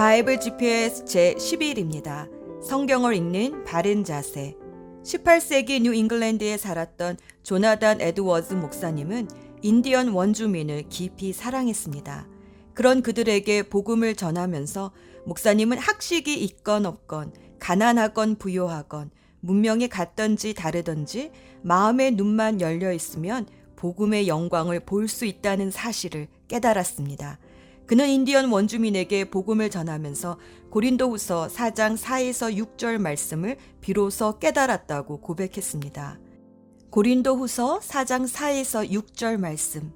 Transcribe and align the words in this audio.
바이블 0.00 0.40
GPS 0.40 1.04
제 1.04 1.34
11일입니다. 1.34 2.26
성경을 2.62 3.14
읽는 3.16 3.64
바른 3.64 4.02
자세. 4.02 4.56
18세기 5.04 5.82
뉴 5.82 5.92
잉글랜드에 5.92 6.56
살았던 6.56 7.18
조나단 7.42 8.00
에드워즈 8.00 8.54
목사님은 8.54 9.28
인디언 9.60 10.08
원주민을 10.08 10.84
깊이 10.88 11.34
사랑했습니다. 11.34 12.26
그런 12.72 13.02
그들에게 13.02 13.64
복음을 13.64 14.14
전하면서 14.14 14.90
목사님은 15.26 15.76
학식이 15.76 16.32
있건 16.44 16.86
없건 16.86 17.34
가난하건 17.58 18.36
부요하건 18.36 19.10
문명이 19.40 19.88
같던지 19.88 20.54
다르던지 20.54 21.30
마음의 21.60 22.12
눈만 22.12 22.62
열려 22.62 22.90
있으면 22.94 23.46
복음의 23.76 24.28
영광을 24.28 24.80
볼 24.80 25.08
수 25.08 25.26
있다는 25.26 25.70
사실을 25.70 26.28
깨달았습니다. 26.48 27.38
그는 27.90 28.08
인디언 28.08 28.52
원주민에게 28.52 29.30
복음을 29.30 29.68
전하면서 29.68 30.38
고린도후서 30.70 31.48
4장 31.48 31.98
4에서 31.98 32.56
6절 32.56 32.98
말씀을 32.98 33.56
비로소 33.80 34.38
깨달았다고 34.38 35.20
고백했습니다. 35.20 36.20
고린도후서 36.90 37.80
4장 37.80 38.32
4에서 38.32 38.88
6절 38.88 39.38
말씀. 39.38 39.92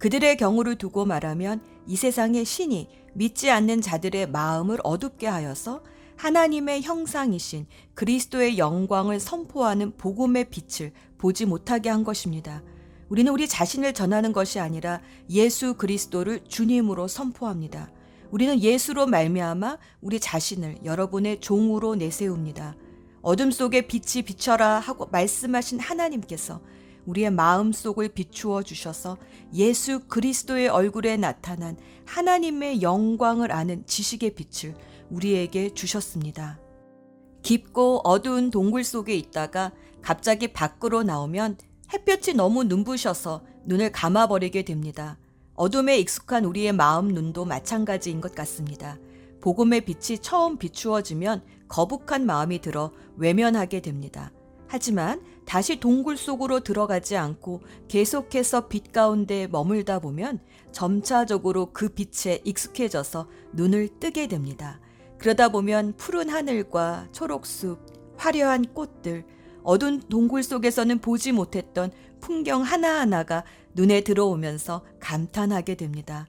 그들의 0.00 0.36
경우를 0.36 0.74
두고 0.74 1.04
말하면 1.04 1.60
이 1.86 1.94
세상의 1.94 2.44
신이 2.44 2.88
믿지 3.14 3.52
않는 3.52 3.82
자들의 3.82 4.30
마음을 4.30 4.80
어둡게 4.82 5.28
하여서 5.28 5.84
하나님의 6.16 6.82
형상이신 6.82 7.68
그리스도의 7.94 8.58
영광을 8.58 9.20
선포하는 9.20 9.96
복음의 9.96 10.46
빛을 10.50 10.90
보지 11.18 11.46
못하게 11.46 11.88
한 11.88 12.02
것입니다. 12.02 12.64
우리는 13.08 13.32
우리 13.32 13.48
자신을 13.48 13.94
전하는 13.94 14.32
것이 14.32 14.60
아니라 14.60 15.00
예수 15.30 15.74
그리스도를 15.74 16.40
주님으로 16.46 17.08
선포합니다. 17.08 17.90
우리는 18.30 18.60
예수로 18.60 19.06
말미암아 19.06 19.78
우리 20.02 20.20
자신을 20.20 20.80
여러분의 20.84 21.40
종으로 21.40 21.94
내세웁니다. 21.94 22.76
어둠 23.22 23.50
속에 23.50 23.86
빛이 23.86 24.24
비춰라 24.24 24.78
하고 24.78 25.06
말씀하신 25.10 25.80
하나님께서 25.80 26.60
우리의 27.06 27.30
마음 27.30 27.72
속을 27.72 28.10
비추어 28.10 28.62
주셔서 28.62 29.16
예수 29.54 30.00
그리스도의 30.08 30.68
얼굴에 30.68 31.16
나타난 31.16 31.78
하나님의 32.04 32.82
영광을 32.82 33.50
아는 33.50 33.86
지식의 33.86 34.34
빛을 34.34 34.74
우리에게 35.10 35.72
주셨습니다. 35.72 36.60
깊고 37.40 38.02
어두운 38.04 38.50
동굴 38.50 38.84
속에 38.84 39.16
있다가 39.16 39.72
갑자기 40.02 40.48
밖으로 40.48 41.02
나오면 41.02 41.56
햇볕이 41.92 42.34
너무 42.34 42.64
눈부셔서 42.64 43.42
눈을 43.64 43.92
감아버리게 43.92 44.62
됩니다. 44.62 45.18
어둠에 45.54 45.98
익숙한 45.98 46.44
우리의 46.44 46.72
마음 46.72 47.08
눈도 47.08 47.44
마찬가지인 47.44 48.20
것 48.20 48.34
같습니다. 48.34 48.98
복음의 49.40 49.82
빛이 49.82 50.18
처음 50.18 50.58
비추어지면 50.58 51.42
거북한 51.68 52.26
마음이 52.26 52.60
들어 52.60 52.92
외면하게 53.16 53.80
됩니다. 53.80 54.32
하지만 54.66 55.22
다시 55.46 55.80
동굴 55.80 56.18
속으로 56.18 56.60
들어가지 56.60 57.16
않고 57.16 57.62
계속해서 57.88 58.68
빛 58.68 58.92
가운데 58.92 59.46
머물다 59.46 59.98
보면 59.98 60.40
점차적으로 60.72 61.72
그 61.72 61.88
빛에 61.88 62.42
익숙해져서 62.44 63.28
눈을 63.54 63.98
뜨게 63.98 64.26
됩니다. 64.26 64.78
그러다 65.16 65.48
보면 65.48 65.94
푸른 65.96 66.28
하늘과 66.28 67.08
초록숲, 67.12 67.78
화려한 68.18 68.74
꽃들, 68.74 69.24
어두운 69.62 70.00
동굴 70.08 70.42
속에서는 70.42 70.98
보지 70.98 71.32
못했던 71.32 71.90
풍경 72.20 72.62
하나하나가 72.62 73.44
눈에 73.74 74.00
들어오면서 74.00 74.84
감탄하게 75.00 75.76
됩니다. 75.76 76.26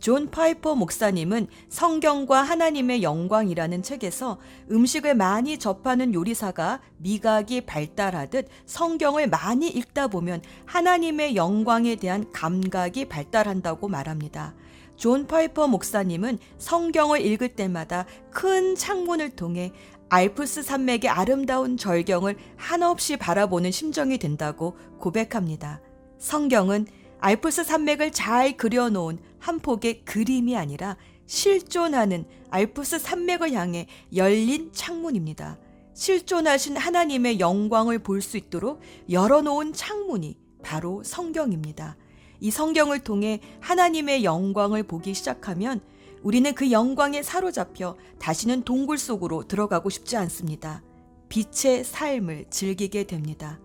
존 0.00 0.30
파이퍼 0.30 0.76
목사님은 0.76 1.48
성경과 1.68 2.42
하나님의 2.42 3.02
영광이라는 3.02 3.82
책에서 3.82 4.38
음식을 4.70 5.14
많이 5.16 5.58
접하는 5.58 6.14
요리사가 6.14 6.80
미각이 6.98 7.62
발달하듯 7.62 8.48
성경을 8.66 9.28
많이 9.28 9.68
읽다 9.68 10.06
보면 10.06 10.42
하나님의 10.66 11.34
영광에 11.34 11.96
대한 11.96 12.30
감각이 12.32 13.06
발달한다고 13.06 13.88
말합니다. 13.88 14.54
존 14.96 15.26
파이퍼 15.26 15.68
목사님은 15.68 16.38
성경을 16.58 17.24
읽을 17.24 17.50
때마다 17.50 18.04
큰 18.30 18.74
창문을 18.74 19.30
통해 19.30 19.72
알프스 20.10 20.62
산맥의 20.62 21.10
아름다운 21.10 21.76
절경을 21.76 22.36
한없이 22.56 23.16
바라보는 23.16 23.70
심정이 23.70 24.18
된다고 24.18 24.76
고백합니다. 24.98 25.80
성경은 26.18 26.86
알프스 27.20 27.64
산맥을 27.64 28.12
잘 28.12 28.56
그려놓은 28.56 29.18
한 29.38 29.58
폭의 29.58 30.04
그림이 30.04 30.56
아니라 30.56 30.96
실존하는 31.26 32.24
알프스 32.48 33.00
산맥을 33.00 33.52
향해 33.52 33.86
열린 34.14 34.72
창문입니다. 34.72 35.58
실존하신 35.92 36.76
하나님의 36.76 37.40
영광을 37.40 37.98
볼 37.98 38.22
수 38.22 38.36
있도록 38.38 38.80
열어놓은 39.10 39.74
창문이 39.74 40.38
바로 40.62 41.02
성경입니다. 41.04 41.96
이 42.40 42.50
성경을 42.50 43.00
통해 43.00 43.40
하나님의 43.60 44.24
영광을 44.24 44.84
보기 44.84 45.12
시작하면 45.12 45.80
우리는 46.22 46.54
그 46.54 46.70
영광에 46.70 47.22
사로잡혀 47.22 47.96
다시는 48.18 48.62
동굴 48.62 48.98
속으로 48.98 49.46
들어가고 49.46 49.90
싶지 49.90 50.16
않습니다. 50.16 50.82
빛의 51.28 51.84
삶을 51.84 52.46
즐기게 52.50 53.04
됩니다. 53.04 53.60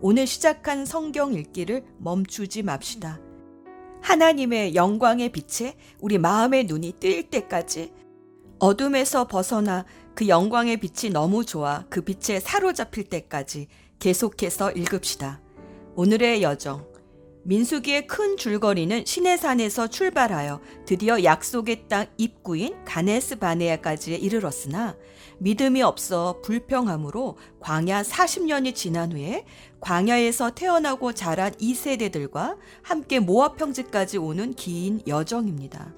오늘 0.00 0.26
시작한 0.26 0.86
성경 0.86 1.34
읽기를 1.34 1.84
멈추지 1.98 2.62
맙시다. 2.62 3.20
하나님의 4.00 4.74
영광의 4.74 5.32
빛에 5.32 5.76
우리 6.00 6.18
마음의 6.18 6.64
눈이 6.64 6.94
뜰 7.00 7.24
때까지 7.24 7.92
어둠에서 8.60 9.26
벗어나 9.26 9.84
그 10.14 10.28
영광의 10.28 10.78
빛이 10.78 11.12
너무 11.12 11.44
좋아 11.44 11.84
그 11.88 12.00
빛에 12.00 12.40
사로잡힐 12.40 13.04
때까지 13.04 13.68
계속해서 13.98 14.72
읽읍시다. 14.72 15.40
오늘의 15.96 16.42
여정. 16.42 16.86
민수기의 17.48 18.06
큰 18.06 18.36
줄거리는 18.36 19.06
시내산에서 19.06 19.86
출발하여 19.86 20.60
드디어 20.84 21.24
약속의 21.24 21.88
땅 21.88 22.04
입구인 22.18 22.76
가네스 22.84 23.38
바네아까지 23.38 24.16
이르렀으나 24.16 24.94
믿음이 25.38 25.80
없어 25.80 26.42
불평함으로 26.42 27.38
광야 27.60 28.02
40년이 28.02 28.74
지난 28.74 29.12
후에 29.12 29.46
광야에서 29.80 30.50
태어나고 30.50 31.14
자란 31.14 31.52
2세대들과 31.52 32.58
함께 32.82 33.18
모압 33.18 33.56
평지까지 33.56 34.18
오는 34.18 34.52
긴 34.52 35.00
여정입니다. 35.06 35.94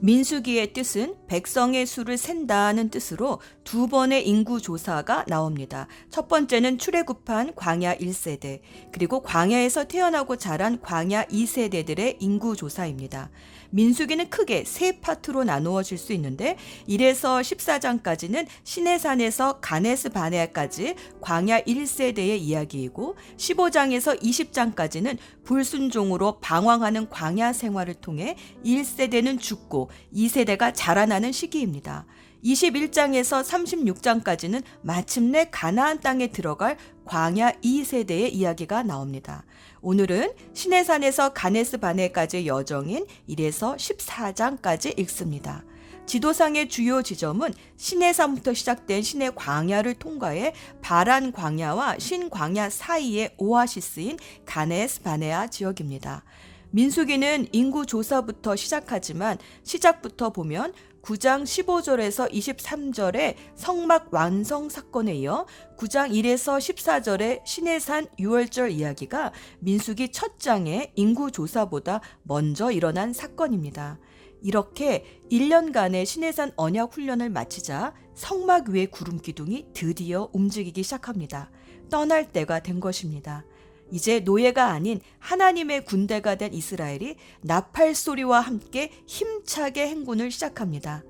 민수기의 0.00 0.72
뜻은 0.72 1.16
백성의 1.26 1.86
수를 1.86 2.16
센다는 2.16 2.88
뜻으로 2.88 3.40
두 3.64 3.88
번의 3.88 4.28
인구 4.28 4.60
조사가 4.60 5.24
나옵니다. 5.26 5.88
첫 6.08 6.28
번째는 6.28 6.78
출애굽한 6.78 7.56
광야 7.56 7.96
1세대, 7.96 8.60
그리고 8.92 9.22
광야에서 9.22 9.84
태어나고 9.84 10.36
자란 10.36 10.80
광야 10.80 11.24
2세대들의 11.24 12.16
인구 12.20 12.54
조사입니다. 12.54 13.30
민수기는 13.70 14.30
크게 14.30 14.64
세 14.64 15.00
파트로 15.00 15.44
나누어질 15.44 15.98
수 15.98 16.12
있는데 16.14 16.56
1에서 16.88 17.40
14장까지는 17.40 18.46
시내산에서 18.64 19.60
가네스 19.60 20.10
바네아까지 20.10 20.94
광야 21.20 21.60
1세대의 21.62 22.38
이야기이고 22.40 23.16
15장에서 23.36 24.20
20장까지는 24.20 25.18
불순종으로 25.44 26.40
방황하는 26.40 27.08
광야 27.08 27.52
생활을 27.52 27.94
통해 27.94 28.36
1세대는 28.64 29.40
죽고 29.40 29.90
2세대가 30.14 30.72
자라나는 30.74 31.32
시기입니다. 31.32 32.06
21장에서 32.44 33.42
36장까지는 33.42 34.62
마침내 34.82 35.48
가나안 35.50 36.00
땅에 36.00 36.28
들어갈 36.28 36.76
광야 37.04 37.52
2세대의 37.52 38.32
이야기가 38.32 38.82
나옵니다. 38.82 39.44
오늘은 39.80 40.32
시내산에서 40.54 41.32
가네스 41.32 41.78
바네까지의 41.78 42.46
여정인 42.46 43.06
1에서 43.28 43.76
14장까지 43.76 44.98
읽습니다. 45.00 45.64
지도상의 46.06 46.68
주요 46.68 47.02
지점은 47.02 47.52
시내산부터 47.76 48.54
시작된 48.54 49.02
시내 49.02 49.30
광야를 49.30 49.94
통과해 49.94 50.54
바란 50.80 51.32
광야와 51.32 51.98
신 51.98 52.30
광야 52.30 52.70
사이의 52.70 53.34
오아시스인 53.36 54.18
가네스 54.46 55.02
바네아 55.02 55.48
지역입니다. 55.48 56.24
민수기는 56.70 57.48
인구 57.52 57.86
조사부터 57.86 58.56
시작하지만 58.56 59.38
시작부터 59.62 60.30
보면 60.30 60.72
9장 61.02 61.44
15절에서 61.44 62.30
23절의 62.30 63.34
성막 63.54 64.08
완성 64.12 64.68
사건에 64.68 65.14
이어 65.14 65.46
9장 65.76 66.10
1에서 66.10 66.58
14절의 66.58 67.44
신해산 67.46 68.06
6월절 68.18 68.72
이야기가 68.72 69.32
민수기 69.60 70.10
첫 70.10 70.38
장의 70.38 70.92
인구 70.96 71.30
조사보다 71.30 72.00
먼저 72.22 72.70
일어난 72.70 73.12
사건입니다. 73.12 73.98
이렇게 74.42 75.04
1년간의 75.30 76.06
신해산 76.06 76.52
언약 76.56 76.94
훈련을 76.94 77.30
마치자 77.30 77.94
성막 78.14 78.68
위의 78.68 78.86
구름 78.86 79.18
기둥이 79.18 79.68
드디어 79.72 80.28
움직이기 80.32 80.82
시작합니다. 80.82 81.50
떠날 81.90 82.30
때가 82.30 82.60
된 82.60 82.80
것입니다. 82.80 83.44
이제 83.90 84.20
노예가 84.20 84.66
아닌 84.66 85.00
하나님의 85.18 85.84
군대가 85.84 86.34
된 86.34 86.52
이스라엘이 86.52 87.16
나팔 87.40 87.94
소리와 87.94 88.40
함께 88.40 88.92
힘차게 89.06 89.86
행군을 89.88 90.30
시작합니다. 90.30 91.04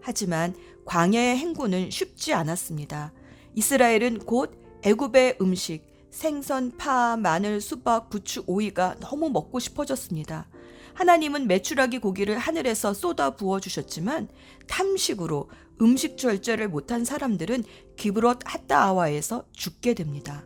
하지만 0.00 0.54
광야의 0.84 1.36
행군은 1.36 1.90
쉽지 1.90 2.32
않았습니다. 2.32 3.12
이스라엘은 3.54 4.20
곧 4.20 4.58
애굽의 4.82 5.38
음식, 5.40 5.86
생선, 6.10 6.76
파, 6.76 7.16
마늘, 7.16 7.60
수박, 7.60 8.10
부추, 8.10 8.44
오이가 8.46 8.96
너무 9.00 9.30
먹고 9.30 9.58
싶어졌습니다. 9.58 10.48
하나님은 10.94 11.46
메추라기 11.46 12.00
고기를 12.00 12.38
하늘에서 12.38 12.92
쏟아 12.92 13.34
부어 13.36 13.60
주셨지만 13.60 14.28
탐식으로 14.66 15.48
음식 15.80 16.18
절제를 16.18 16.68
못한 16.68 17.04
사람들은 17.04 17.64
기브롯 17.96 18.40
핫다아와에서 18.44 19.46
죽게 19.52 19.94
됩니다. 19.94 20.44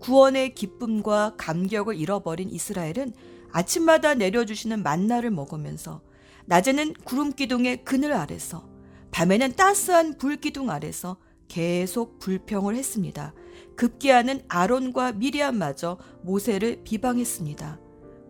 구원의 0.00 0.54
기쁨과 0.54 1.34
감격을 1.36 1.96
잃어버린 1.96 2.50
이스라엘은 2.50 3.12
아침마다 3.50 4.14
내려주시는 4.14 4.82
만나를 4.82 5.30
먹으면서 5.30 6.02
낮에는 6.46 6.94
구름 7.04 7.32
기둥의 7.32 7.84
그늘 7.84 8.12
아래서 8.12 8.68
밤에는 9.10 9.52
따스한 9.52 10.18
불 10.18 10.36
기둥 10.36 10.70
아래서 10.70 11.16
계속 11.48 12.18
불평을 12.18 12.74
했습니다. 12.74 13.34
급기야는 13.76 14.42
아론과 14.48 15.12
미리암마저 15.12 15.98
모세를 16.22 16.82
비방했습니다. 16.84 17.80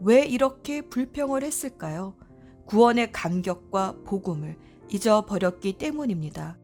왜 0.00 0.24
이렇게 0.24 0.82
불평을 0.82 1.42
했을까요? 1.42 2.14
구원의 2.66 3.12
감격과 3.12 3.96
복음을 4.04 4.56
잊어버렸기 4.90 5.78
때문입니다. 5.78 6.58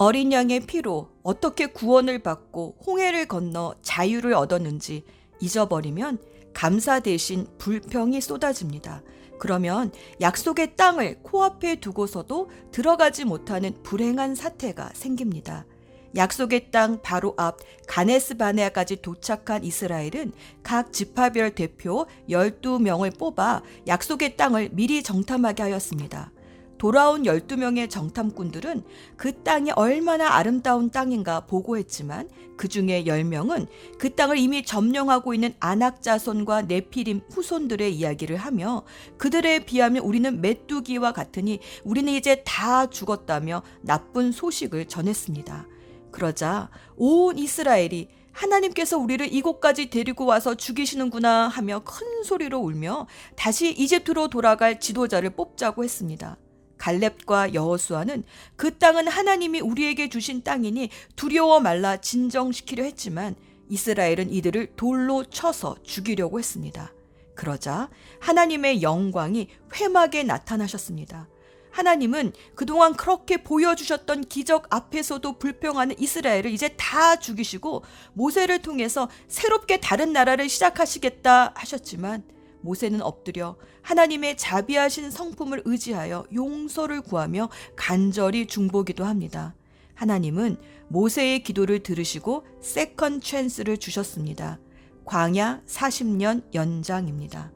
어린 0.00 0.30
양의 0.30 0.60
피로 0.60 1.08
어떻게 1.24 1.66
구원을 1.66 2.20
받고 2.20 2.76
홍해를 2.86 3.26
건너 3.26 3.74
자유를 3.82 4.32
얻었는지 4.32 5.02
잊어버리면 5.40 6.18
감사 6.54 7.00
대신 7.00 7.48
불평이 7.58 8.20
쏟아집니다. 8.20 9.02
그러면 9.40 9.90
약속의 10.20 10.76
땅을 10.76 11.22
코앞에 11.24 11.80
두고서도 11.80 12.48
들어가지 12.70 13.24
못하는 13.24 13.74
불행한 13.82 14.36
사태가 14.36 14.90
생깁니다. 14.94 15.66
약속의 16.14 16.70
땅 16.70 17.02
바로 17.02 17.34
앞 17.36 17.58
가네스 17.88 18.36
바네아까지 18.36 19.02
도착한 19.02 19.64
이스라엘은 19.64 20.32
각 20.62 20.92
지파별 20.92 21.56
대표 21.56 22.06
12명을 22.30 23.18
뽑아 23.18 23.62
약속의 23.88 24.36
땅을 24.36 24.70
미리 24.72 25.02
정탐하게 25.02 25.64
하였습니다. 25.64 26.30
돌아온 26.78 27.24
12명의 27.24 27.90
정탐꾼들은 27.90 28.84
그 29.16 29.42
땅이 29.42 29.72
얼마나 29.72 30.34
아름다운 30.34 30.90
땅인가 30.90 31.40
보고했지만 31.40 32.28
그 32.56 32.68
중에 32.68 33.04
10명은 33.04 33.66
그 33.98 34.14
땅을 34.14 34.38
이미 34.38 34.64
점령하고 34.64 35.34
있는 35.34 35.54
안악자손과 35.60 36.62
네피림 36.62 37.22
후손들의 37.30 37.94
이야기를 37.94 38.36
하며 38.36 38.84
그들에 39.16 39.64
비하면 39.64 40.02
우리는 40.02 40.40
메뚜기와 40.40 41.12
같으니 41.12 41.60
우리는 41.84 42.12
이제 42.12 42.42
다 42.44 42.88
죽었다며 42.88 43.62
나쁜 43.82 44.32
소식을 44.32 44.86
전했습니다. 44.86 45.66
그러자 46.10 46.70
온 46.96 47.38
이스라엘이 47.38 48.08
하나님께서 48.32 48.98
우리를 48.98 49.32
이곳까지 49.32 49.90
데리고 49.90 50.24
와서 50.24 50.54
죽이시는구나 50.54 51.48
하며 51.48 51.80
큰 51.84 52.22
소리로 52.22 52.58
울며 52.60 53.06
다시 53.36 53.72
이집트로 53.72 54.28
돌아갈 54.28 54.78
지도자를 54.78 55.30
뽑자고 55.30 55.82
했습니다. 55.82 56.36
갈렙과 56.78 57.54
여호수아는 57.54 58.24
그 58.56 58.78
땅은 58.78 59.08
하나님이 59.08 59.60
우리에게 59.60 60.08
주신 60.08 60.42
땅이니 60.42 60.90
두려워 61.16 61.60
말라 61.60 61.98
진정시키려 61.98 62.84
했지만 62.84 63.36
이스라엘은 63.68 64.32
이들을 64.32 64.74
돌로 64.76 65.24
쳐서 65.24 65.76
죽이려고 65.82 66.38
했습니다. 66.38 66.92
그러자 67.34 67.90
하나님의 68.20 68.82
영광이 68.82 69.48
회막에 69.74 70.22
나타나셨습니다. 70.22 71.28
하나님은 71.70 72.32
그동안 72.54 72.94
그렇게 72.94 73.36
보여주셨던 73.36 74.24
기적 74.24 74.66
앞에서도 74.70 75.38
불평하는 75.38 75.94
이스라엘을 75.98 76.46
이제 76.46 76.74
다 76.76 77.16
죽이시고 77.16 77.84
모세를 78.14 78.60
통해서 78.62 79.08
새롭게 79.28 79.78
다른 79.78 80.12
나라를 80.12 80.48
시작하시겠다 80.48 81.52
하셨지만 81.54 82.24
모세는 82.60 83.02
엎드려 83.02 83.56
하나님의 83.82 84.36
자비하신 84.36 85.10
성품을 85.10 85.62
의지하여 85.64 86.26
용서를 86.32 87.00
구하며 87.02 87.48
간절히 87.76 88.46
중보기도 88.46 89.04
합니다. 89.04 89.54
하나님은 89.94 90.56
모세의 90.88 91.42
기도를 91.42 91.80
들으시고 91.80 92.44
second 92.60 93.20
찬스를 93.20 93.78
주셨습니다. 93.78 94.58
광야 95.04 95.62
40년 95.66 96.42
연장입니다. 96.54 97.50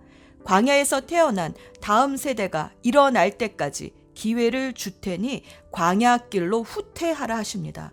광야에서 0.44 1.02
태어난 1.02 1.54
다음 1.80 2.16
세대가 2.16 2.72
일어날 2.82 3.38
때까지 3.38 3.92
기회를 4.14 4.72
줄 4.72 5.00
테니 5.00 5.44
광야 5.70 6.28
길로 6.28 6.62
후퇴하라 6.62 7.36
하십니다. 7.36 7.92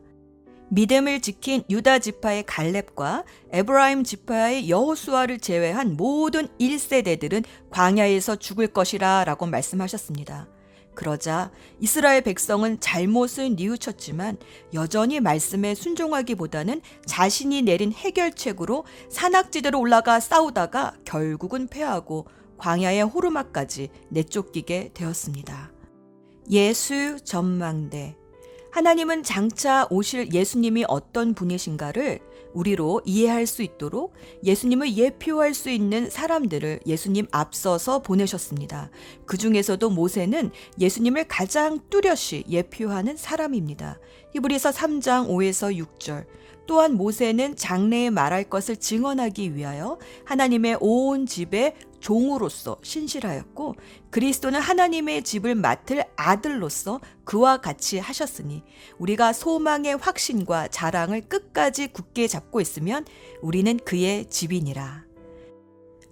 믿음을 0.71 1.19
지킨 1.19 1.63
유다 1.69 2.00
지파의 2.00 2.44
갈렙과 2.45 3.24
에브라임 3.51 4.04
지파의 4.04 4.69
여호수아를 4.69 5.39
제외한 5.39 5.98
모든 5.98 6.48
1세대들은 6.60 7.44
광야에서 7.71 8.36
죽을 8.36 8.68
것이라 8.68 9.24
라고 9.25 9.45
말씀하셨습니다. 9.48 10.48
그러자 10.94 11.50
이스라엘 11.80 12.21
백성은 12.21 12.81
잘못을 12.81 13.56
뉘우쳤지만 13.56 14.38
여전히 14.74 15.19
말씀에 15.21 15.74
순종하기보다는 15.74 16.81
자신이 17.06 17.62
내린 17.62 17.94
해결책으로 17.94 18.86
산악지대로 19.10 19.80
올라가 19.80 20.19
싸우다가 20.19 20.95
결국은 21.06 21.68
패하고 21.68 22.27
광야의 22.57 23.04
호르마까지 23.04 23.89
내쫓기게 24.10 24.92
되었습니다. 24.94 25.72
예수 26.51 27.18
전망대 27.24 28.19
하나님은 28.71 29.24
장차 29.24 29.88
오실 29.89 30.31
예수님이 30.33 30.86
어떤 30.88 31.33
분이신가를 31.33 32.19
우리로 32.54 33.01
이해할 33.06 33.45
수 33.45 33.62
있도록 33.62 34.13
예수님을 34.44 34.95
예표할 34.95 35.54
수 35.54 35.69
있는 35.69 36.10
사람들을 36.10 36.81
예수님 36.86 37.27
앞서서 37.31 38.01
보내셨습니다. 38.01 38.89
그 39.25 39.38
중에서도 39.38 39.89
모세는 39.89 40.51
예수님을 40.80 41.27
가장 41.27 41.80
뚜렷이 41.89 42.44
예표하는 42.50 43.18
사람입니다. 43.18 44.00
히브리서 44.33 44.72
3장 44.72 45.27
5에서 45.30 45.75
6절. 45.75 46.25
또한 46.68 46.94
모세는 46.94 47.56
장래에 47.56 48.12
말할 48.12 48.44
것을 48.44 48.77
증언하기 48.77 49.56
위하여 49.56 49.98
하나님의 50.25 50.77
온 50.80 51.25
집에 51.25 51.75
종으로서 52.00 52.78
신실하였고 52.81 53.75
그리스도는 54.10 54.60
하나님의 54.60 55.24
집을 55.24 55.56
맡을 55.56 56.04
아들로서 56.16 57.00
그와 57.24 57.57
같이 57.62 58.00
하셨으니 58.00 58.63
우리가 58.98 59.34
소망의 59.34 59.98
확신과 59.98 60.70
자랑을 60.70 61.22
끝까지 61.22 61.88
굳게 61.88 62.27
잡고 62.27 62.62
있으면 62.62 63.06
우리는 63.41 63.77
그의 63.77 64.29
집이니라. 64.29 65.06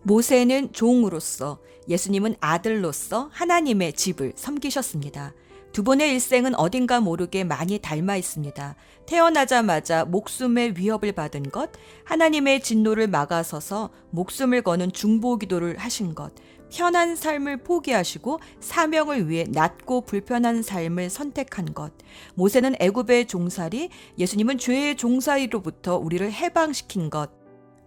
모세는 0.04 0.74
종으로서 0.74 1.60
예수님은 1.90 2.36
아들로서 2.40 3.30
하나님의 3.32 3.94
집을 3.94 4.34
섬기셨습니다. 4.36 5.34
두 5.78 5.84
분의 5.84 6.12
일생은 6.14 6.56
어딘가 6.56 7.00
모르게 7.00 7.44
많이 7.44 7.78
닮아 7.78 8.16
있습니다. 8.18 8.76
태어나자마자 9.06 10.06
목숨의 10.06 10.74
위협을 10.76 11.12
받은 11.12 11.52
것, 11.52 11.70
하나님의 12.04 12.64
진노를 12.64 13.06
막아서서 13.06 13.92
목숨을 14.10 14.64
거는 14.64 14.92
중보 14.92 15.38
기도를 15.38 15.78
하신 15.78 16.16
것, 16.16 16.34
편한 16.74 17.16
삶을 17.16 17.58
포기하시고 17.58 18.40
사명을 18.60 19.30
위해 19.30 19.46
낮고 19.50 20.06
불편한 20.06 20.64
삶을 20.64 21.12
선택한 21.12 21.76
것. 21.76 21.92
모세는 22.34 22.74
애굽의 22.80 23.28
종살이, 23.28 23.90
예수님은 24.18 24.58
죄의 24.58 24.98
종살이로부터 24.98 25.98
우리를 25.98 26.32
해방시킨 26.32 27.12
것. 27.12 27.30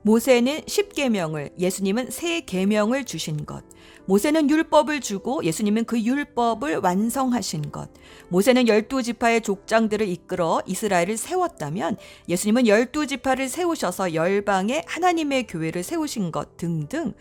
모세는 0.02 0.60
10계명을, 0.60 1.58
예수님은 1.58 2.10
3계명을 2.10 3.04
주신 3.04 3.44
것. 3.44 3.64
모세는 4.06 4.50
율법을 4.50 5.00
주고 5.00 5.44
예수님은 5.44 5.84
그 5.84 6.00
율법을 6.00 6.78
완성하신 6.78 7.70
것. 7.70 7.90
모세는 8.28 8.68
열두 8.68 9.02
지파의 9.02 9.42
족장들을 9.42 10.08
이끌어 10.08 10.62
이스라엘을 10.66 11.16
세웠다면 11.16 11.96
예수님은 12.28 12.66
열두 12.66 13.06
지파를 13.06 13.48
세우셔서 13.48 14.14
열방에 14.14 14.84
하나님의 14.86 15.46
교회를 15.46 15.82
세우신 15.82 16.32
것 16.32 16.56
등등 16.56 17.14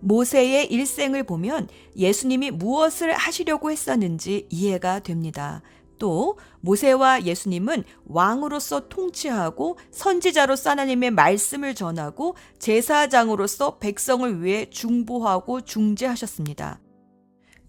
모세의 0.00 0.66
일생을 0.72 1.22
보면 1.22 1.68
예수님이 1.96 2.50
무엇을 2.50 3.12
하시려고 3.12 3.70
했었는지 3.70 4.46
이해가 4.50 5.00
됩니다. 5.00 5.62
또 6.02 6.36
모세와 6.62 7.22
예수님은 7.22 7.84
왕으로서 8.06 8.88
통치하고 8.88 9.78
선지자로서 9.92 10.70
하나님의 10.70 11.12
말씀을 11.12 11.76
전하고 11.76 12.34
제사장으로서 12.58 13.78
백성을 13.78 14.42
위해 14.42 14.68
중보하고 14.68 15.60
중재하셨습니다. 15.60 16.80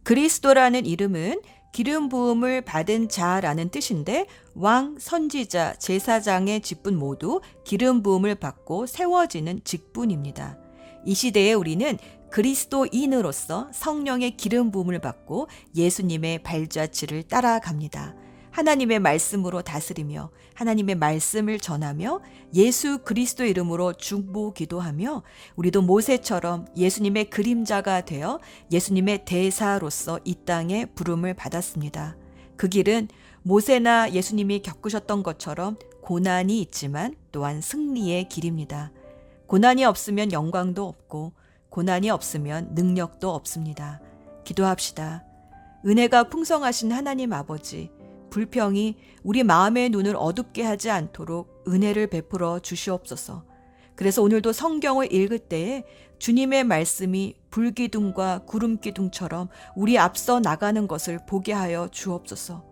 그리스도라는 0.01 0.87
이름은 0.87 1.43
기름 1.73 2.09
부음을 2.09 2.61
받은 2.61 3.09
자라는 3.09 3.69
뜻인데 3.69 4.25
왕, 4.55 4.97
선지자, 4.99 5.75
제사장의 5.75 6.61
직분 6.61 6.97
모두 6.97 7.39
기름 7.63 8.01
부음을 8.01 8.33
받고 8.33 8.87
세워지는 8.87 9.61
직분입니다. 9.63 10.57
이 11.05 11.13
시대에 11.13 11.53
우리는 11.53 11.99
그리스도인으로서 12.31 13.69
성령의 13.71 14.37
기름 14.37 14.71
부음을 14.71 14.97
받고 14.97 15.49
예수님의 15.75 16.41
발자취를 16.41 17.27
따라갑니다. 17.27 18.22
하나님의 18.53 18.99
말씀으로 18.99 19.63
다스리며 19.63 20.29
하나님의 20.53 20.95
말씀을 20.95 21.57
전하며 21.57 22.21
예수 22.53 22.99
그리스도 22.99 23.45
이름으로 23.45 23.93
중보 23.93 24.53
기도하며 24.53 25.23
우리도 25.55 25.81
모세처럼 25.81 26.67
예수님의 26.77 27.31
그림자가 27.31 28.01
되어 28.01 28.39
예수님의 28.71 29.25
대사로서 29.25 30.19
이 30.23 30.35
땅에 30.45 30.85
부름을 30.85 31.33
받았습니다. 31.33 32.15
그 32.55 32.69
길은 32.69 33.07
모세나 33.41 34.11
예수님이 34.11 34.61
겪으셨던 34.61 35.23
것처럼 35.23 35.77
고난이 36.01 36.61
있지만 36.61 37.15
또한 37.31 37.59
승리의 37.59 38.29
길입니다. 38.29 38.91
고난이 39.47 39.83
없으면 39.83 40.31
영광도 40.31 40.87
없고 40.87 41.33
고난이 41.69 42.11
없으면 42.11 42.75
능력도 42.75 43.33
없습니다. 43.33 43.99
기도합시다. 44.43 45.23
은혜가 45.85 46.25
풍성하신 46.29 46.91
하나님 46.91 47.33
아버지, 47.33 47.89
불평이 48.33 48.95
우리 49.21 49.43
마음의 49.43 49.91
눈을 49.91 50.15
어둡게 50.17 50.63
하지 50.63 50.89
않도록 50.89 51.65
은혜를 51.67 52.07
베풀어 52.07 52.57
주시옵소서. 52.57 53.45
그래서 53.95 54.23
오늘도 54.23 54.53
성경을 54.53 55.13
읽을 55.13 55.37
때에 55.37 55.83
주님의 56.17 56.63
말씀이 56.63 57.35
불기둥과 57.51 58.45
구름기둥처럼 58.45 59.49
우리 59.75 59.99
앞서 59.99 60.39
나가는 60.39 60.87
것을 60.87 61.19
보게 61.27 61.53
하여 61.53 61.87
주옵소서. 61.91 62.65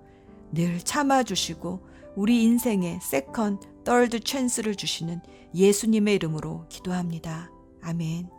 늘 0.51 0.80
참아주시고 0.80 1.88
우리 2.15 2.41
인생에 2.41 2.98
second, 3.00 3.60
third 3.84 4.22
찬스를 4.22 4.74
주시는 4.74 5.22
예수님의 5.53 6.15
이름으로 6.15 6.65
기도합니다. 6.70 7.51
아멘. 7.84 8.30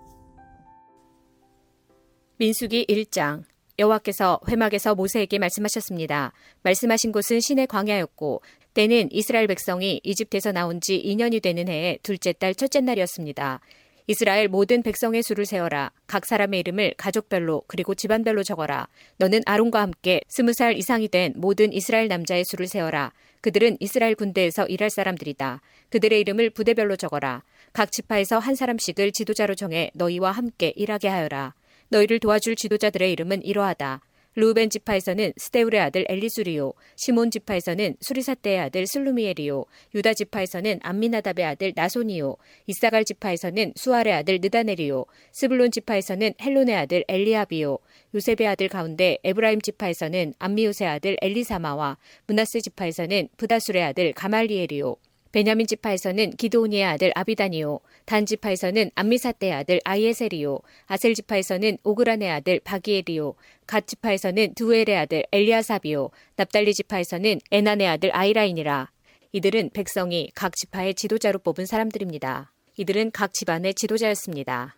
민수기 2.38 2.86
1장 2.88 3.44
여호와께서 3.78 4.40
회막에서 4.48 4.94
모세에게 4.94 5.38
말씀하셨습니다. 5.38 6.32
말씀하신 6.62 7.12
곳은 7.12 7.40
시내 7.40 7.66
광야였고 7.66 8.42
때는 8.74 9.08
이스라엘 9.10 9.46
백성이 9.46 10.00
이집트에서 10.02 10.52
나온 10.52 10.80
지 10.80 11.02
2년이 11.04 11.42
되는 11.42 11.68
해의 11.68 11.98
둘째 12.02 12.32
달 12.32 12.54
첫째 12.54 12.80
날이었습니다. 12.80 13.60
이스라엘 14.08 14.48
모든 14.48 14.82
백성의 14.82 15.22
수를 15.22 15.46
세어라. 15.46 15.92
각 16.06 16.26
사람의 16.26 16.60
이름을 16.60 16.94
가족별로 16.96 17.62
그리고 17.68 17.94
집안별로 17.94 18.42
적어라. 18.42 18.88
너는 19.18 19.42
아론과 19.46 19.80
함께 19.80 20.20
스무 20.28 20.52
살 20.52 20.76
이상이 20.76 21.08
된 21.08 21.34
모든 21.36 21.72
이스라엘 21.72 22.08
남자의 22.08 22.44
수를 22.44 22.66
세어라. 22.66 23.12
그들은 23.42 23.76
이스라엘 23.80 24.14
군대에서 24.14 24.66
일할 24.66 24.90
사람들이다. 24.90 25.60
그들의 25.90 26.20
이름을 26.20 26.50
부대별로 26.50 26.96
적어라. 26.96 27.42
각 27.72 27.92
지파에서 27.92 28.38
한 28.38 28.54
사람씩을 28.54 29.12
지도자로 29.12 29.54
정해 29.54 29.90
너희와 29.94 30.32
함께 30.32 30.72
일하게 30.76 31.08
하여라. 31.08 31.54
너희를 31.92 32.18
도와줄 32.18 32.56
지도자들의 32.56 33.12
이름은 33.12 33.44
이러하다. 33.44 34.00
루벤 34.34 34.70
지파에서는 34.70 35.34
스테울의 35.36 35.78
아들 35.78 36.06
엘리수리오, 36.08 36.72
시몬 36.96 37.30
지파에서는 37.30 37.96
수리사떼의 38.00 38.60
아들 38.60 38.86
슬루미엘이요, 38.86 39.66
유다 39.94 40.14
지파에서는 40.14 40.80
암미나답의 40.82 41.44
아들 41.44 41.72
나손이요, 41.76 42.36
이사갈 42.66 43.04
지파에서는 43.04 43.74
수알의 43.76 44.14
아들 44.14 44.38
느다넬이요, 44.40 45.04
스불론 45.32 45.70
지파에서는 45.70 46.32
헬론의 46.40 46.74
아들 46.74 47.04
엘리압이요, 47.08 47.76
요셉의 48.14 48.46
아들 48.46 48.68
가운데 48.68 49.18
에브라임 49.22 49.60
지파에서는 49.60 50.32
암미훗의 50.38 50.88
아들 50.88 51.18
엘리사마와 51.20 51.98
므낫세 52.26 52.62
지파에서는 52.62 53.28
브다술의 53.36 53.82
아들 53.82 54.14
가말리엘이요, 54.14 54.96
베냐민 55.32 55.66
지파에서는 55.66 56.32
기드오니의 56.32 56.84
아들 56.84 57.10
아비단이요, 57.14 57.80
단 58.04 58.26
지파에서는 58.26 58.90
암미삿대의 58.94 59.52
아들 59.54 59.80
아히에셀이요, 59.82 60.58
아셀 60.86 61.14
지파에서는 61.14 61.78
오그란의 61.82 62.30
아들 62.30 62.60
바기엘이요, 62.60 63.34
갓 63.66 63.86
지파에서는 63.86 64.54
드우엘의 64.54 64.94
아들 64.94 65.24
엘리아삽이요, 65.32 66.10
납달리 66.36 66.74
지파에서는 66.74 67.40
에난의 67.50 67.88
아들 67.88 68.14
아히라이니라. 68.14 68.90
이들은 69.32 69.70
백성이 69.70 70.30
각 70.34 70.54
지파의 70.54 70.94
지도자로 70.94 71.38
뽑은 71.38 71.64
사람들입니다. 71.64 72.52
이들은 72.76 73.12
각 73.12 73.32
집안의 73.32 73.72
지도자였습니다. 73.72 74.76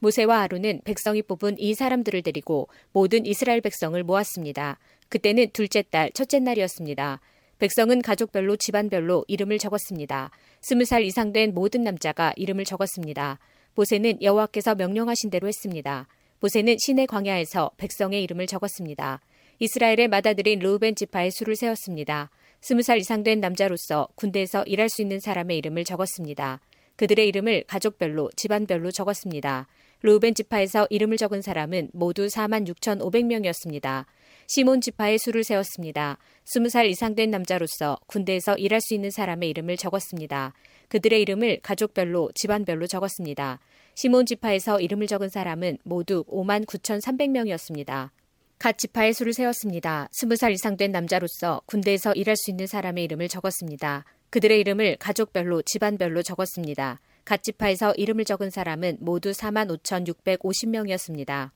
모세와 0.00 0.42
아론은 0.42 0.82
백성이 0.84 1.22
뽑은 1.22 1.58
이 1.58 1.74
사람들을 1.74 2.22
데리고 2.22 2.68
모든 2.92 3.26
이스라엘 3.26 3.60
백성을 3.60 4.00
모았습니다. 4.04 4.78
그때는 5.08 5.50
둘째 5.52 5.82
달 5.82 6.10
첫째 6.12 6.38
날이었습니다. 6.38 7.20
백성은 7.62 8.02
가족별로 8.02 8.56
집안별로 8.56 9.24
이름을 9.28 9.58
적었습니다. 9.58 10.32
스무 10.62 10.84
살 10.84 11.04
이상 11.04 11.32
된 11.32 11.54
모든 11.54 11.84
남자가 11.84 12.32
이름을 12.34 12.64
적었습니다. 12.64 13.38
모세는 13.76 14.20
여호와께서 14.20 14.74
명령하신 14.74 15.30
대로 15.30 15.46
했습니다. 15.46 16.08
모세는 16.40 16.74
시내 16.80 17.06
광야에서 17.06 17.70
백성의 17.76 18.20
이름을 18.24 18.48
적었습니다. 18.48 19.20
이스라엘의 19.60 20.08
맏아들인 20.08 20.58
루벤 20.58 20.96
지파의 20.96 21.30
수를 21.30 21.54
세웠습니다. 21.54 22.30
스무 22.60 22.82
살 22.82 22.98
이상 22.98 23.22
된 23.22 23.38
남자로서 23.38 24.08
군대에서 24.16 24.64
일할 24.64 24.88
수 24.88 25.00
있는 25.00 25.20
사람의 25.20 25.56
이름을 25.58 25.84
적었습니다. 25.84 26.60
그들의 26.96 27.28
이름을 27.28 27.62
가족별로 27.68 28.30
집안별로 28.34 28.90
적었습니다. 28.90 29.68
루벤 30.02 30.34
지파에서 30.34 30.88
이름을 30.90 31.16
적은 31.16 31.42
사람은 31.42 31.90
모두 31.92 32.26
4만 32.26 32.66
6,500명이었습니다. 32.66 34.06
시몬 34.46 34.80
지파의 34.80 35.18
수를 35.18 35.44
세웠습니다. 35.44 36.18
20살 36.44 36.86
이상 36.86 37.14
된 37.14 37.30
남자로서 37.30 37.98
군대에서 38.06 38.56
일할 38.56 38.80
수 38.80 38.94
있는 38.94 39.10
사람의 39.10 39.48
이름을 39.50 39.76
적었습니다. 39.76 40.52
그들의 40.88 41.20
이름을 41.22 41.60
가족별로 41.62 42.30
집안별로 42.34 42.86
적었습니다. 42.86 43.60
시몬 43.94 44.26
지파에서 44.26 44.80
이름을 44.80 45.06
적은 45.06 45.28
사람은 45.28 45.78
모두 45.84 46.24
5만 46.24 46.66
9,300명이었습니다. 46.66 48.10
갓 48.58 48.78
지파의 48.78 49.12
수를 49.12 49.32
세웠습니다. 49.32 50.08
20살 50.12 50.52
이상 50.52 50.76
된 50.76 50.92
남자로서 50.92 51.62
군대에서 51.66 52.12
일할 52.12 52.36
수 52.36 52.50
있는 52.50 52.66
사람의 52.66 53.04
이름을 53.04 53.28
적었습니다. 53.28 54.04
그들의 54.30 54.60
이름을 54.60 54.96
가족별로 54.98 55.62
집안별로 55.62 56.22
적었습니다. 56.22 57.00
갓 57.24 57.42
지파에서 57.42 57.92
이름을 57.94 58.24
적은 58.24 58.50
사람은 58.50 58.98
모두 59.00 59.30
4만 59.30 59.68
5,650명이었습니다. 59.82 61.50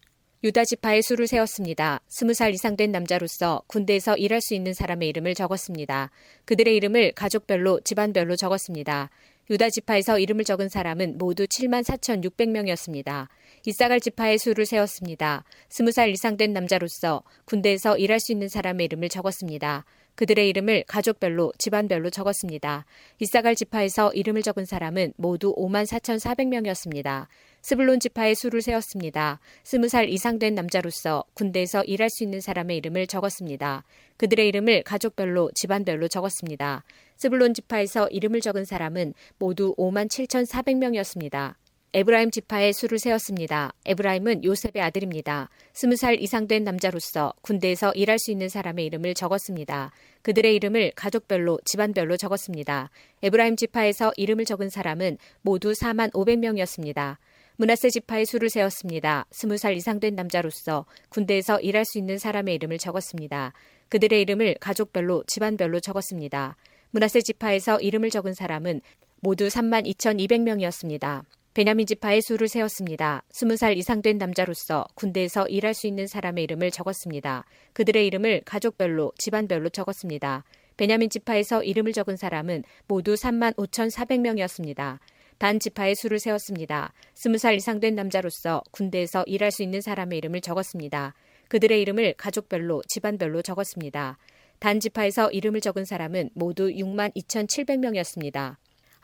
유다 0.45 0.67
지파의 0.67 1.03
수를 1.03 1.27
세웠습니다. 1.27 2.01
스무 2.09 2.35
살 2.35 2.53
이상 2.53 2.77
된 2.77 2.93
남자로서 2.93 3.63
군대에서 3.69 4.17
일할 4.17 4.43
수 4.43 4.55
있는 4.55 4.75
사람의 4.75 5.09
이름을 5.09 5.35
적었습니다. 5.35 6.11
그들의 6.45 6.77
이름을 6.77 7.13
가족별로 7.13 7.81
집안별로 7.81 8.37
적었습니다. 8.37 9.09
유다 9.49 9.71
지파에서 9.71 10.19
이름을 10.19 10.45
적은 10.45 10.69
사람은 10.69 11.17
모두 11.17 11.47
7만 11.47 11.85
4,600명이었습니다. 11.85 13.29
이사갈 13.65 14.01
지파의 14.01 14.39
수를 14.39 14.67
세웠습니다. 14.67 15.45
스무 15.71 15.91
살 15.91 16.11
이상 16.11 16.37
된 16.37 16.53
남자로서 16.53 17.23
군대에서 17.47 17.97
일할 17.97 18.21
수 18.21 18.33
있는 18.33 18.49
사람의 18.49 18.85
이름을 18.85 19.09
적었습니다. 19.09 19.87
그들의 20.17 20.49
이름을 20.49 20.85
가족별로 20.87 21.53
집안별로 21.59 22.11
적었습니다. 22.11 22.87
잇사갈 23.21 23.55
지파에서 23.55 24.13
이름을 24.15 24.43
적은 24.43 24.65
사람은 24.65 25.13
모두 25.17 25.55
5만 25.55 25.87
4,400명이었습니다. 25.87 27.27
스불론 27.69 27.99
지파의 27.99 28.37
수를 28.37 28.63
세었습니다. 28.63 29.41
스무 29.65 29.89
살 29.89 30.09
이상 30.09 30.39
된 30.39 30.55
남자로서 30.55 31.25
군대에서 31.35 31.83
일할 31.83 32.09
수 32.11 32.23
있는 32.23 32.41
사람의 32.41 32.77
이름을 32.77 33.09
적었습니다. 33.09 33.83
그들의 34.19 34.47
이름을 34.47 34.85
가족별로 34.85 35.51
집안별로 35.53 36.07
적었습니다. 36.07 36.85
스불론 37.17 37.55
지파에서 37.55 38.07
이름을 38.11 38.41
적은 38.41 38.65
사람은 38.65 39.15
모두 39.39 39.75
5만 39.75 40.09
7,400명이었습니다. 40.09 41.55
에브라임 41.93 42.31
지파의 42.31 42.73
수를 42.73 43.01
세었습니다. 43.01 43.73
에브라임은 43.85 44.45
요셉의 44.45 44.81
아들입니다. 44.81 45.49
스무 45.73 45.97
살 45.97 46.23
이상 46.23 46.47
된 46.47 46.63
남자로서 46.63 47.33
군대에서 47.41 47.91
일할 47.95 48.21
수 48.21 48.31
있는 48.31 48.49
사람의 48.49 48.87
이름을 48.87 49.15
적었습니다. 49.15 49.91
그들의 50.23 50.55
이름을 50.55 50.93
가족별로 50.95 51.59
집안별로 51.65 52.17
적었습니다. 52.17 52.91
에브라임 53.25 53.57
지파에서 53.57 54.13
이름을 54.17 54.45
적은 54.45 54.69
사람은 54.69 55.19
모두 55.43 55.73
4만 55.73 56.13
500명이었습니다. 56.13 57.17
문하세 57.59 57.89
지파의 57.89 58.27
수를 58.27 58.51
세웠습니다. 58.51 59.27
스무 59.31 59.57
살 59.57 59.75
이상 59.77 59.99
된 59.99 60.15
남자로서 60.15 60.85
군대에서 61.09 61.59
일할 61.61 61.87
수 61.87 61.97
있는 61.97 62.19
사람의 62.19 62.55
이름을 62.57 62.77
적었습니다. 62.77 63.55
그들의 63.89 64.21
이름을 64.21 64.57
가족별로 64.61 65.25
집안별로 65.27 65.81
적었습니다. 65.81 66.57
문하세 66.91 67.23
지파에서 67.23 67.81
이름을 67.81 68.11
적은 68.11 68.35
사람은 68.35 68.83
모두 69.21 69.47
3만 69.47 69.87
2,200명이었습니다. 69.87 71.25
베냐민 71.55 71.87
지파의 71.87 72.21
수를 72.21 72.49
세웠습니다. 72.49 73.23
스무 73.31 73.57
살 73.57 73.79
이상 73.79 74.03
된 74.03 74.19
남자로서 74.19 74.85
군대에서 74.95 75.49
일할 75.49 75.73
수 75.73 75.87
있는 75.87 76.07
사람의 76.07 76.45
이름을 76.45 76.71
적었습니다. 76.71 77.47
그들의 77.73 78.07
이름을 78.07 78.43
가족별로 78.45 79.13
집안별로 79.17 79.71
적었습니다. 79.71 80.45
베냐민 80.77 81.09
지파에서 81.09 81.63
이름을 81.63 81.95
적은 81.95 82.17
사람은 82.17 82.65
모두 82.87 83.15
3만 83.15 83.57
5,400명이었습니다. 83.57 84.99
단 85.39 85.59
지파의 85.59 85.95
수를 85.95 86.19
세웠습니다. 86.19 86.93
스무 87.15 87.39
살 87.39 87.55
이상 87.55 87.79
된 87.79 87.95
남자로서 87.95 88.63
군대에서 88.71 89.25
일할 89.27 89.51
수 89.51 89.63
있는 89.63 89.81
사람의 89.81 90.19
이름을 90.19 90.41
적었습니다. 90.41 91.15
그들의 91.49 91.81
이름을 91.83 92.15
가족별로 92.15 92.83
집안별로 92.89 93.43
적었습니다. 93.43 94.19
단 94.59 94.81
지파에서 94.81 95.31
이름을 95.31 95.61
적은 95.61 95.85
사람은 95.85 96.31
모두 96.35 96.69
6만 96.69 97.15
2,700명이었습니다. 97.15 98.57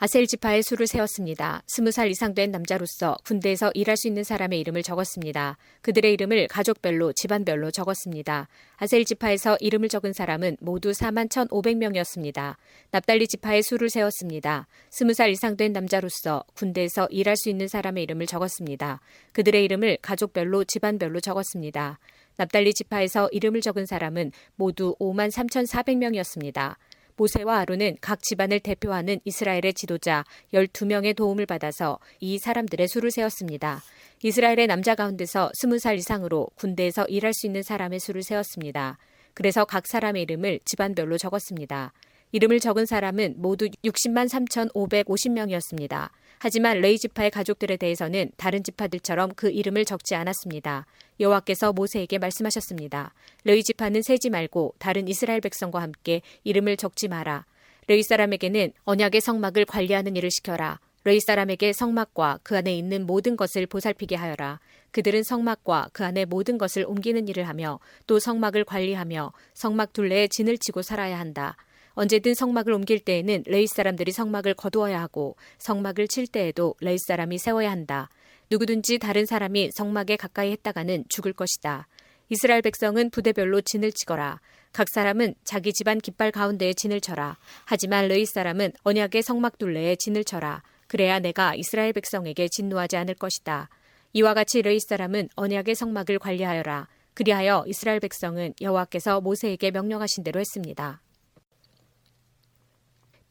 아셀 0.04 0.26
지파의 0.26 0.64
수를 0.64 0.88
세웠습니다. 0.88 1.62
스무 1.68 1.92
살 1.92 2.10
이상 2.10 2.34
된 2.34 2.50
남자로서 2.50 3.16
군대에서 3.24 3.70
일할 3.72 3.96
수 3.96 4.08
있는 4.08 4.24
사람의 4.24 4.58
이름을 4.58 4.82
적었습니다. 4.82 5.56
그들의 5.80 6.12
이름을 6.14 6.48
가족별로 6.48 7.12
집안별로 7.12 7.70
적었습니다. 7.70 8.48
아셀 8.78 9.04
지파에서 9.04 9.56
이름을 9.60 9.88
적은 9.88 10.12
사람은 10.12 10.56
모두 10.60 10.90
4만 10.90 11.28
1,500명이었습니다. 11.28 12.56
납달리 12.90 13.28
지파의 13.28 13.62
수를 13.62 13.90
세웠습니다. 13.90 14.66
스무 14.90 15.14
살 15.14 15.30
이상 15.30 15.56
된 15.56 15.72
남자로서 15.72 16.42
군대에서 16.54 17.06
일할 17.12 17.36
수 17.36 17.48
있는 17.48 17.68
사람의 17.68 18.02
이름을 18.02 18.26
적었습니다. 18.26 19.00
그들의 19.30 19.62
이름을 19.62 19.98
가족별로 20.02 20.64
집안별로 20.64 21.20
적었습니다. 21.20 22.00
납달리 22.38 22.74
지파에서 22.74 23.28
이름을 23.30 23.60
적은 23.60 23.86
사람은 23.86 24.32
모두 24.56 24.96
5만 24.98 25.30
3,400명이었습니다. 25.30 26.74
모세와 27.22 27.58
아론은 27.60 27.98
각 28.00 28.20
집안을 28.20 28.58
대표하는 28.60 29.20
이스라엘의 29.24 29.74
지도자 29.74 30.24
12명의 30.52 31.14
도움을 31.14 31.46
받아서 31.46 32.00
이 32.18 32.38
사람들의 32.38 32.88
수를 32.88 33.12
세웠습니다. 33.12 33.80
이스라엘의 34.24 34.66
남자 34.66 34.96
가운데서 34.96 35.52
20살 35.54 35.96
이상으로 35.98 36.48
군대에서 36.56 37.04
일할 37.04 37.32
수 37.32 37.46
있는 37.46 37.62
사람의 37.62 38.00
수를 38.00 38.24
세었습니다. 38.24 38.98
그래서 39.34 39.64
각 39.64 39.86
사람의 39.86 40.22
이름을 40.22 40.60
집안별로 40.64 41.16
적었습니다. 41.16 41.92
이름을 42.32 42.58
적은 42.58 42.86
사람은 42.86 43.34
모두 43.36 43.68
60만 43.84 44.28
3,550명이었습니다. 44.28 46.10
하지만 46.44 46.80
레위 46.80 46.98
지파의 46.98 47.30
가족들에 47.30 47.76
대해서는 47.76 48.32
다른 48.36 48.64
지파들처럼 48.64 49.30
그 49.36 49.48
이름을 49.48 49.84
적지 49.84 50.16
않았습니다. 50.16 50.86
여호와께서 51.20 51.72
모세에게 51.72 52.18
말씀하셨습니다. 52.18 53.14
레위 53.44 53.62
지파는 53.62 54.02
세지 54.02 54.28
말고 54.28 54.74
다른 54.80 55.06
이스라엘 55.06 55.40
백성과 55.40 55.80
함께 55.80 56.20
이름을 56.42 56.78
적지 56.78 57.06
마라. 57.06 57.46
레위 57.86 58.02
사람에게는 58.02 58.72
언약의 58.82 59.20
성막을 59.20 59.66
관리하는 59.66 60.16
일을 60.16 60.32
시켜라. 60.32 60.80
레위 61.04 61.20
사람에게 61.20 61.72
성막과 61.72 62.40
그 62.42 62.56
안에 62.56 62.76
있는 62.76 63.06
모든 63.06 63.36
것을 63.36 63.66
보살피게 63.66 64.16
하여라. 64.16 64.58
그들은 64.90 65.22
성막과 65.22 65.90
그 65.92 66.04
안에 66.04 66.24
모든 66.24 66.58
것을 66.58 66.84
옮기는 66.88 67.28
일을 67.28 67.46
하며 67.46 67.78
또 68.08 68.18
성막을 68.18 68.64
관리하며 68.64 69.32
성막 69.54 69.92
둘레에 69.92 70.26
진을 70.26 70.58
치고 70.58 70.82
살아야 70.82 71.20
한다. 71.20 71.56
언제든 71.94 72.34
성막을 72.34 72.72
옮길 72.72 73.00
때에는 73.00 73.44
레위 73.46 73.66
사람들이 73.66 74.12
성막을 74.12 74.54
거두어야 74.54 75.00
하고 75.00 75.36
성막을 75.58 76.08
칠 76.08 76.26
때에도 76.26 76.74
레위 76.80 76.98
사람이 76.98 77.38
세워야 77.38 77.70
한다. 77.70 78.08
누구든지 78.50 78.98
다른 78.98 79.26
사람이 79.26 79.70
성막에 79.72 80.16
가까이 80.16 80.50
했다가는 80.52 81.04
죽을 81.08 81.32
것이다. 81.32 81.88
이스라엘 82.28 82.62
백성은 82.62 83.10
부대별로 83.10 83.60
진을 83.60 83.92
치거라. 83.92 84.40
각 84.72 84.88
사람은 84.88 85.34
자기 85.44 85.72
집안 85.72 85.98
깃발 85.98 86.30
가운데에 86.30 86.72
진을 86.72 87.00
쳐라. 87.00 87.36
하지만 87.66 88.08
레위 88.08 88.24
사람은 88.24 88.72
언약의 88.82 89.22
성막 89.22 89.58
둘레에 89.58 89.96
진을 89.96 90.24
쳐라. 90.24 90.62
그래야 90.86 91.18
내가 91.18 91.54
이스라엘 91.54 91.92
백성에게 91.92 92.48
진노하지 92.48 92.96
않을 92.96 93.14
것이다. 93.14 93.68
이와 94.14 94.34
같이 94.34 94.62
레이 94.62 94.80
사람은 94.80 95.28
언약의 95.36 95.74
성막을 95.74 96.18
관리하여라. 96.18 96.88
그리하여 97.14 97.64
이스라엘 97.66 98.00
백성은 98.00 98.54
여호와께서 98.60 99.20
모세에게 99.20 99.70
명령하신 99.70 100.24
대로 100.24 100.40
했습니다. 100.40 101.00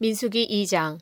민수기 0.02 0.48
2장 0.48 0.98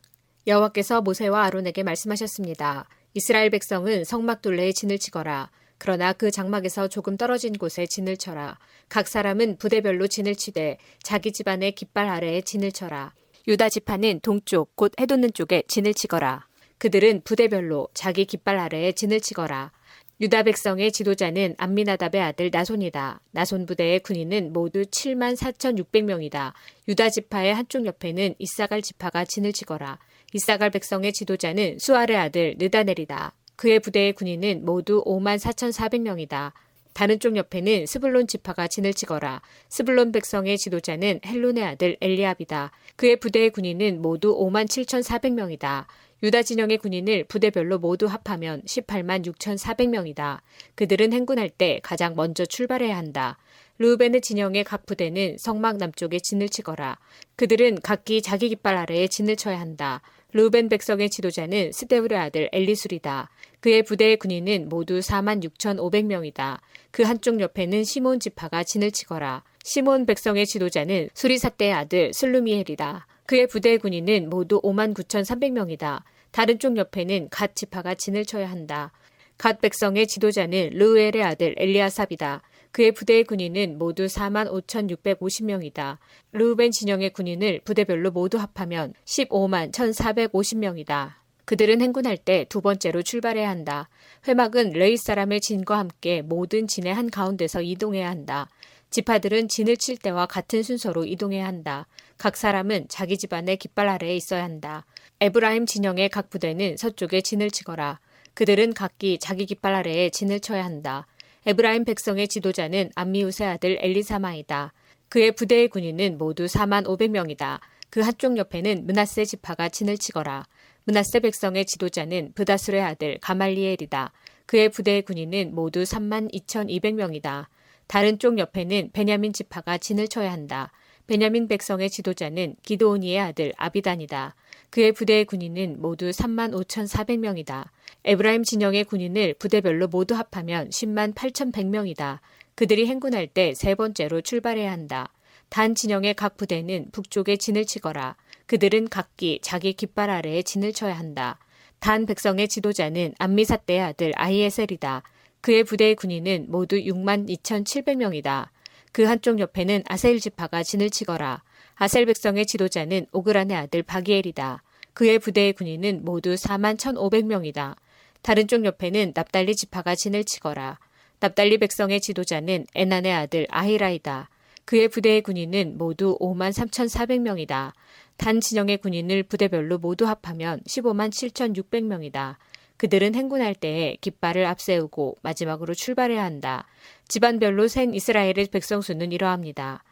여호와께서 0.47 1.01
모세와 1.01 1.45
아론에게 1.45 1.85
말씀하셨습니다. 1.85 2.87
이스라엘 3.15 3.49
백성은 3.49 4.05
성막 4.05 4.43
둘레에 4.43 4.73
진을 4.73 4.99
치거라. 4.99 5.51
그러나 5.79 6.13
그 6.13 6.31
장막에서 6.31 6.89
조금 6.89 7.17
떨어진 7.17 7.55
곳에 7.55 7.87
진을 7.87 8.19
쳐라. 8.19 8.59
각 8.91 9.09
사람은 9.09 9.57
부대별로 9.57 10.07
진을 10.07 10.35
치되 10.35 10.77
자기 11.03 11.33
집안의 11.33 11.77
깃발 11.77 12.09
아래에 12.09 12.43
진을 12.43 12.73
쳐라. 12.73 13.15
유다 13.49 13.71
지파는 13.71 14.21
동쪽 14.21 14.77
곧 14.77 14.93
해돋는 15.01 15.33
쪽에 15.33 15.63
진을 15.67 15.95
치거라. 15.95 16.47
그들은 16.77 17.23
부대별로 17.25 17.89
자기 17.95 18.27
깃발 18.27 18.59
아래에 18.59 18.93
진을 18.93 19.23
치거라. 19.23 19.73
유다 20.21 20.43
백성의 20.43 20.93
지도자는 20.93 21.55
암미나답의 21.57 22.21
아들 22.21 22.51
나손이다. 22.53 23.23
나손 23.31 23.65
부대의 23.65 24.01
군인은 24.01 24.53
모두 24.53 24.83
7만 24.83 25.35
4,600명이다. 25.35 26.53
유다 26.89 27.09
지파의 27.09 27.55
한쪽 27.55 27.87
옆에는 27.87 28.35
이사갈 28.39 28.83
지파가 28.83 29.25
진을 29.25 29.55
치거라. 29.55 29.99
이사갈 30.35 30.69
백성의 30.73 31.15
지도자는 31.15 31.79
수아의 31.79 32.17
아들 32.17 32.55
느다넬이다. 32.59 33.33
그의 33.57 33.81
부대의 33.81 34.13
군인은 34.13 34.67
모두 34.67 35.03
5만 35.05 35.39
4,400명이다. 35.39 36.53
다른 36.93 37.19
쪽 37.19 37.37
옆에는 37.37 37.87
스불론 37.87 38.27
지파가 38.27 38.69
진을 38.69 38.93
치거라. 38.93 39.41
스불론 39.71 40.13
백성의 40.13 40.59
지도자는 40.59 41.21
헬론의 41.25 41.65
아들 41.65 41.97
엘리압이다. 41.99 42.73
그의 42.97 43.17
부대의 43.17 43.51
군인은 43.51 44.03
모두 44.03 44.37
5만 44.37 44.67
7,400명이다. 44.67 45.87
유다 46.23 46.43
진영의 46.43 46.79
군인을 46.79 47.25
부대별로 47.25 47.79
모두 47.79 48.07
합하면 48.07 48.63
18만 48.63 49.25
6,400명이다. 49.25 50.41
그들은 50.75 51.13
행군할 51.13 51.49
때 51.49 51.81
가장 51.83 52.15
먼저 52.15 52.45
출발해야 52.45 52.97
한다. 52.97 53.39
루벤의 53.79 54.21
진영의 54.21 54.65
각 54.65 54.85
부대는 54.85 55.39
성막 55.39 55.79
남쪽에 55.79 56.19
진을 56.19 56.51
치거라. 56.51 56.99
그들은 57.37 57.81
각기 57.83 58.21
자기 58.21 58.51
깃발 58.51 58.77
아래에 58.77 59.09
진을 59.09 59.37
쳐야 59.37 59.59
한다. 59.59 60.03
루벤 60.33 60.69
백성의 60.69 61.09
지도자는 61.09 61.73
스데울의 61.73 62.19
아들 62.19 62.51
엘리술이다. 62.53 63.31
그의 63.61 63.83
부대의 63.83 64.19
군인은 64.19 64.69
모두 64.69 64.99
4만 64.99 65.43
6,500명이다. 65.43 66.59
그 66.91 67.03
한쪽 67.03 67.41
옆에는 67.41 67.83
시몬 67.85 68.21
지파가 68.21 68.63
진을 68.63 68.91
치거라. 68.91 69.43
시몬 69.65 70.05
백성의 70.05 70.47
지도자는 70.47 71.09
수리사떼의 71.15 71.73
아들 71.73 72.13
슬루미엘이다. 72.13 73.07
그의 73.31 73.47
부대의 73.47 73.79
군인은 73.79 74.29
모두 74.29 74.61
5만 74.61 74.93
9,300명이다. 74.93 76.03
다른 76.33 76.59
쪽 76.59 76.77
옆에는 76.77 77.29
갓 77.31 77.55
지파가 77.55 77.95
진을 77.95 78.25
쳐야 78.25 78.51
한다. 78.51 78.91
갓 79.39 79.61
백성의 79.61 80.09
지도자는 80.09 80.71
르우엘의 80.71 81.23
아들 81.23 81.55
엘리아삽이다. 81.57 82.43
그의 82.73 82.91
부대의 82.91 83.23
군인은 83.23 83.79
모두 83.79 84.07
4만 84.07 84.51
5,650명이다. 84.51 85.99
르우벤 86.33 86.73
진영의 86.73 87.11
군인을 87.11 87.61
부대별로 87.61 88.11
모두 88.11 88.37
합하면 88.37 88.95
15만 89.05 89.71
1,450명이다. 89.71 91.13
그들은 91.45 91.81
행군할 91.81 92.17
때 92.17 92.47
두 92.49 92.61
번째로 92.61 93.03
출발해야 93.03 93.49
한다. 93.49 93.89
회막은 94.27 94.71
레위 94.71 94.97
사람의 94.97 95.41
진과 95.41 95.79
함께 95.79 96.23
모든 96.23 96.67
진의 96.67 96.93
한 96.93 97.09
가운데서 97.09 97.63
이동해야 97.63 98.11
한다. 98.11 98.49
지파들은 98.91 99.47
진을 99.47 99.77
칠 99.77 99.97
때와 99.97 100.27
같은 100.27 100.65
순서로 100.65 101.05
이동해야 101.05 101.47
한다. 101.47 101.87
각 102.21 102.37
사람은 102.37 102.85
자기 102.91 103.17
집안의 103.17 103.57
깃발 103.57 103.89
아래에 103.89 104.15
있어야 104.15 104.45
한다. 104.45 104.85
에브라임 105.21 105.65
진영의 105.65 106.11
각 106.11 106.29
부대는 106.29 106.77
서쪽에 106.77 107.23
진을 107.23 107.51
치거라. 107.51 107.99
그들은 108.35 108.75
각기 108.75 109.19
자기 109.19 109.47
깃발 109.47 109.73
아래에 109.73 110.11
진을 110.11 110.41
쳐야 110.41 110.63
한다. 110.63 111.07
에브라임 111.47 111.87
백성의 111.87 112.29
지도자는 112.29 112.91
암미훗의 112.95 113.49
아들 113.49 113.79
엘리사마이다. 113.81 114.75
그의 115.09 115.33
부대의 115.33 115.69
군인은 115.69 116.19
모두 116.19 116.45
4만 116.45 116.85
500명이다. 116.85 117.59
그 117.89 118.01
한쪽 118.01 118.37
옆에는 118.37 118.85
므낫세 118.85 119.25
지파가 119.25 119.71
진을 119.71 119.97
치거라. 119.97 120.45
므낫세 120.85 121.21
백성의 121.21 121.65
지도자는 121.65 122.33
브다술의 122.35 122.83
아들 122.83 123.19
가말리엘이다. 123.23 124.13
그의 124.45 124.69
부대의 124.69 125.03
군인은 125.03 125.55
모두 125.55 125.85
3만 125.85 126.31
2,200명이다. 126.35 127.47
다른 127.87 128.19
쪽 128.19 128.39
옆에는 128.39 128.91
베냐민 128.93 129.33
지파가 129.33 129.79
진을 129.79 130.09
쳐야 130.09 130.31
한다. 130.31 130.71
베냐민 131.11 131.49
백성의 131.49 131.91
지도자는 131.91 132.55
기도오니의 132.63 133.19
아들 133.19 133.53
아비단이다. 133.57 134.37
그의 134.71 134.93
부대의 134.93 135.25
군인은 135.25 135.83
모두 135.83 136.11
3만 136.11 136.53
5,400명이다. 136.53 137.65
에브라임 138.05 138.45
진영의 138.45 138.85
군인을 138.85 139.35
부대별로 139.35 139.89
모두 139.89 140.15
합하면 140.15 140.69
10만 140.71 141.13
8,100명이다. 141.17 142.21
그들이 142.55 142.87
행군할 142.87 143.27
때 143.27 143.55
세 143.57 143.75
번째로 143.75 144.21
출발해야 144.21 144.71
한다. 144.71 145.13
단 145.49 145.75
진영의 145.75 146.15
각 146.15 146.37
부대는 146.37 146.93
북쪽에 146.93 147.39
진을 147.39 147.67
치거라. 147.67 148.15
그들은 148.47 148.89
각기 148.89 149.41
자기 149.43 149.73
깃발 149.73 150.11
아래에 150.11 150.43
진을 150.43 150.73
쳐야 150.73 150.97
한다. 150.97 151.41
단 151.81 152.07
백성의 152.07 152.47
지도자는 152.47 153.15
암미사떼의 153.19 153.81
아들 153.81 154.13
아이에셀이다. 154.15 155.03
그의 155.41 155.65
부대의 155.65 155.97
군인은 155.97 156.47
모두 156.51 156.77
6만 156.77 157.29
2,700명이다. 157.29 158.51
그 158.93 159.05
한쪽 159.05 159.39
옆에는 159.39 159.85
아셀 159.87 160.19
지파가 160.19 160.63
진을 160.63 160.91
치거라. 160.91 161.43
아셀 161.77 162.07
백성의 162.07 162.47
지도자는 162.47 163.07
오그란의 163.13 163.57
아들 163.57 163.83
바기엘이다. 163.83 164.63
그의 164.93 165.19
부대의 165.19 165.53
군인은 165.55 166.05
모두 166.05 166.35
4만 166.35 166.77
1,500명이다. 166.77 167.77
다른 168.23 168.49
쪽 168.49 168.65
옆에는 168.65 169.13
납달리 169.15 169.55
지파가 169.55 169.95
진을 169.95 170.25
치거라. 170.25 170.79
납달리 171.21 171.59
백성의 171.59 172.01
지도자는 172.01 172.67
에난의 172.75 173.13
아들 173.13 173.47
아히라이다. 173.51 174.29
그의 174.65 174.89
부대의 174.89 175.23
군인은 175.23 175.79
모두 175.79 176.17
5만 176.21 176.53
3,400명이다. 176.53 177.73
단 178.17 178.41
진영의 178.41 178.79
군인을 178.79 179.23
부대별로 179.23 179.79
모두 179.79 180.07
합하면 180.07 180.61
15만 180.67 181.11
7,600명이다. 181.11 182.37
그들은 182.77 183.15
행군할 183.15 183.55
때에 183.55 183.97
깃발을 184.01 184.47
앞세우고 184.47 185.19
마지막으로 185.23 185.75
출발해야 185.75 186.23
한다. 186.25 186.67
집안별로 187.11 187.67
센 187.67 187.93
이스라엘의 187.93 188.47
백성 188.53 188.81
수는 188.81 189.11
이러합니다. 189.11 189.83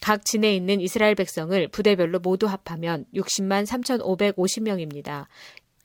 각 0.00 0.24
진에 0.24 0.54
있는 0.54 0.80
이스라엘 0.80 1.16
백성을 1.16 1.66
부대별로 1.66 2.20
모두 2.20 2.46
합하면 2.46 3.04
60만 3.12 3.66
3,550명입니다. 3.66 5.26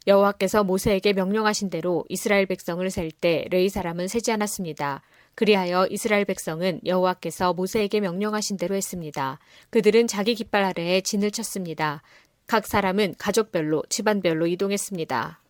여호와께서 0.05 0.63
모세에게 0.63 1.13
명령하신 1.13 1.71
대로 1.71 2.05
이스라엘 2.09 2.45
백성을 2.45 2.87
셀 2.91 3.09
때 3.09 3.47
레위 3.49 3.69
사람은 3.69 4.07
세지 4.07 4.31
않았습니다. 4.33 5.01
그리하여 5.33 5.87
이스라엘 5.89 6.25
백성은 6.25 6.81
여호와께서 6.85 7.53
모세에게 7.53 7.99
명령하신 7.99 8.57
대로 8.57 8.75
했습니다. 8.75 9.39
그들은 9.71 10.05
자기 10.05 10.35
깃발 10.35 10.63
아래에 10.63 11.01
진을 11.01 11.31
쳤습니다. 11.31 12.03
각 12.45 12.67
사람은 12.67 13.15
가족별로 13.17 13.81
집안별로 13.89 14.45
이동했습니다. 14.45 15.41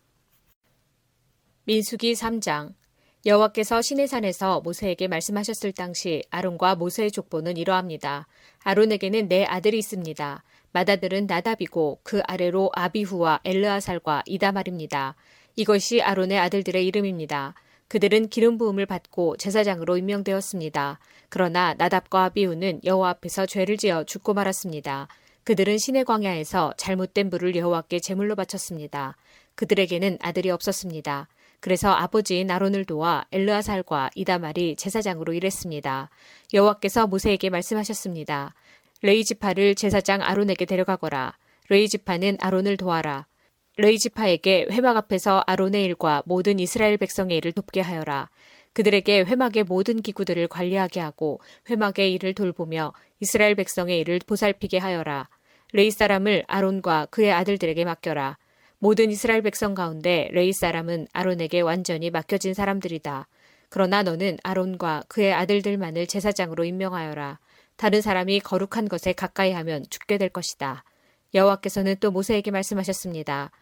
민수기 1.66 2.14
3장 2.14 2.72
여호와께서 3.26 3.80
시내산에서 3.80 4.60
모세에게 4.60 5.08
말씀하셨을 5.08 5.72
당시 5.72 6.22
아론과 6.28 6.74
모세의 6.74 7.10
족보는 7.10 7.56
이러합니다. 7.56 8.26
아론에게는 8.64 9.28
네 9.28 9.46
아들이 9.46 9.78
있습니다. 9.78 10.42
맏아들은 10.72 11.26
나답이고 11.26 12.00
그 12.02 12.20
아래로 12.26 12.70
아비후와 12.74 13.40
엘르아살과 13.42 14.24
이다말입니다. 14.26 15.14
이것이 15.56 16.02
아론의 16.02 16.38
아들들의 16.38 16.86
이름입니다. 16.86 17.54
그들은 17.88 18.28
기름 18.28 18.58
부음을 18.58 18.84
받고 18.84 19.38
제사장으로 19.38 19.96
임명되었습니다. 19.96 20.98
그러나 21.30 21.74
나답과 21.78 22.24
아비후는 22.24 22.80
여호와 22.84 23.08
앞에서 23.10 23.46
죄를 23.46 23.78
지어 23.78 24.04
죽고 24.04 24.34
말았습니다. 24.34 25.08
그들은 25.44 25.78
시내 25.78 26.04
광야에서 26.04 26.74
잘못된 26.76 27.30
불을 27.30 27.56
여호와께 27.56 28.00
제물로 28.00 28.34
바쳤습니다. 28.34 29.16
그들에게는 29.54 30.18
아들이 30.20 30.50
없었습니다. 30.50 31.28
그래서 31.64 31.88
아버지인 31.88 32.50
아론을 32.50 32.84
도와 32.84 33.24
엘르아살과 33.32 34.10
이다말이 34.14 34.76
제사장으로 34.76 35.32
일했습니다. 35.32 36.10
여호와께서 36.52 37.06
모세에게 37.06 37.48
말씀하셨습니다. 37.48 38.52
레위 39.00 39.24
지파를 39.24 39.74
제사장 39.74 40.20
아론에게 40.20 40.66
데려가거라. 40.66 41.38
레위 41.70 41.88
지파는 41.88 42.36
아론을 42.38 42.76
도와라. 42.76 43.26
레위 43.78 43.98
지파에게 43.98 44.66
회막 44.72 44.94
앞에서 44.98 45.42
아론의 45.46 45.84
일과 45.84 46.22
모든 46.26 46.60
이스라엘 46.60 46.98
백성의 46.98 47.38
일을 47.38 47.52
돕게 47.52 47.80
하여라. 47.80 48.28
그들에게 48.74 49.20
회막의 49.20 49.64
모든 49.64 50.02
기구들을 50.02 50.46
관리하게 50.48 51.00
하고 51.00 51.40
회막의 51.70 52.12
일을 52.12 52.34
돌보며 52.34 52.92
이스라엘 53.20 53.54
백성의 53.54 54.00
일을 54.00 54.20
보살피게 54.26 54.76
하여라. 54.76 55.30
레위 55.72 55.90
사람을 55.90 56.44
아론과 56.46 57.06
그의 57.06 57.32
아들들에게 57.32 57.86
맡겨라. 57.86 58.36
모든 58.84 59.10
이스라엘 59.10 59.40
백성 59.40 59.72
가운데 59.72 60.28
레위 60.32 60.52
사람은 60.52 61.08
아론에게 61.14 61.62
완전히 61.62 62.10
맡겨진 62.10 62.52
사람들이다. 62.52 63.26
그러나 63.70 64.02
너는 64.02 64.36
아론과 64.42 65.04
그의 65.08 65.32
아들들만을 65.32 66.06
제사장으로 66.06 66.64
임명하여라. 66.64 67.38
다른 67.76 68.02
사람이 68.02 68.40
거룩한 68.40 68.90
것에 68.90 69.14
가까이 69.14 69.52
하면 69.52 69.86
죽게 69.88 70.18
될 70.18 70.28
것이다. 70.28 70.84
여호와께서는 71.32 71.96
또 71.98 72.10
모세에게 72.10 72.50
말씀하셨습니다. 72.50 73.52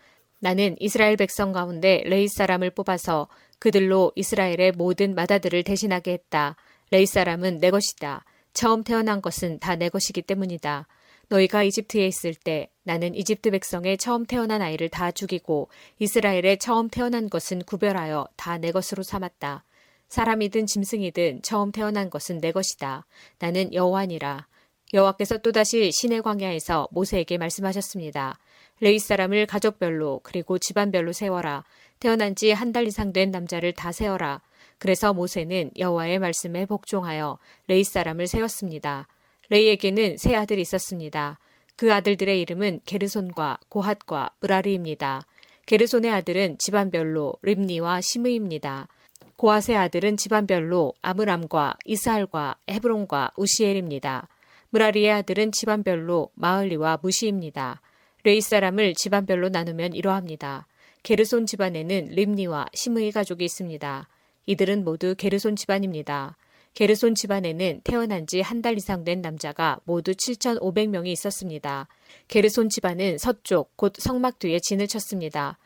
나는 0.41 0.75
이스라엘 0.81 1.17
백성 1.17 1.53
가운데 1.53 2.03
레위 2.05 2.27
사람을 2.27 2.71
뽑아서 2.71 3.29
그들로 3.61 4.11
이스라엘의 4.17 4.73
모든 4.73 5.15
마다들을 5.15 5.63
대신하게 5.63 6.15
했다. 6.15 6.57
레이 6.91 7.07
사람은 7.07 7.59
내 7.59 7.71
것이다. 7.71 8.25
처음 8.55 8.83
태어난 8.83 9.23
것은 9.23 9.61
다 9.61 9.77
내 9.77 9.89
것이기 9.89 10.23
때문이다. 10.23 10.89
너희가 11.33 11.63
이집트에 11.63 12.07
있을 12.07 12.35
때 12.35 12.69
나는 12.83 13.15
이집트 13.15 13.51
백성의 13.51 13.97
처음 13.97 14.27
태어난 14.27 14.61
아이를 14.61 14.91
다 14.91 15.11
죽이고 15.11 15.69
이스라엘의 15.99 16.59
처음 16.59 16.89
태어난 16.89 17.31
것은 17.31 17.63
구별하여 17.63 18.29
다 18.37 18.59
내 18.59 18.71
것으로 18.71 19.03
삼았다. 19.03 19.65
사람이든 20.09 20.67
짐승이든 20.67 21.41
처음 21.43 21.73
태어난 21.73 22.11
것은 22.11 22.41
내 22.41 22.53
것이다. 22.53 23.07
나는 23.39 23.73
여호와니라. 23.73 24.47
여호와께서 24.93 25.39
또다시 25.39 25.91
시내 25.91 26.21
광야에서 26.21 26.89
모세에게 26.91 27.39
말씀하셨습니다. 27.39 28.39
레위 28.81 28.99
사람을 28.99 29.47
가족별로 29.47 30.21
그리고 30.23 30.59
집안별로 30.59 31.13
세어라. 31.13 31.65
태어난 31.99 32.35
지 32.35 32.51
한 32.53 32.73
달 32.73 32.87
이상 32.87 33.13
된 33.15 33.31
남자를 33.31 33.73
다 33.73 33.91
세어라. 33.91 34.43
그래서 34.79 35.15
모세는 35.15 35.71
여호와의 35.79 36.19
말씀에 36.19 36.67
복종하여 36.67 37.39
레위 37.69 37.85
사람을 37.85 38.27
세었습니다. 38.27 39.09
레위에게는 39.49 40.17
세 40.17 40.35
아들이 40.35 40.63
있었습니다. 40.63 41.39
그 41.77 41.93
아들들의 41.93 42.41
이름은 42.41 42.81
게르손과 42.85 43.59
고핫과 43.69 44.31
므라리입니다. 44.41 45.27
게르손의 45.67 46.11
아들은 46.11 46.59
집안별로 46.59 47.35
립니와 47.43 48.01
시므이입니다. 48.01 48.89
고핫의 49.37 49.77
아들은 49.77 50.17
집안별로 50.17 50.95
아므람과 51.03 51.77
이스할과 51.85 52.57
헤브론과 52.71 53.33
우시엘입니다. 53.37 54.29
무라리의 54.71 55.11
아들은 55.11 55.53
집안별로 55.53 56.31
마을리와 56.35 57.01
무시입니다. 57.03 57.81
레이 58.25 58.41
사람을 58.41 58.95
집안별로 58.95 59.49
나누면 59.49 59.95
이러합니다. 59.95 60.67
게르손 61.03 61.47
집안에는 61.47 62.07
립니와 62.11 62.67
시므이 62.73 63.11
가족이 63.11 63.45
있습니다. 63.45 64.09
이들은 64.47 64.85
모두 64.85 65.15
게르손 65.17 65.57
집안입니다. 65.57 66.37
게르손 66.75 67.15
집안에는 67.15 67.83
태어난 67.85 68.27
지 68.27 68.41
한 68.41 68.63
달 68.63 68.79
이상 68.79 69.05
된 69.05 69.21
남자가 69.21 69.79
모두 69.85 70.13
7,500명이 70.13 71.09
있었습니다. 71.09 71.87
게르손 72.29 72.71
집안은 72.71 73.19
서쪽 73.19 73.77
곧 73.77 73.95
성막 73.99 74.39
뒤에 74.39 74.59
진을 74.61 74.89
쳤습니다. 74.89 75.59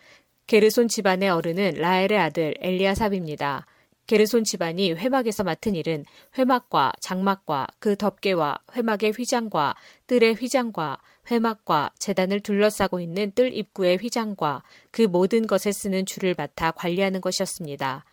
게르손 0.48 0.88
집안의 0.88 1.30
어른은 1.30 1.74
라엘의 1.74 2.18
아들 2.18 2.54
엘리아삽입니다. 2.60 3.66
게르손 4.06 4.44
집안이 4.44 4.92
회막에서 4.92 5.42
맡은 5.42 5.74
일은 5.74 6.04
회막과 6.38 6.92
장막과 7.00 7.66
그 7.80 7.96
덮개와 7.96 8.58
회막의 8.76 9.12
휘장과 9.12 9.74
뜰의 10.06 10.34
휘장과 10.34 10.98
회막과 11.30 11.90
재단을 11.98 12.38
둘러싸고 12.40 13.00
있는 13.00 13.32
뜰 13.32 13.52
입구의 13.52 13.96
휘장과 13.96 14.62
그 14.92 15.02
모든 15.02 15.46
것에 15.48 15.72
쓰는 15.72 16.06
줄을 16.06 16.36
맡아 16.38 16.70
관리하는 16.70 17.20
것이었습니다. 17.20 18.04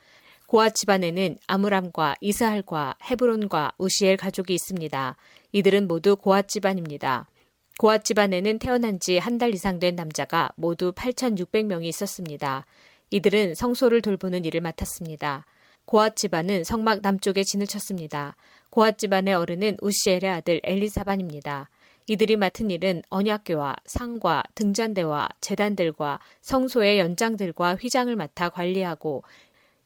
고아 0.53 0.69
집안에는 0.69 1.39
아므람과 1.47 2.13
이스할과 2.21 2.97
헤브론과 3.09 3.71
우시엘 3.79 4.17
가족이 4.17 4.53
있습니다. 4.53 5.17
이들은 5.51 5.87
모두 5.87 6.15
고아 6.15 6.43
집안입니다. 6.43 7.27
고아 7.79 7.97
집안에는 7.97 8.59
태어난 8.59 8.99
지 8.99 9.17
한 9.17 9.39
달 9.39 9.55
이상 9.55 9.79
된 9.79 9.95
남자가 9.95 10.51
모두 10.55 10.91
8,600명이 10.91 11.85
있었습니다. 11.85 12.67
이들은 13.09 13.55
성소를 13.55 14.03
돌보는 14.03 14.45
일을 14.45 14.61
맡았습니다. 14.61 15.47
고앗 15.85 16.15
집안은 16.15 16.65
성막 16.65 16.99
남쪽에 17.01 17.43
진을 17.43 17.65
쳤습니다. 17.65 18.35
고앗 18.69 18.99
집안의 18.99 19.33
어른은 19.33 19.77
우시엘의 19.81 20.29
아들 20.29 20.61
엘리사반입니다. 20.63 21.71
이들이 22.05 22.35
맡은 22.35 22.69
일은 22.69 23.01
언약궤와 23.09 23.77
상과 23.85 24.43
등잔대와 24.53 25.29
재단들과 25.41 26.19
성소의 26.41 26.99
연장들과 26.99 27.77
휘장을 27.77 28.15
맡아 28.15 28.49
관리하고 28.49 29.23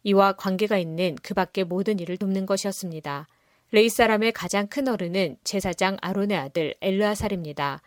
이와 0.07 0.31
관계가 0.37 0.77
있는 0.77 1.17
그 1.21 1.33
밖의 1.33 1.65
모든 1.65 1.99
일을 1.99 2.15
돕는 2.15 2.45
것이었습니다. 2.45 3.27
레이 3.71 3.89
사람의 3.89 4.31
가장 4.31 4.67
큰 4.67 4.87
어른은 4.87 5.35
제사장 5.43 5.97
아론의 6.01 6.37
아들 6.37 6.73
엘르아살입니다. 6.79 7.81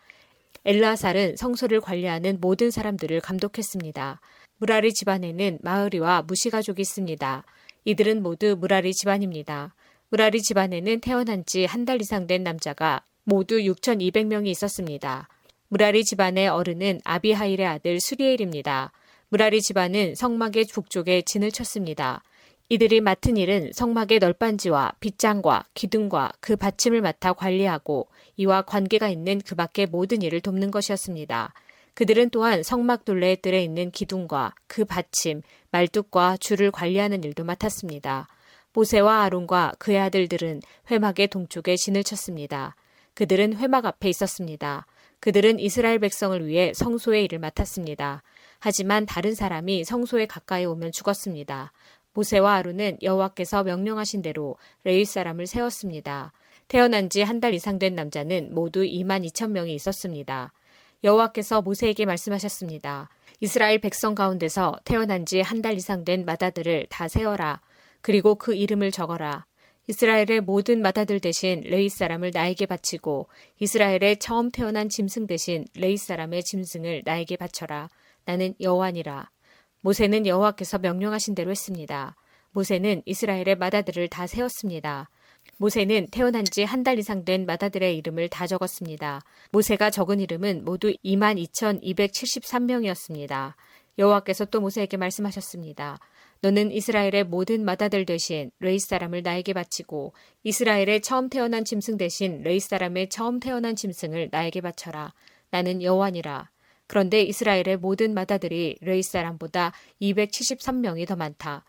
엘르아살은 0.63 1.37
성소를 1.37 1.81
관리하는 1.81 2.37
모든 2.39 2.69
사람들을 2.69 3.21
감독했습니다. 3.21 4.21
무라리 4.57 4.93
집안에는 4.93 5.57
마으리와 5.63 6.21
무시 6.21 6.51
가족이 6.51 6.83
있습니다. 6.83 7.43
이들은 7.85 8.21
모두 8.21 8.55
무라리 8.55 8.93
집안입니다. 8.93 9.73
무라리 10.09 10.43
집안에는 10.43 10.99
태어난 11.01 11.43
지 11.47 11.65
한 11.65 11.85
달 11.85 11.99
이상 12.01 12.27
된 12.27 12.43
남자가 12.43 13.01
모두 13.23 13.57
6,200명이 13.57 14.45
있었습니다. 14.45 15.27
무라리 15.69 16.03
집안의 16.03 16.49
어른은 16.49 17.01
아비하일의 17.03 17.65
아들 17.65 17.99
수리엘입니다. 17.99 18.91
무라리 19.33 19.61
집안은 19.61 20.15
성막의 20.15 20.65
북쪽에 20.73 21.21
진을 21.21 21.53
쳤습니다. 21.53 22.21
이들이 22.67 22.99
맡은 22.99 23.37
일은 23.37 23.71
성막의 23.73 24.19
널빤지와 24.19 24.95
빗장과 24.99 25.67
기둥과 25.73 26.33
그 26.41 26.57
받침을 26.57 26.99
맡아 26.99 27.31
관리하고 27.31 28.09
이와 28.35 28.63
관계가 28.63 29.07
있는 29.07 29.39
그 29.39 29.55
밖의 29.55 29.85
모든 29.85 30.21
일을 30.21 30.41
돕는 30.41 30.69
것이었습니다. 30.69 31.53
그들은 31.93 32.29
또한 32.31 32.61
성막 32.61 33.05
둘레에 33.05 33.37
뜰에 33.37 33.63
있는 33.63 33.89
기둥과 33.91 34.53
그 34.67 34.83
받침, 34.83 35.43
말뚝과 35.71 36.35
줄을 36.35 36.69
관리하는 36.69 37.23
일도 37.23 37.45
맡았습니다. 37.45 38.27
모세와 38.73 39.23
아론과 39.23 39.75
그의 39.79 39.97
아들들은 39.97 40.59
회막의 40.91 41.29
동쪽에 41.29 41.77
진을 41.77 42.03
쳤습니다. 42.03 42.75
그들은 43.13 43.55
회막 43.55 43.85
앞에 43.85 44.09
있었습니다. 44.09 44.85
그들은 45.21 45.61
이스라엘 45.61 45.99
백성을 45.99 46.45
위해 46.45 46.73
성소의 46.73 47.23
일을 47.23 47.39
맡았습니다. 47.39 48.23
하지만 48.63 49.07
다른 49.07 49.33
사람이 49.33 49.83
성소에 49.85 50.27
가까이 50.27 50.65
오면 50.65 50.91
죽었습니다. 50.91 51.71
모세와 52.13 52.53
아론은 52.57 52.99
여호와께서 53.01 53.63
명령하신 53.63 54.21
대로 54.21 54.55
레위 54.83 55.03
사람을 55.03 55.47
세었습니다. 55.47 56.31
태어난 56.67 57.09
지 57.09 57.21
한 57.23 57.39
달 57.41 57.55
이상 57.55 57.79
된 57.79 57.95
남자는 57.95 58.53
모두 58.53 58.81
2만 58.83 59.25
2천 59.27 59.49
명이 59.49 59.73
있었습니다. 59.73 60.53
여호와께서 61.03 61.63
모세에게 61.63 62.05
말씀하셨습니다. 62.05 63.09
이스라엘 63.39 63.79
백성 63.79 64.13
가운데서 64.13 64.77
태어난 64.85 65.25
지 65.25 65.41
한 65.41 65.63
달 65.63 65.73
이상 65.75 66.05
된 66.05 66.23
맏아들을 66.23 66.85
다 66.89 67.07
세어라. 67.07 67.61
그리고 68.01 68.35
그 68.35 68.53
이름을 68.53 68.91
적어라. 68.91 69.45
이스라엘의 69.87 70.41
모든 70.41 70.83
맏아들 70.83 71.19
대신 71.19 71.61
레위 71.65 71.89
사람을 71.89 72.29
나에게 72.31 72.67
바치고 72.67 73.27
이스라엘의 73.59 74.17
처음 74.19 74.51
태어난 74.51 74.87
짐승 74.87 75.25
대신 75.25 75.65
레위 75.75 75.97
사람의 75.97 76.43
짐승을 76.43 77.01
나에게 77.03 77.37
바쳐라. 77.37 77.89
나는 78.25 78.53
여호와니라. 78.59 79.29
모세는 79.81 80.25
여호와께서 80.27 80.77
명령하신 80.79 81.35
대로 81.35 81.51
했습니다. 81.51 82.15
모세는 82.51 83.01
이스라엘의 83.05 83.55
맏아들을 83.55 84.07
다 84.09 84.27
세었습니다. 84.27 85.09
모세는 85.57 86.07
태어난 86.11 86.43
지 86.45 86.63
한 86.63 86.83
달 86.83 86.99
이상 86.99 87.25
된 87.25 87.45
맏아들의 87.45 87.97
이름을 87.97 88.29
다 88.29 88.45
적었습니다. 88.47 89.21
모세가 89.51 89.89
적은 89.89 90.19
이름은 90.19 90.65
모두 90.65 90.93
22,273명이었습니다. 91.03 93.53
여호와께서 93.97 94.45
또 94.45 94.61
모세에게 94.61 94.97
말씀하셨습니다. 94.97 95.97
너는 96.41 96.71
이스라엘의 96.71 97.25
모든 97.25 97.63
맏아들 97.65 98.05
대신 98.05 98.51
레위 98.59 98.87
사람을 98.87 99.21
나에게 99.21 99.53
바치고 99.53 100.13
이스라엘의 100.43 101.01
처음 101.01 101.29
태어난 101.29 101.63
짐승 101.63 101.97
대신 101.97 102.41
레위 102.41 102.69
사람의 102.69 103.09
처음 103.09 103.39
태어난 103.39 103.75
짐승을 103.75 104.29
나에게 104.31 104.61
바쳐라. 104.61 105.13
나는 105.51 105.83
여호와니라. 105.83 106.49
그런데 106.91 107.21
이스라엘의 107.21 107.77
모든 107.77 108.13
맏아들이 108.13 108.75
레위 108.81 109.11
사람보다 109.11 109.71
273명이 110.01 111.07
더 111.07 111.15
많다. 111.15 111.63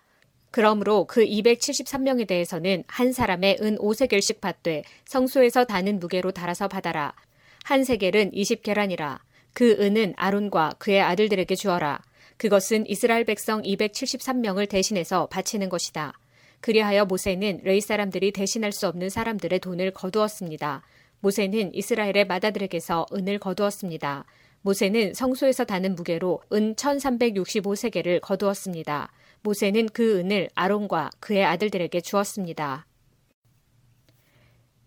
그러므로 0.50 1.06
그 1.06 1.24
273명에 1.24 2.26
대해서는 2.26 2.82
한 2.88 3.12
사람의 3.12 3.58
은 3.60 3.78
5세겔씩 3.78 4.40
받되 4.40 4.82
성소에서 5.04 5.64
다는 5.66 6.00
무게로 6.00 6.32
달아서 6.32 6.66
받아라. 6.66 7.14
한 7.62 7.84
세겔은 7.84 8.32
20계란이라. 8.32 9.20
그 9.52 9.76
은은 9.78 10.14
아론과 10.16 10.74
그의 10.80 11.00
아들들에게 11.00 11.54
주어라. 11.54 12.02
그것은 12.36 12.88
이스라엘 12.88 13.22
백성 13.22 13.62
273명을 13.62 14.68
대신해서 14.68 15.26
바치는 15.26 15.68
것이다. 15.68 16.18
그리하여 16.60 17.04
모세는 17.04 17.60
레이 17.62 17.80
사람들이 17.80 18.32
대신할 18.32 18.72
수 18.72 18.88
없는 18.88 19.08
사람들의 19.08 19.60
돈을 19.60 19.92
거두었습니다. 19.92 20.82
모세는 21.20 21.76
이스라엘의 21.76 22.26
마다들에게서 22.26 23.06
은을 23.12 23.38
거두었습니다. 23.38 24.26
모세는 24.62 25.14
성소에서 25.14 25.64
다는 25.64 25.94
무게로 25.94 26.40
은 26.52 26.74
1365세계를 26.76 28.20
거두었습니다. 28.20 29.12
모세는 29.42 29.88
그 29.92 30.18
은을 30.18 30.48
아론과 30.54 31.10
그의 31.20 31.44
아들들에게 31.44 32.00
주었습니다. 32.00 32.86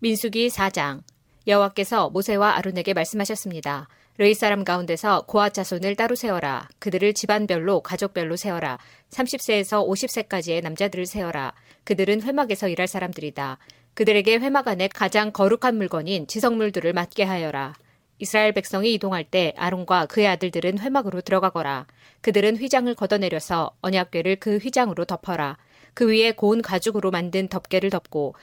민수기 0.00 0.48
4장 0.48 1.02
여호와께서 1.46 2.10
모세와 2.10 2.56
아론에게 2.56 2.94
말씀하셨습니다. 2.94 3.88
레이 4.18 4.32
사람 4.32 4.64
가운데서 4.64 5.26
고아 5.26 5.50
자손을 5.50 5.94
따로 5.94 6.14
세워라. 6.14 6.68
그들을 6.78 7.12
집안별로 7.12 7.80
가족별로 7.82 8.36
세워라. 8.36 8.78
30세에서 9.10 9.86
50세까지의 9.86 10.62
남자들을 10.62 11.04
세워라. 11.04 11.52
그들은 11.84 12.22
회막에서 12.22 12.68
일할 12.68 12.88
사람들이다. 12.88 13.58
그들에게 13.92 14.38
회막 14.38 14.68
안에 14.68 14.88
가장 14.88 15.32
거룩한 15.32 15.76
물건인 15.76 16.26
지성물들을 16.26 16.92
맡게 16.94 17.24
하여라. 17.24 17.74
이스라엘 18.18 18.52
백성이 18.52 18.94
이동할 18.94 19.24
때 19.24 19.52
아론과 19.56 20.06
그의 20.06 20.26
아들들은 20.28 20.78
회막으로 20.78 21.20
들어가거라. 21.20 21.86
그들은 22.20 22.56
휘장을 22.56 22.92
걷어내려서 22.94 23.72
언약궤를 23.82 24.36
그 24.36 24.56
휘장으로 24.56 25.04
덮어라. 25.04 25.58
그 25.94 26.08
위에 26.08 26.32
고운 26.32 26.62
가죽으로 26.62 27.10
만든 27.10 27.48
덮개를 27.48 27.90
덮고 27.90 28.34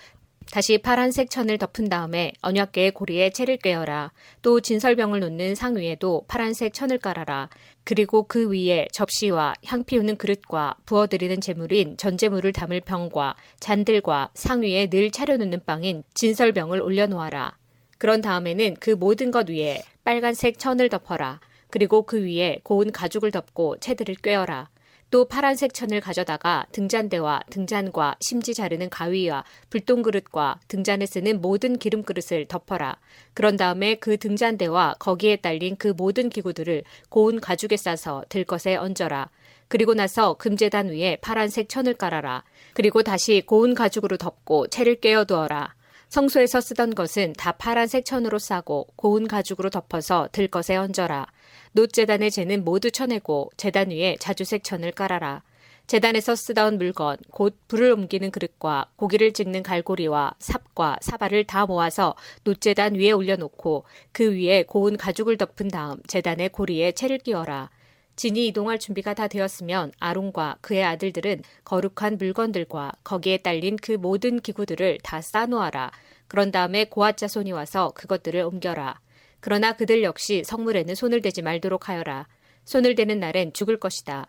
다시 0.52 0.78
파란색 0.78 1.30
천을 1.30 1.58
덮은 1.58 1.90
다음에 1.90 2.34
언약궤의 2.42 2.92
고리에 2.92 3.30
채를 3.32 3.58
꿰어라. 3.58 4.12
또 4.42 4.60
진설병을 4.60 5.20
놓는 5.20 5.56
상 5.56 5.76
위에도 5.76 6.26
파란색 6.28 6.74
천을 6.74 6.98
깔아라. 6.98 7.50
그리고 7.84 8.24
그 8.28 8.50
위에 8.50 8.88
접시와 8.92 9.56
향 9.66 9.84
피우는 9.84 10.18
그릇과 10.18 10.76
부어드리는 10.86 11.42
재물인 11.42 11.98
전재물을 11.98 12.52
담을 12.54 12.82
병과 12.82 13.36
잔들과 13.60 14.32
상 14.34 14.62
위에 14.62 14.88
늘 14.88 15.12
차려놓는 15.12 15.62
빵인 15.66 16.04
진설병을 16.14 16.82
올려놓아라. 16.82 17.58
그런 18.04 18.22
다음에는 18.22 18.76
그 18.82 18.89
모든 18.89 19.32
것 19.32 19.48
위에 19.48 19.82
빨간색 20.04 20.60
천을 20.60 20.89
덮어라. 20.89 21.39
그리고 21.70 22.02
그 22.02 22.22
위에 22.22 22.60
고운 22.62 22.92
가죽을 22.92 23.32
덮고 23.32 23.78
채들을 23.80 24.16
꿰어라. 24.16 24.68
또 25.10 25.24
파란색 25.24 25.74
천을 25.74 26.02
가져다가 26.02 26.66
등잔대와 26.74 27.44
등잔과 27.50 28.18
심지 28.20 28.54
자르는 28.54 28.89
가위와 28.89 29.46
불똥그릇과 29.70 30.60
등잔에 30.68 31.06
쓰는 31.06 31.39
모든 31.39 31.78
기름그릇을 31.78 32.48
덮어라. 32.50 32.98
그런 33.34 33.56
다음에 33.56 33.96
그 33.96 34.18
등잔대와 34.18 34.96
거기에 35.00 35.38
딸린 35.38 35.78
그 35.78 35.94
모든 35.96 36.28
기구들을 36.28 36.84
고운 37.08 37.39
가죽에 37.39 37.78
싸서 37.78 38.26
들것에 38.28 38.76
얹어라. 38.76 39.30
그리고 39.70 39.94
나서 39.94 40.34
금재단 40.34 40.89
위에 40.89 41.20
파란색 41.22 41.70
천을 41.70 41.94
깔아라. 41.94 42.44
그리고 42.74 43.02
다시 43.02 43.42
고운 43.46 43.74
가죽으로 43.74 44.18
덮고 44.18 44.68
채를 44.68 44.96
깨어 44.96 45.24
두어라. 45.24 45.74
성소에서 46.13 46.62
쓰던 46.62 46.93
것은 46.93 47.34
다 47.36 47.54
파란색 47.54 48.06
천으로 48.06 48.38
싸고 48.38 48.86
고운 48.95 49.28
가죽으로 49.28 49.71
덮어서 49.71 50.30
들것에 50.32 50.76
얹어라. 50.76 51.26
놋재단의 51.71 52.30
재는 52.30 52.63
모두 52.63 52.91
쳐내고 52.91 53.49
재단 53.58 53.89
위에 53.89 54.17
자주색 54.19 54.63
천을 54.63 54.91
깔아라. 54.91 55.41
재단에서 55.88 56.36
쓰던 56.36 56.78
물건, 56.78 57.17
곧 57.32 57.58
불을 57.67 57.91
옮기는 57.93 58.30
그릇과 58.30 58.91
고기를 58.95 59.34
찍는 59.34 59.63
갈고리와 59.63 60.36
삽과 60.38 60.97
사발을 61.02 61.45
다 61.45 61.65
모아서 61.65 62.13
놋재단 62.43 62.93
위에 62.93 63.10
올려놓고 63.10 63.84
그 64.12 64.36
위에 64.36 64.65
고운 64.67 64.97
가죽을 64.97 65.38
덮은 65.38 65.69
다음 65.69 65.97
재단의 66.06 66.49
고리에 66.49 66.91
채를 66.91 67.17
끼워라. 67.17 67.71
진이 68.15 68.47
이동할 68.47 68.80
준비가 68.80 69.13
다 69.13 69.28
되었으면 69.28 69.91
아론과 69.99 70.58
그의 70.62 70.84
아들들은 70.84 71.41
거룩한 71.65 72.17
물건들과 72.17 72.91
거기에 73.04 73.38
딸린 73.38 73.78
그 73.78 73.93
모든 73.93 74.39
기구들을 74.39 74.99
다 75.04 75.21
싸놓아라. 75.21 75.91
그런 76.28 76.52
다음에 76.52 76.86
고앗 76.86 77.17
자손이 77.17 77.52
와서 77.52 77.91
그것들을 77.95 78.41
옮겨라. 78.41 78.99
그러나 79.39 79.73
그들 79.73 80.04
역시 80.04 80.43
성물에는 80.45 80.95
손을 80.95 81.21
대지 81.21 81.41
말도록 81.41 81.89
하여라. 81.89 82.28
손을 82.65 82.95
대는 82.95 83.19
날엔 83.19 83.54
죽을 83.54 83.78
것이다. 83.78 84.28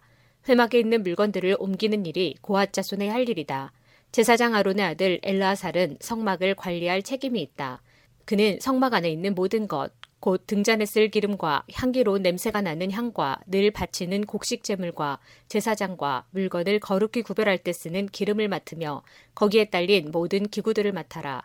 회막에 0.49 0.79
있는 0.79 1.03
물건들을 1.03 1.57
옮기는 1.59 2.05
일이 2.07 2.35
고앗 2.41 2.73
자손의 2.73 3.09
할 3.09 3.29
일이다. 3.29 3.73
제사장 4.13 4.55
아론의 4.55 4.85
아들 4.85 5.21
엘라살은 5.23 5.99
성막을 6.01 6.55
관리할 6.55 7.03
책임이 7.03 7.41
있다. 7.41 7.83
그는 8.25 8.59
성막 8.61 8.95
안에 8.95 9.11
있는 9.11 9.35
모든 9.35 9.69
것, 9.69 9.93
곧 10.25 10.47
등잔에 10.47 10.87
쓸 10.87 11.09
기름과 11.11 11.65
향기로운 11.71 12.23
냄새가 12.23 12.63
나는 12.63 12.91
향과 12.91 13.41
늘 13.47 13.71
바치는 13.71 14.25
곡식 14.25 14.65
제물과 14.65 15.19
제사장과 15.49 16.25
물건을 16.31 16.81
거룩히 16.81 17.21
구별할 17.21 17.59
때 17.59 17.75
쓰는 17.75 18.07
기름을 18.07 18.49
맡으며 18.49 19.03
거기에 19.35 19.67
딸린 19.67 20.13
모든 20.13 20.49
기구들을 20.49 20.91
맡아라. 20.93 21.43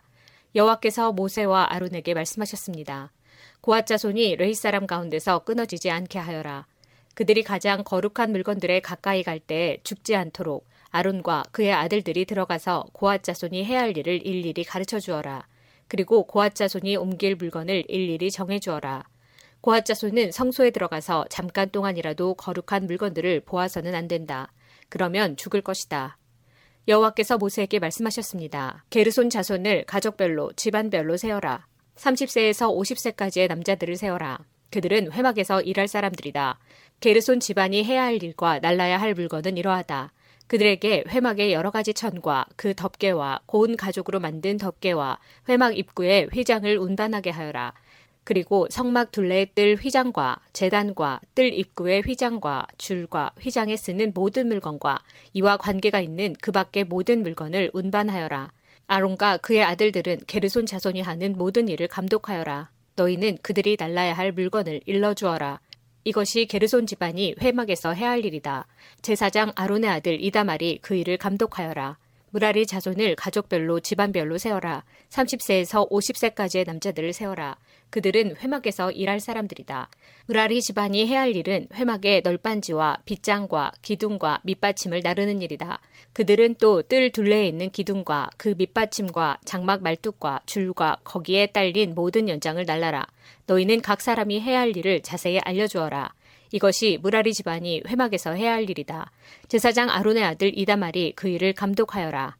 여호와께서 0.54 1.12
모세와 1.12 1.66
아론에게 1.74 2.14
말씀하셨습니다. 2.14 3.12
고앗 3.60 3.86
자손이 3.86 4.36
레이 4.36 4.54
사람 4.54 4.86
가운데서 4.86 5.40
끊어지지 5.40 5.90
않게 5.90 6.18
하여라. 6.18 6.66
그들이 7.12 7.42
가장 7.42 7.84
거룩한 7.84 8.32
물건들에 8.32 8.80
가까이 8.80 9.22
갈 9.22 9.40
때 9.40 9.76
죽지 9.84 10.16
않도록 10.16 10.66
아론과 10.90 11.42
그의 11.52 11.74
아들들이 11.74 12.24
들어가서 12.24 12.86
고앗 12.94 13.24
자손이 13.24 13.62
해야 13.62 13.80
할 13.80 13.98
일을 13.98 14.26
일일이 14.26 14.64
가르쳐 14.64 14.98
주어라. 14.98 15.46
그리고 15.90 16.22
고앗 16.22 16.54
자손이 16.54 16.96
옮길 16.96 17.34
물건을 17.34 17.82
일일이 17.88 18.30
정해 18.30 18.60
주어라. 18.60 19.02
고앗 19.60 19.84
자손은 19.84 20.30
성소에 20.30 20.70
들어가서 20.70 21.26
잠깐 21.28 21.68
동안이라도 21.68 22.34
거룩한 22.34 22.86
물건들을 22.86 23.40
보아서는 23.40 23.96
안 23.96 24.06
된다. 24.06 24.52
그러면 24.88 25.36
죽을 25.36 25.62
것이다. 25.62 26.16
여호와께서 26.86 27.38
모세에게 27.38 27.80
말씀하셨습니다. 27.80 28.84
게르손 28.90 29.30
자손을 29.30 29.84
가족별로 29.86 30.52
집안별로 30.52 31.16
세어라. 31.16 31.66
30세에서 31.96 32.72
50세까지의 32.72 33.48
남자들을 33.48 33.96
세어라. 33.96 34.38
그들은 34.70 35.10
회막에서 35.10 35.60
일할 35.60 35.88
사람들이다. 35.88 36.60
게르손 37.00 37.40
집안이 37.40 37.82
해야 37.82 38.04
할 38.04 38.22
일과 38.22 38.60
날라야 38.60 39.00
할 39.00 39.14
물건은 39.14 39.56
이러하다. 39.56 40.12
그들에게 40.50 41.04
회막의 41.08 41.52
여러 41.52 41.70
가지 41.70 41.94
천과 41.94 42.46
그 42.56 42.74
덮개와 42.74 43.42
고운 43.46 43.76
가죽으로 43.76 44.18
만든 44.18 44.56
덮개와 44.56 45.20
회막 45.48 45.78
입구에 45.78 46.26
휘장을 46.32 46.76
운반하게 46.76 47.30
하여라. 47.30 47.72
그리고 48.24 48.66
성막 48.68 49.12
둘레에 49.12 49.52
뜰 49.54 49.76
휘장과 49.76 50.40
재단과 50.52 51.20
뜰 51.36 51.54
입구의 51.54 52.02
휘장과 52.02 52.66
줄과 52.78 53.30
휘장에 53.40 53.76
쓰는 53.76 54.10
모든 54.12 54.48
물건과 54.48 54.98
이와 55.34 55.56
관계가 55.56 56.00
있는 56.00 56.34
그 56.42 56.50
밖의 56.50 56.82
모든 56.82 57.22
물건을 57.22 57.70
운반하여라. 57.72 58.50
아론과 58.88 59.36
그의 59.36 59.62
아들들은 59.62 60.22
게르손 60.26 60.66
자손이 60.66 61.00
하는 61.00 61.38
모든 61.38 61.68
일을 61.68 61.86
감독하여라. 61.86 62.70
너희는 62.96 63.38
그들이 63.42 63.76
날라야 63.78 64.14
할 64.14 64.32
물건을 64.32 64.80
일러 64.84 65.14
주어라. 65.14 65.60
이것이 66.04 66.46
게르손 66.46 66.86
집안이 66.86 67.34
회막에서 67.40 67.92
해야 67.92 68.10
할 68.10 68.24
일이다. 68.24 68.66
제사장 69.02 69.52
아론의 69.54 69.90
아들 69.90 70.22
이다말이 70.22 70.78
그 70.80 70.94
일을 70.94 71.18
감독하여라. 71.18 71.98
무라리 72.30 72.66
자손을 72.66 73.16
가족별로 73.16 73.80
집안별로 73.80 74.38
세워라. 74.38 74.84
30세에서 75.10 75.90
50세까지의 75.90 76.66
남자들을 76.66 77.12
세워라. 77.12 77.56
그들은 77.90 78.36
회막에서 78.36 78.92
일할 78.92 79.20
사람들이다. 79.20 79.88
무라리 80.26 80.62
집안이 80.62 81.06
해야 81.06 81.20
할 81.22 81.34
일은 81.34 81.66
회막의 81.74 82.22
널빤지와 82.24 82.98
빗장과 83.04 83.72
기둥과 83.82 84.40
밑받침을 84.44 85.00
나르는 85.02 85.42
일이다. 85.42 85.80
그들은 86.12 86.54
또 86.56 86.82
뜰 86.82 87.10
둘레에 87.10 87.46
있는 87.46 87.70
기둥과 87.70 88.30
그 88.36 88.54
밑받침과 88.56 89.38
장막 89.44 89.82
말뚝과 89.82 90.40
줄과 90.46 90.98
거기에 91.04 91.46
딸린 91.46 91.94
모든 91.94 92.28
연장을 92.28 92.64
날라라. 92.64 93.06
너희는 93.46 93.80
각 93.80 94.00
사람이 94.00 94.40
해야 94.40 94.60
할 94.60 94.76
일을 94.76 95.02
자세히 95.02 95.38
알려주어라. 95.40 96.14
이것이 96.52 96.98
무라리 97.00 97.32
집안이 97.32 97.82
회막에서 97.88 98.32
해야 98.32 98.54
할 98.54 98.68
일이다. 98.68 99.10
제사장 99.48 99.88
아론의 99.90 100.24
아들 100.24 100.56
이다말이 100.56 101.12
그 101.14 101.28
일을 101.28 101.52
감독하여라. 101.52 102.39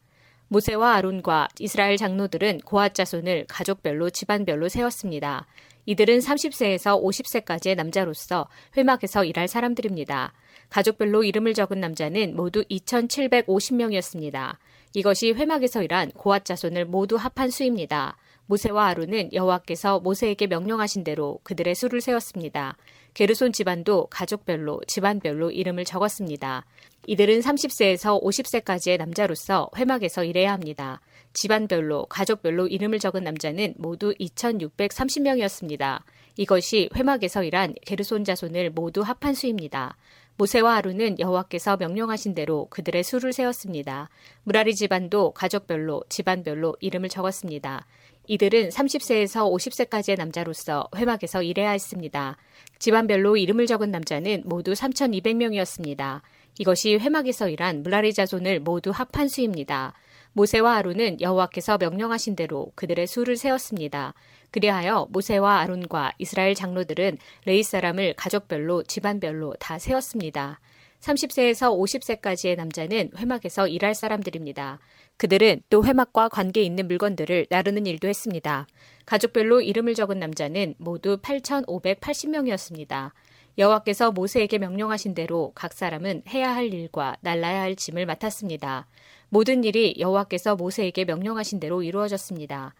모세와 0.52 0.96
아론과 0.96 1.46
이스라엘 1.60 1.96
장로들은 1.96 2.62
고앗 2.64 2.92
자손을 2.92 3.44
가족별로 3.48 4.10
집안별로 4.10 4.68
세웠습니다. 4.68 5.46
이들은 5.86 6.18
30세에서 6.18 7.00
50세까지의 7.00 7.76
남자로서 7.76 8.48
회막에서 8.76 9.24
일할 9.24 9.46
사람들입니다. 9.46 10.32
가족별로 10.68 11.22
이름을 11.22 11.54
적은 11.54 11.78
남자는 11.78 12.34
모두 12.34 12.64
2,750명이었습니다. 12.64 14.56
이것이 14.94 15.32
회막에서 15.32 15.84
일한 15.84 16.10
고앗 16.10 16.44
자손을 16.44 16.84
모두 16.84 17.14
합한 17.14 17.50
수입니다. 17.50 18.16
모세와 18.46 18.88
아론은 18.88 19.32
여호와께서 19.32 20.00
모세에게 20.00 20.48
명령하신 20.48 21.04
대로 21.04 21.38
그들의 21.44 21.76
수를 21.76 22.00
세웠습니다. 22.00 22.76
게르손 23.14 23.52
집안도 23.52 24.06
가족별로 24.06 24.80
집안별로 24.86 25.50
이름을 25.50 25.84
적었습니다. 25.84 26.64
이들은 27.06 27.40
30세에서 27.40 28.22
50세까지의 28.22 28.98
남자로서 28.98 29.70
회막에서 29.76 30.24
일해야 30.24 30.52
합니다. 30.52 31.00
집안별로 31.32 32.06
가족별로 32.06 32.66
이름을 32.66 32.98
적은 32.98 33.24
남자는 33.24 33.74
모두 33.78 34.14
2,630명이었습니다. 34.20 36.02
이것이 36.36 36.88
회막에서 36.94 37.44
일한 37.44 37.74
게르손 37.84 38.24
자손을 38.24 38.70
모두 38.70 39.02
합한 39.02 39.34
수입니다. 39.34 39.96
모세와 40.36 40.76
아론은 40.76 41.18
여호와께서 41.20 41.76
명령하신 41.76 42.34
대로 42.34 42.66
그들의 42.70 43.04
수를 43.04 43.32
세웠습니다. 43.32 44.08
무라리 44.44 44.74
집안도 44.74 45.32
가족별로 45.32 46.02
집안별로 46.08 46.76
이름을 46.80 47.10
적었습니다. 47.10 47.86
이들은 48.30 48.68
30세에서 48.68 49.50
50세까지의 49.52 50.16
남자로서 50.16 50.88
회막에서 50.94 51.42
일해야 51.42 51.70
했습니다. 51.70 52.36
집안별로 52.78 53.36
이름을 53.36 53.66
적은 53.66 53.90
남자는 53.90 54.44
모두 54.46 54.72
3,200명이었습니다. 54.72 56.20
이것이 56.60 56.94
회막에서 56.98 57.48
일한 57.48 57.82
무라리 57.82 58.14
자손을 58.14 58.60
모두 58.60 58.92
합한 58.92 59.26
수입니다. 59.26 59.94
모세와 60.34 60.76
아론은 60.76 61.20
여호와께서 61.20 61.78
명령하신 61.78 62.36
대로 62.36 62.70
그들의 62.76 63.08
수를 63.08 63.36
세웠습니다. 63.36 64.14
그리하여 64.52 65.08
모세와 65.10 65.58
아론과 65.58 66.12
이스라엘 66.18 66.54
장로들은 66.54 67.18
레이 67.46 67.64
사람을 67.64 68.14
가족별로 68.16 68.84
집안별로 68.84 69.54
다 69.58 69.80
세웠습니다. 69.80 70.60
30세에서 71.00 71.76
50세까지의 71.76 72.56
남자는 72.56 73.10
회막에서 73.16 73.66
일할 73.66 73.96
사람들입니다. 73.96 74.78
그들은 75.20 75.60
또 75.68 75.84
회막과 75.84 76.30
관계 76.30 76.62
있는 76.62 76.88
물건들을 76.88 77.48
나르는 77.50 77.84
일도 77.84 78.08
했습니다. 78.08 78.66
가족별로 79.04 79.60
이름을 79.60 79.92
적은 79.92 80.18
남자는 80.18 80.76
모두 80.78 81.18
8,580명이었습니다. 81.18 83.10
여호와께서 83.58 84.12
모세에게 84.12 84.56
명령하신 84.56 85.12
대로 85.12 85.52
각 85.54 85.74
사람은 85.74 86.22
해야 86.30 86.54
할 86.54 86.72
일과 86.72 87.18
날라야 87.20 87.60
할 87.60 87.76
짐을 87.76 88.06
맡았습니다. 88.06 88.86
모든 89.28 89.62
일이 89.62 89.94
여호와께서 89.98 90.56
모세에게 90.56 91.04
명령하신 91.04 91.60
대로 91.60 91.82
이루어졌습니다. 91.82 92.74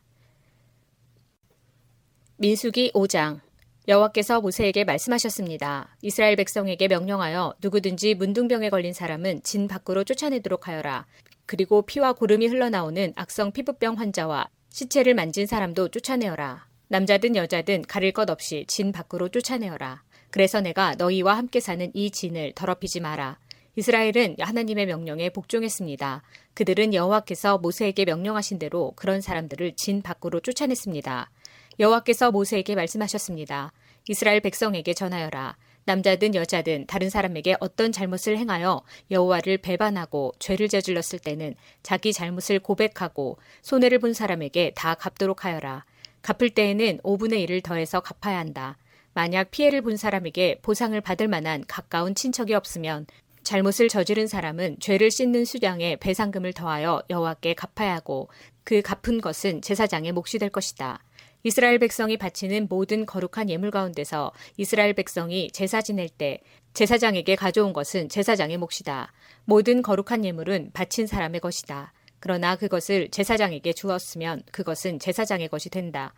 민수기 2.38 2.92
5장 2.94 3.40
여호와께서 3.86 4.40
모세에게 4.40 4.84
말씀하셨습니다. 4.84 5.94
이스라엘 6.00 6.36
백성에게 6.36 6.88
명령하여 6.88 7.56
누구든지 7.60 8.14
문둥병에 8.14 8.70
걸린 8.70 8.94
사람은 8.94 9.42
진 9.42 9.68
밖으로 9.68 10.04
쫓아내도록 10.04 10.68
하여라. 10.68 11.04
그리고 11.50 11.82
피와 11.82 12.12
고름이 12.12 12.46
흘러나오는 12.46 13.12
악성 13.16 13.50
피부병 13.50 13.98
환자와 13.98 14.48
시체를 14.68 15.14
만진 15.14 15.48
사람도 15.48 15.88
쫓아내어라. 15.88 16.68
남자든 16.86 17.34
여자든 17.34 17.82
가릴 17.88 18.12
것 18.12 18.30
없이 18.30 18.64
진 18.68 18.92
밖으로 18.92 19.30
쫓아내어라. 19.30 20.04
그래서 20.30 20.60
내가 20.60 20.94
너희와 20.94 21.36
함께 21.36 21.58
사는 21.58 21.90
이 21.92 22.12
진을 22.12 22.52
더럽히지 22.54 23.00
마라. 23.00 23.40
이스라엘은 23.74 24.36
하나님의 24.38 24.86
명령에 24.86 25.30
복종했습니다. 25.30 26.22
그들은 26.54 26.94
여호와께서 26.94 27.58
모세에게 27.58 28.04
명령하신 28.04 28.60
대로 28.60 28.92
그런 28.94 29.20
사람들을 29.20 29.74
진 29.74 30.02
밖으로 30.02 30.38
쫓아냈습니다. 30.38 31.32
여호와께서 31.80 32.30
모세에게 32.30 32.76
말씀하셨습니다. 32.76 33.72
이스라엘 34.08 34.38
백성에게 34.38 34.94
전하여라. 34.94 35.56
남자든 35.90 36.36
여자든 36.36 36.86
다른 36.86 37.10
사람에게 37.10 37.56
어떤 37.58 37.90
잘못을 37.90 38.38
행하여 38.38 38.82
여호와를 39.10 39.58
배반하고 39.58 40.32
죄를 40.38 40.68
저질렀을 40.68 41.18
때는 41.18 41.56
자기 41.82 42.12
잘못을 42.12 42.60
고백하고 42.60 43.38
손해를 43.62 43.98
본 43.98 44.14
사람에게 44.14 44.70
다 44.76 44.94
갚도록 44.94 45.44
하여라. 45.44 45.84
갚을 46.22 46.50
때에는 46.50 46.98
5분의 46.98 47.44
1을 47.44 47.64
더해서 47.64 47.98
갚아야 47.98 48.38
한다. 48.38 48.78
만약 49.14 49.50
피해를 49.50 49.82
본 49.82 49.96
사람에게 49.96 50.60
보상을 50.62 50.98
받을 51.00 51.26
만한 51.26 51.64
가까운 51.66 52.14
친척이 52.14 52.54
없으면 52.54 53.06
잘못을 53.42 53.88
저지른 53.88 54.28
사람은 54.28 54.76
죄를 54.78 55.10
씻는 55.10 55.44
수량에 55.44 55.96
배상금을 55.96 56.52
더하여 56.52 57.02
여호와께 57.10 57.54
갚아야 57.54 57.96
하고 57.96 58.28
그 58.62 58.80
갚은 58.80 59.20
것은 59.20 59.60
제사장의 59.60 60.12
몫이 60.12 60.38
될 60.38 60.50
것이다. 60.50 61.02
이스라엘 61.42 61.78
백성이 61.78 62.16
바치는 62.16 62.66
모든 62.68 63.06
거룩한 63.06 63.48
예물 63.48 63.70
가운데서 63.70 64.32
이스라엘 64.56 64.92
백성이 64.92 65.50
제사 65.52 65.80
지낼 65.80 66.08
때 66.08 66.40
제사장에게 66.74 67.34
가져온 67.34 67.72
것은 67.72 68.08
제사장의 68.08 68.58
몫이다. 68.58 69.12
모든 69.44 69.82
거룩한 69.82 70.24
예물은 70.24 70.70
바친 70.72 71.06
사람의 71.06 71.40
것이다. 71.40 71.92
그러나 72.20 72.56
그것을 72.56 73.10
제사장에게 73.10 73.72
주었으면 73.72 74.42
그것은 74.52 74.98
제사장의 74.98 75.48
것이 75.48 75.70
된다. 75.70 76.12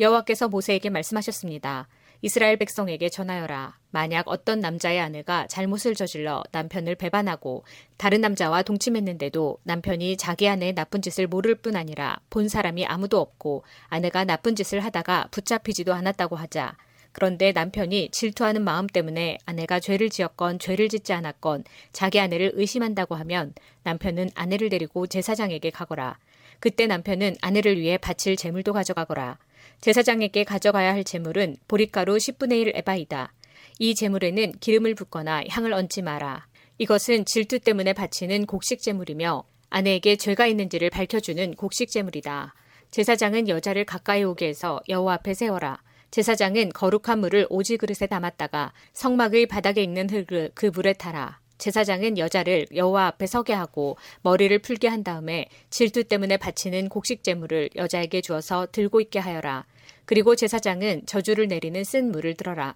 여호와께서 0.00 0.48
모세에게 0.48 0.88
말씀하셨습니다. 0.88 1.88
이스라엘 2.24 2.56
백성에게 2.56 3.08
전하여라. 3.08 3.76
만약 3.90 4.28
어떤 4.28 4.60
남자의 4.60 5.00
아내가 5.00 5.48
잘못을 5.48 5.96
저질러 5.96 6.44
남편을 6.52 6.94
배반하고 6.94 7.64
다른 7.96 8.20
남자와 8.20 8.62
동침했는데도 8.62 9.58
남편이 9.64 10.16
자기 10.16 10.48
아내의 10.48 10.74
나쁜 10.74 11.02
짓을 11.02 11.26
모를 11.26 11.56
뿐 11.56 11.74
아니라 11.74 12.20
본 12.30 12.48
사람이 12.48 12.86
아무도 12.86 13.20
없고 13.20 13.64
아내가 13.88 14.24
나쁜 14.24 14.54
짓을 14.54 14.84
하다가 14.84 15.28
붙잡히지도 15.32 15.92
않았다고 15.92 16.36
하자. 16.36 16.76
그런데 17.10 17.50
남편이 17.50 18.10
질투하는 18.12 18.62
마음 18.62 18.86
때문에 18.86 19.38
아내가 19.44 19.80
죄를 19.80 20.08
지었건 20.08 20.60
죄를 20.60 20.88
짓지 20.88 21.12
않았건 21.12 21.64
자기 21.92 22.20
아내를 22.20 22.52
의심한다고 22.54 23.16
하면 23.16 23.52
남편은 23.82 24.30
아내를 24.36 24.68
데리고 24.68 25.08
제사장에게 25.08 25.70
가거라. 25.70 26.18
그때 26.60 26.86
남편은 26.86 27.36
아내를 27.40 27.80
위해 27.80 27.98
바칠 27.98 28.36
재물도 28.36 28.72
가져가거라. 28.72 29.38
제사장에게 29.82 30.44
가져가야 30.44 30.94
할 30.94 31.02
재물은 31.02 31.56
보리가루 31.66 32.16
10분의 32.16 32.52
1 32.60 32.72
에바이다. 32.76 33.32
이 33.80 33.96
재물에는 33.96 34.52
기름을 34.60 34.94
붓거나 34.94 35.42
향을 35.48 35.72
얹지 35.72 36.02
마라. 36.02 36.46
이것은 36.78 37.24
질투 37.24 37.58
때문에 37.58 37.92
바치는 37.92 38.46
곡식 38.46 38.80
재물이며 38.80 39.42
아내에게 39.70 40.14
죄가 40.14 40.46
있는지를 40.46 40.88
밝혀주는 40.90 41.54
곡식 41.56 41.90
재물이다. 41.90 42.54
제사장은 42.92 43.48
여자를 43.48 43.84
가까이 43.84 44.22
오게 44.22 44.46
해서 44.46 44.80
여호와 44.88 45.14
앞에 45.14 45.34
세워라. 45.34 45.82
제사장은 46.12 46.68
거룩한 46.68 47.18
물을 47.18 47.48
오지 47.50 47.78
그릇에 47.78 48.06
담았다가 48.06 48.72
성막의 48.92 49.46
바닥에 49.46 49.82
있는 49.82 50.08
흙을 50.08 50.52
그 50.54 50.66
물에 50.66 50.92
타라. 50.92 51.40
제사장은 51.58 52.18
여자를 52.18 52.66
여호와 52.72 53.06
앞에 53.06 53.26
서게 53.26 53.52
하고 53.52 53.96
머리를 54.22 54.56
풀게 54.60 54.86
한 54.86 55.02
다음에 55.02 55.46
질투 55.70 56.04
때문에 56.04 56.36
바치는 56.36 56.88
곡식 56.88 57.24
제물을 57.24 57.70
여자에게 57.74 58.20
주어서 58.20 58.68
들고 58.70 59.00
있게 59.00 59.18
하여라. 59.18 59.64
그리고 60.12 60.36
제사장은 60.36 61.06
저주를 61.06 61.48
내리는 61.48 61.82
쓴 61.84 62.12
물을 62.12 62.34
들어라. 62.34 62.74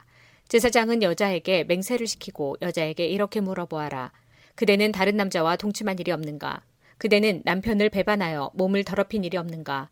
제사장은 0.48 1.02
여자에게 1.02 1.64
맹세를 1.64 2.06
시키고 2.06 2.56
여자에게 2.62 3.04
이렇게 3.04 3.42
물어보아라. 3.42 4.10
그대는 4.54 4.90
다른 4.90 5.18
남자와 5.18 5.56
동침한 5.56 5.98
일이 5.98 6.12
없는가? 6.12 6.62
그대는 6.96 7.42
남편을 7.44 7.90
배반하여 7.90 8.52
몸을 8.54 8.84
더럽힌 8.84 9.22
일이 9.22 9.36
없는가? 9.36 9.90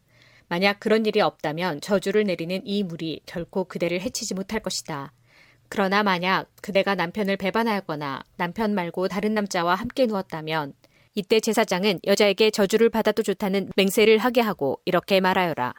만약 0.48 0.80
그런 0.80 1.04
일이 1.04 1.20
없다면 1.20 1.83
저주를 1.83 2.24
내리는 2.24 2.62
이 2.64 2.83
물이 2.83 3.20
결코 3.26 3.64
그대를 3.64 4.00
해치지 4.00 4.33
못할 4.33 4.61
것이다. 4.61 5.12
그러나 5.68 6.02
만약 6.02 6.46
그대가 6.62 6.94
남편을 6.94 7.37
배반하였거나 7.37 8.24
남편 8.38 8.74
말고 8.74 9.09
다른 9.09 9.35
남자와 9.35 9.74
함께 9.74 10.07
누웠다면 10.07 10.72
이때 11.14 11.40
제사장은 11.40 12.00
여자에게 12.06 12.50
저주를 12.50 12.88
받아도 12.88 13.23
좋다는 13.23 13.68
맹세를 13.77 14.16
하게 14.16 14.40
하고 14.40 14.81
이렇게 14.87 15.21
말하여라. 15.21 15.75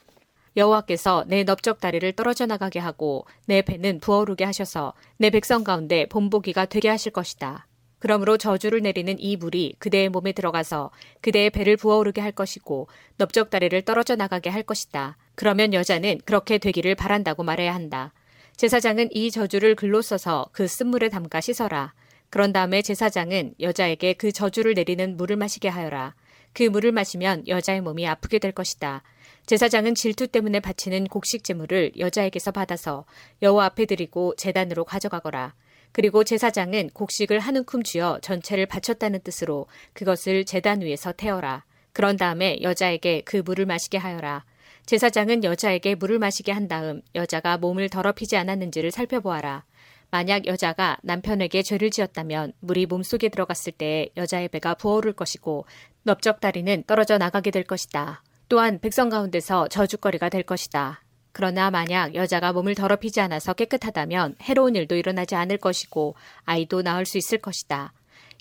여호와께서 0.57 1.25
내 1.27 1.43
넓적 1.43 1.79
다리를 1.79 2.11
떨어져 2.13 2.45
나가게 2.45 2.79
하고 2.79 3.25
내 3.45 3.61
배는 3.61 3.99
부어오르게 3.99 4.43
하셔서 4.43 4.93
내 5.17 5.29
백성 5.29 5.63
가운데 5.63 6.05
본보기가 6.07 6.65
되게 6.65 6.89
하실 6.89 7.11
것이다. 7.11 7.67
그러므로 7.99 8.37
저주를 8.37 8.81
내리는 8.81 9.15
이 9.19 9.35
물이 9.35 9.77
그대의 9.79 10.09
몸에 10.09 10.31
들어가서 10.31 10.91
그대의 11.21 11.49
배를 11.49 11.75
부어오르게 11.77 12.21
할 12.21 12.31
것이고 12.31 12.87
넓적 13.17 13.49
다리를 13.49 13.81
떨어져 13.81 14.15
나가게 14.15 14.49
할 14.49 14.63
것이다. 14.63 15.17
그러면 15.35 15.73
여자는 15.73 16.19
그렇게 16.23 16.57
되기를 16.57 16.95
바란다고 16.95 17.43
말해야 17.43 17.73
한다. 17.73 18.13
제사장은 18.57 19.09
이 19.11 19.31
저주를 19.31 19.75
글로 19.75 20.01
써서 20.01 20.47
그 20.51 20.67
쓴물에 20.67 21.09
담가 21.09 21.41
씻어라. 21.41 21.93
그런 22.29 22.53
다음에 22.53 22.81
제사장은 22.81 23.55
여자에게 23.59 24.13
그 24.13 24.31
저주를 24.31 24.75
내리는 24.75 25.17
물을 25.17 25.35
마시게 25.35 25.67
하여라. 25.67 26.15
그 26.53 26.63
물을 26.63 26.91
마시면 26.91 27.47
여자의 27.47 27.81
몸이 27.81 28.07
아프게 28.07 28.39
될 28.39 28.51
것이다. 28.51 29.03
제사장은 29.45 29.93
질투 29.93 30.27
때문에 30.27 30.59
바치는 30.59 31.05
곡식 31.05 31.43
제물을 31.43 31.91
여자에게서 31.99 32.51
받아서 32.51 33.05
여호와 33.43 33.65
앞에 33.65 33.85
드리고 33.85 34.35
제단으로 34.37 34.85
가져가거라. 34.85 35.53
그리고 35.91 36.23
제사장은 36.23 36.89
곡식을 36.93 37.39
한 37.39 37.55
움큼 37.55 37.83
쥐어 37.83 38.19
전체를 38.21 38.65
바쳤다는 38.65 39.21
뜻으로 39.21 39.67
그것을 39.93 40.45
제단 40.45 40.81
위에서 40.81 41.11
태워라. 41.11 41.63
그런 41.93 42.17
다음에 42.17 42.57
여자에게 42.61 43.21
그 43.21 43.37
물을 43.37 43.65
마시게 43.67 43.99
하여라. 43.99 44.45
제사장은 44.87 45.43
여자에게 45.43 45.95
물을 45.95 46.19
마시게 46.19 46.51
한 46.51 46.67
다음 46.67 47.01
여자가 47.13 47.57
몸을 47.57 47.89
더럽히지 47.89 48.35
않았는지를 48.37 48.91
살펴보아라. 48.91 49.63
만약 50.09 50.47
여자가 50.47 50.97
남편에게 51.03 51.61
죄를 51.61 51.91
지었다면 51.91 52.53
물이 52.61 52.87
몸속에 52.87 53.29
들어갔을 53.29 53.71
때 53.73 54.09
여자의 54.17 54.49
배가 54.49 54.73
부어오를 54.73 55.13
것이고 55.13 55.65
넓적다리는 56.03 56.83
떨어져 56.87 57.17
나가게 57.17 57.51
될 57.51 57.63
것이다. 57.63 58.23
또한 58.47 58.79
백성 58.79 59.09
가운데서 59.09 59.67
저주거리가 59.69 60.29
될 60.29 60.43
것이다. 60.43 61.01
그러나 61.31 61.69
만약 61.69 62.15
여자가 62.15 62.53
몸을 62.53 62.75
더럽히지 62.75 63.19
않아서 63.19 63.53
깨끗하다면 63.53 64.35
해로운 64.41 64.75
일도 64.75 64.95
일어나지 64.95 65.35
않을 65.35 65.57
것이고 65.57 66.15
아이도 66.45 66.81
낳을 66.81 67.05
수 67.05 67.17
있을 67.17 67.39
것이다. 67.39 67.91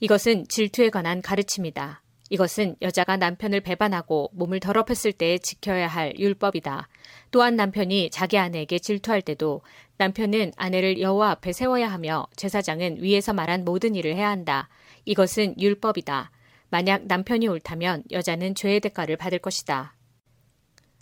이것은 0.00 0.46
질투에 0.48 0.90
관한 0.90 1.22
가르침이다. 1.22 2.02
이것은 2.30 2.76
여자가 2.82 3.16
남편을 3.16 3.60
배반하고 3.60 4.30
몸을 4.32 4.60
더럽혔을 4.60 5.12
때 5.12 5.38
지켜야 5.38 5.86
할 5.86 6.14
율법이다. 6.18 6.88
또한 7.30 7.56
남편이 7.56 8.10
자기 8.10 8.38
아내에게 8.38 8.78
질투할 8.78 9.22
때도 9.22 9.62
남편은 9.96 10.52
아내를 10.56 11.00
여호와 11.00 11.30
앞에 11.32 11.52
세워야 11.52 11.90
하며 11.90 12.26
제사장은 12.36 13.02
위에서 13.02 13.32
말한 13.32 13.64
모든 13.64 13.94
일을 13.94 14.14
해야 14.14 14.30
한다. 14.30 14.68
이것은 15.04 15.60
율법이다. 15.60 16.30
만약 16.70 17.06
남편이 17.06 17.46
옳다면 17.46 18.04
여자는 18.10 18.54
죄의 18.54 18.80
대가를 18.80 19.16
받을 19.16 19.38
것이다. 19.38 19.93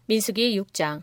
민수기 0.06 0.60
6장 0.60 1.02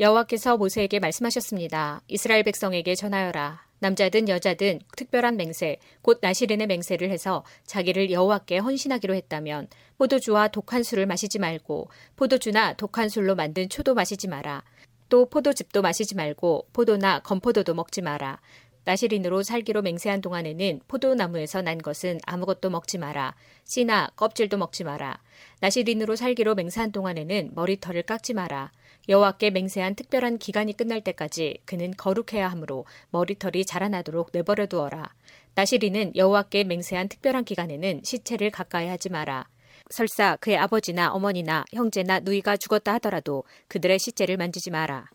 여호와께서 0.00 0.56
모세에게 0.56 0.98
말씀하셨습니다. 0.98 2.02
이스라엘 2.08 2.42
백성에게 2.42 2.96
전하여라. 2.96 3.62
남자든 3.78 4.28
여자든 4.28 4.80
특별한 4.96 5.36
맹세, 5.36 5.78
곧 6.02 6.18
나시린의 6.20 6.66
맹세를 6.66 7.10
해서 7.10 7.44
자기를 7.66 8.10
여호와께 8.10 8.58
헌신하기로 8.58 9.14
했다면 9.14 9.68
포도주와 9.98 10.48
독한 10.48 10.82
술을 10.82 11.06
마시지 11.06 11.38
말고 11.38 11.88
포도주나 12.16 12.74
독한 12.74 13.08
술로 13.08 13.36
만든 13.36 13.68
초도 13.68 13.94
마시지 13.94 14.26
마라. 14.26 14.64
또 15.08 15.26
포도즙도 15.26 15.82
마시지 15.82 16.16
말고 16.16 16.68
포도나 16.72 17.20
건포도도 17.20 17.74
먹지 17.74 18.02
마라. 18.02 18.40
나시린으로 18.84 19.42
살기로 19.42 19.82
맹세한 19.82 20.20
동안에는 20.20 20.80
포도나무에서 20.88 21.62
난 21.62 21.78
것은 21.78 22.18
아무것도 22.26 22.70
먹지 22.70 22.98
마라. 22.98 23.34
씨나 23.64 24.10
껍질도 24.16 24.58
먹지 24.58 24.84
마라. 24.84 25.20
나시린으로 25.60 26.16
살기로 26.16 26.54
맹세한 26.54 26.92
동안에는 26.92 27.52
머리털을 27.54 28.02
깎지 28.02 28.34
마라. 28.34 28.72
여호와께 29.08 29.50
맹세한 29.50 29.94
특별한 29.94 30.38
기간이 30.38 30.76
끝날 30.76 31.00
때까지 31.00 31.58
그는 31.64 31.92
거룩해야 31.96 32.48
하므로 32.48 32.84
머리털이 33.10 33.64
자라나도록 33.64 34.30
내버려 34.32 34.66
두어라. 34.66 35.12
나시린은 35.54 36.16
여호와께 36.16 36.64
맹세한 36.64 37.08
특별한 37.08 37.44
기간에는 37.44 38.02
시체를 38.04 38.50
가까이 38.50 38.88
하지 38.88 39.10
마라. 39.10 39.48
설사 39.90 40.36
그의 40.36 40.56
아버지나 40.56 41.12
어머니나 41.12 41.64
형제나 41.72 42.20
누이가 42.20 42.56
죽었다 42.56 42.94
하더라도 42.94 43.44
그들의 43.68 43.98
시체를 43.98 44.36
만지지 44.36 44.70
마라. 44.70 45.06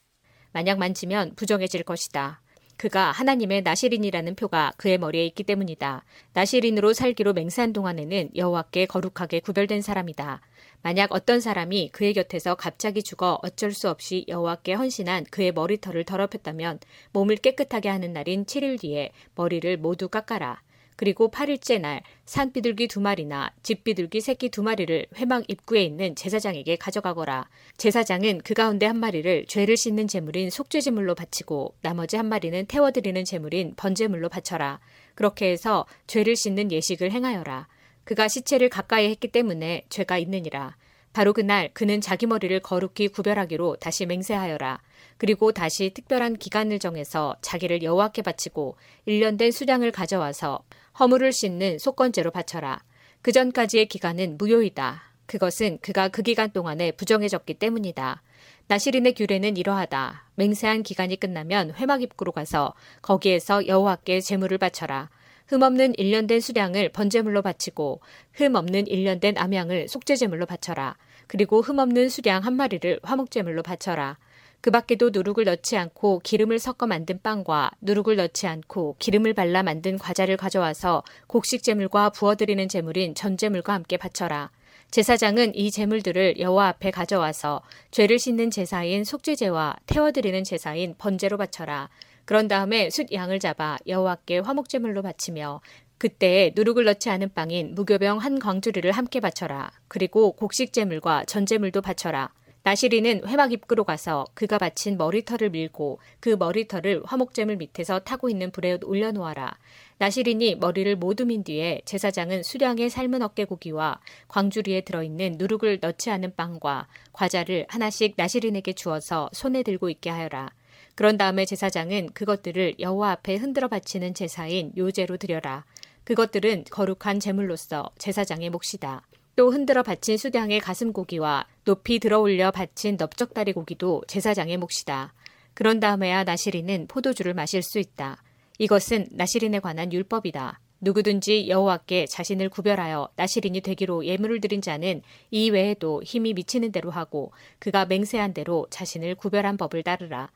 만약 0.51 0.77
만지면 0.77 1.35
부정해질 1.35 1.83
것이다. 1.83 2.41
그가 2.77 3.11
하나님의 3.11 3.63
나시린이라는 3.63 4.35
표가 4.35 4.73
그의 4.77 4.97
머리에 4.97 5.25
있기 5.25 5.43
때문이다. 5.43 6.03
나시린으로 6.33 6.93
살기로 6.93 7.33
맹세한 7.33 7.73
동안에는 7.73 8.29
여호와께 8.35 8.85
거룩하게 8.85 9.39
구별된 9.39 9.81
사람이다. 9.81 10.41
만약 10.83 11.11
어떤 11.11 11.41
사람이 11.41 11.89
그의 11.91 12.13
곁에서 12.13 12.55
갑자기 12.55 13.01
죽어 13.01 13.39
어쩔 13.43 13.71
수 13.71 13.89
없이 13.89 14.25
여호와께 14.27 14.73
헌신한 14.73 15.25
그의 15.31 15.51
머리털을 15.51 16.03
더럽혔다면 16.05 16.79
몸을 17.13 17.37
깨끗하게 17.37 17.89
하는 17.89 18.13
날인 18.13 18.45
7일 18.45 18.79
뒤에 18.79 19.11
머리를 19.35 19.77
모두 19.77 20.07
깎아라. 20.07 20.61
그리고 20.97 21.29
8일째 21.29 21.79
날 21.79 22.01
산비둘기 22.25 22.87
두 22.87 22.99
마리나 22.99 23.53
집비둘기 23.61 24.19
새끼 24.19 24.49
두 24.49 24.63
마리를 24.63 25.05
회막 25.15 25.43
입구에 25.47 25.83
있는 25.83 26.15
제사장에게 26.15 26.75
가져가거라. 26.75 27.47
제사장은 27.77 28.41
그 28.43 28.55
가운데 28.55 28.87
한 28.87 28.97
마리를 28.99 29.45
죄를 29.45 29.77
씻는 29.77 30.07
제물인 30.07 30.49
속죄제물로 30.49 31.13
바치고 31.13 31.75
나머지 31.81 32.17
한 32.17 32.25
마리는 32.25 32.65
태워드리는 32.65 33.23
제물인 33.23 33.75
번제물로 33.77 34.27
바쳐라. 34.27 34.79
그렇게 35.13 35.51
해서 35.51 35.85
죄를 36.07 36.35
씻는 36.35 36.71
예식을 36.71 37.11
행하여라. 37.11 37.67
그가 38.03 38.27
시체를 38.27 38.69
가까이 38.69 39.09
했기 39.09 39.27
때문에 39.27 39.85
죄가 39.89 40.17
있느니라. 40.17 40.75
바로 41.13 41.33
그날 41.33 41.71
그는 41.73 41.99
자기 41.99 42.27
머리를 42.27 42.59
거룩히 42.59 43.07
구별하기로 43.07 43.77
다시 43.77 44.05
맹세하여라. 44.05 44.79
그리고 45.17 45.51
다시 45.51 45.89
특별한 45.89 46.37
기간을 46.37 46.77
정해서 46.77 47.35
자기를 47.41 47.81
여호와께 47.81 48.21
바치고 48.21 48.77
1년 49.07 49.37
된 49.37 49.51
수량을 49.51 49.91
가져와서 49.91 50.63
허물을 50.99 51.31
씻는 51.31 51.77
속건제로 51.77 52.31
바쳐라. 52.31 52.83
그 53.21 53.31
전까지의 53.31 53.87
기간은 53.87 54.37
무효이다. 54.37 55.03
그것은 55.27 55.77
그가 55.81 56.07
그 56.07 56.23
기간 56.23 56.51
동안에 56.51 56.91
부정해졌기 56.93 57.55
때문이다. 57.55 58.23
나실인의 58.67 59.13
규례는 59.13 59.57
이러하다. 59.57 60.23
맹세한 60.35 60.83
기간이 60.83 61.19
끝나면 61.19 61.73
회막 61.75 62.01
입구로 62.01 62.31
가서 62.31 62.73
거기에서 63.01 63.67
여호와께 63.67 64.21
제물을 64.21 64.57
바쳐라. 64.57 65.09
흠 65.47 65.61
없는 65.61 65.93
1년 65.93 66.27
된 66.27 66.41
숫양을 66.41 66.89
번제물로 66.89 67.41
바치고 67.41 68.01
흠 68.33 68.55
없는 68.55 68.85
1년 68.85 69.21
된 69.21 69.37
암양을 69.37 69.87
속죄제물로 69.87 70.45
바쳐라. 70.45 70.97
그리고 71.27 71.61
흠 71.61 71.79
없는 71.79 72.09
숫양 72.09 72.43
한 72.43 72.55
마리를 72.55 72.99
화목제물로 73.03 73.61
바쳐라. 73.61 74.17
그 74.61 74.71
밖에도 74.71 75.11
누룩을 75.11 75.45
넣지 75.45 75.77
않고 75.77 76.19
기름을 76.23 76.59
섞어 76.59 76.87
만든 76.87 77.19
빵과 77.21 77.71
누룩을 77.81 78.15
넣지 78.15 78.47
않고 78.47 78.95
기름을 78.99 79.33
발라 79.33 79.63
만든 79.63 79.97
과자를 79.97 80.35
가져와서 80.35 81.03
곡식 81.27 81.63
제물과 81.63 82.09
부어드리는 82.09 82.67
제물인 82.67 83.15
전제물과 83.15 83.73
함께 83.73 83.97
바쳐라. 83.97 84.51
제사장은 84.89 85.55
이 85.55 85.69
제물들을 85.69 86.39
여호와 86.39 86.69
앞에 86.69 86.91
가져와서 86.91 87.61
죄를 87.91 88.19
씻는 88.19 88.51
제사인 88.51 89.03
속죄제와 89.03 89.75
태워드리는 89.85 90.43
제사인 90.43 90.95
번제로 90.97 91.37
바쳐라. 91.37 91.89
그런 92.25 92.47
다음에 92.47 92.89
숫 92.89 93.11
양을 93.11 93.39
잡아 93.39 93.77
여호와께 93.87 94.39
화목제물로 94.39 95.01
바치며 95.01 95.61
그때에 95.97 96.53
누룩을 96.55 96.83
넣지 96.85 97.09
않은 97.09 97.33
빵인 97.33 97.73
무교병 97.75 98.19
한 98.19 98.39
광주리를 98.39 98.89
함께 98.91 99.19
바쳐라. 99.19 99.71
그리고 99.87 100.33
곡식제물과 100.33 101.25
전제물도 101.25 101.81
바쳐라. 101.81 102.31
나시리는 102.63 103.21
회막 103.25 103.53
입구로 103.53 103.85
가서 103.85 104.25
그가 104.33 104.57
바친 104.57 104.97
머리털을 104.97 105.51
밀고 105.51 105.99
그 106.19 106.29
머리털을 106.29 107.03
화목제물 107.05 107.55
밑에서 107.55 107.99
타고 107.99 108.29
있는 108.29 108.51
불에 108.51 108.77
올려놓아라. 108.83 109.57
나시린이 109.99 110.55
머리를 110.55 110.95
모두 110.97 111.25
민 111.25 111.43
뒤에 111.43 111.81
제사장은 111.85 112.43
수량의 112.43 112.89
삶은 112.89 113.21
어깨고기와 113.21 113.99
광주리에 114.27 114.81
들어있는 114.81 115.35
누룩을 115.37 115.79
넣지 115.81 116.11
않은 116.11 116.35
빵과 116.35 116.87
과자를 117.13 117.65
하나씩 117.69 118.15
나시린에게 118.17 118.73
주어서 118.73 119.29
손에 119.31 119.63
들고 119.63 119.89
있게 119.89 120.09
하여라. 120.09 120.51
그런 120.93 121.17
다음에 121.17 121.45
제사장은 121.45 122.09
그것들을 122.13 122.75
여호와 122.79 123.11
앞에 123.11 123.35
흔들어 123.35 123.69
바치는 123.69 124.13
제사인 124.13 124.73
요제로 124.75 125.17
드려라. 125.17 125.63
그것들은 126.03 126.65
거룩한 126.69 127.19
제물로서 127.19 127.91
제사장의 127.97 128.49
몫이다. 128.49 129.06
또 129.37 129.51
흔들어 129.51 129.83
바친 129.83 130.17
수량의 130.17 130.59
가슴고기와 130.59 131.45
높이 131.63 131.99
들어올려 131.99 132.49
바친 132.49 132.97
넓적다리 132.97 133.53
고기도 133.53 134.01
제사장의 134.07 134.57
몫이다. 134.57 135.13
그런 135.53 135.79
다음에야 135.79 136.23
나시린은 136.23 136.87
포도주를 136.87 137.35
마실 137.35 137.61
수 137.61 137.77
있다. 137.77 138.23
이것은 138.57 139.05
나시린에 139.11 139.59
관한 139.59 139.93
율법이다. 139.93 140.59
누구든지 140.81 141.49
여호와께 141.49 142.07
자신을 142.07 142.49
구별하여 142.49 143.09
나시린이 143.15 143.61
되기로 143.61 144.05
예물을 144.05 144.41
드린 144.41 144.59
자는 144.59 145.03
이 145.29 145.51
외에도 145.51 146.01
힘이 146.03 146.33
미치는 146.33 146.71
대로 146.71 146.89
하고 146.89 147.31
그가 147.59 147.85
맹세한 147.85 148.33
대로 148.33 148.65
자신을 148.71 149.13
구별한 149.13 149.57
법을 149.57 149.83
따르라. 149.83 150.31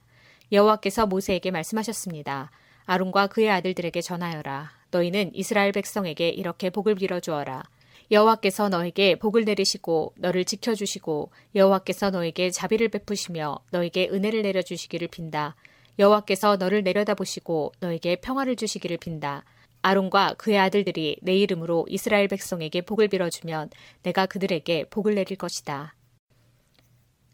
여호와께서 0.51 1.07
모세에게 1.07 1.49
말씀하셨습니다. 1.49 2.51
아론과 2.85 3.27
그의 3.27 3.49
아들들에게 3.49 3.99
전하여라. 3.99 4.69
너희는 4.91 5.31
이스라엘 5.33 5.71
백성에게 5.71 6.29
이렇게 6.29 6.69
복을 6.69 6.93
빌어 6.93 7.19
주어라. 7.19 7.63
여호와께서 8.11 8.67
너에게 8.67 9.15
복을 9.15 9.45
내리시고 9.45 10.13
너를 10.17 10.43
지켜주시고 10.43 11.31
여호와께서 11.55 12.09
너에게 12.09 12.51
자비를 12.51 12.89
베푸시며 12.89 13.59
너에게 13.71 14.09
은혜를 14.11 14.41
내려주시기를 14.41 15.07
빈다. 15.07 15.55
여호와께서 15.97 16.57
너를 16.57 16.83
내려다보시고 16.83 17.71
너에게 17.79 18.17
평화를 18.17 18.57
주시기를 18.57 18.97
빈다. 18.97 19.45
아론과 19.81 20.35
그의 20.37 20.59
아들들이 20.59 21.17
내 21.21 21.35
이름으로 21.37 21.85
이스라엘 21.89 22.27
백성에게 22.27 22.81
복을 22.81 23.07
빌어주면 23.07 23.69
내가 24.03 24.25
그들에게 24.25 24.89
복을 24.89 25.15
내릴 25.15 25.37
것이다. 25.37 25.95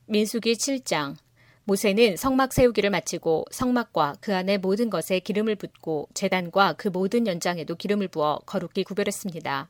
민수기 0.05 0.53
7장 0.53 1.15
모세는 1.63 2.17
성막 2.17 2.53
세우기를 2.53 2.91
마치고 2.91 3.45
성막과 3.51 4.17
그 4.21 4.33
안에 4.33 4.59
모든 4.59 4.91
것에 4.91 5.19
기름을 5.19 5.55
붓고 5.55 6.07
재단과 6.13 6.73
그 6.73 6.87
모든 6.87 7.25
연장에도 7.25 7.75
기름을 7.75 8.09
부어 8.09 8.39
거룩히 8.45 8.83
구별했습니다. 8.83 9.69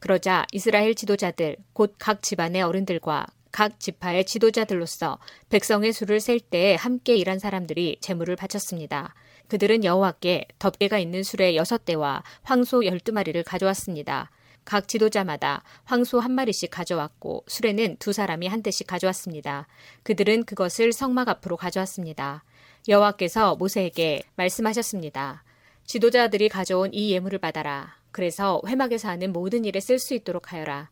그러자 0.00 0.46
이스라엘 0.52 0.94
지도자들 0.94 1.56
곧 1.72 1.96
각 1.98 2.22
집안의 2.22 2.62
어른들과 2.62 3.26
각 3.52 3.80
지파의 3.80 4.26
지도자들로서 4.26 5.18
백성의 5.48 5.92
수를 5.92 6.20
셀 6.20 6.40
때에 6.40 6.74
함께 6.74 7.16
일한 7.16 7.38
사람들이 7.38 7.98
제물을 8.00 8.36
바쳤습니다. 8.36 9.14
그들은 9.48 9.84
여호와께 9.84 10.46
덮개가 10.58 10.98
있는 10.98 11.22
수레 11.22 11.56
여섯 11.56 11.84
대와 11.84 12.22
황소 12.42 12.84
열두 12.84 13.12
마리를 13.12 13.42
가져왔습니다. 13.44 14.30
각 14.64 14.88
지도자마다 14.88 15.62
황소 15.84 16.18
한 16.18 16.32
마리씩 16.32 16.70
가져왔고 16.70 17.44
수레는 17.46 17.96
두 17.98 18.12
사람이 18.12 18.48
한 18.48 18.62
대씩 18.62 18.86
가져왔습니다. 18.86 19.68
그들은 20.02 20.44
그것을 20.44 20.92
성막 20.92 21.28
앞으로 21.28 21.56
가져왔습니다. 21.56 22.42
여호와께서 22.88 23.56
모세에게 23.56 24.22
말씀하셨습니다. 24.34 25.44
지도자들이 25.84 26.48
가져온 26.48 26.92
이 26.92 27.12
예물을 27.12 27.38
받아라. 27.38 27.94
그래서 28.16 28.62
회막에서 28.66 29.08
하는 29.08 29.30
모든 29.30 29.66
일에 29.66 29.78
쓸 29.78 29.98
수 29.98 30.14
있도록 30.14 30.50
하여라. 30.50 30.88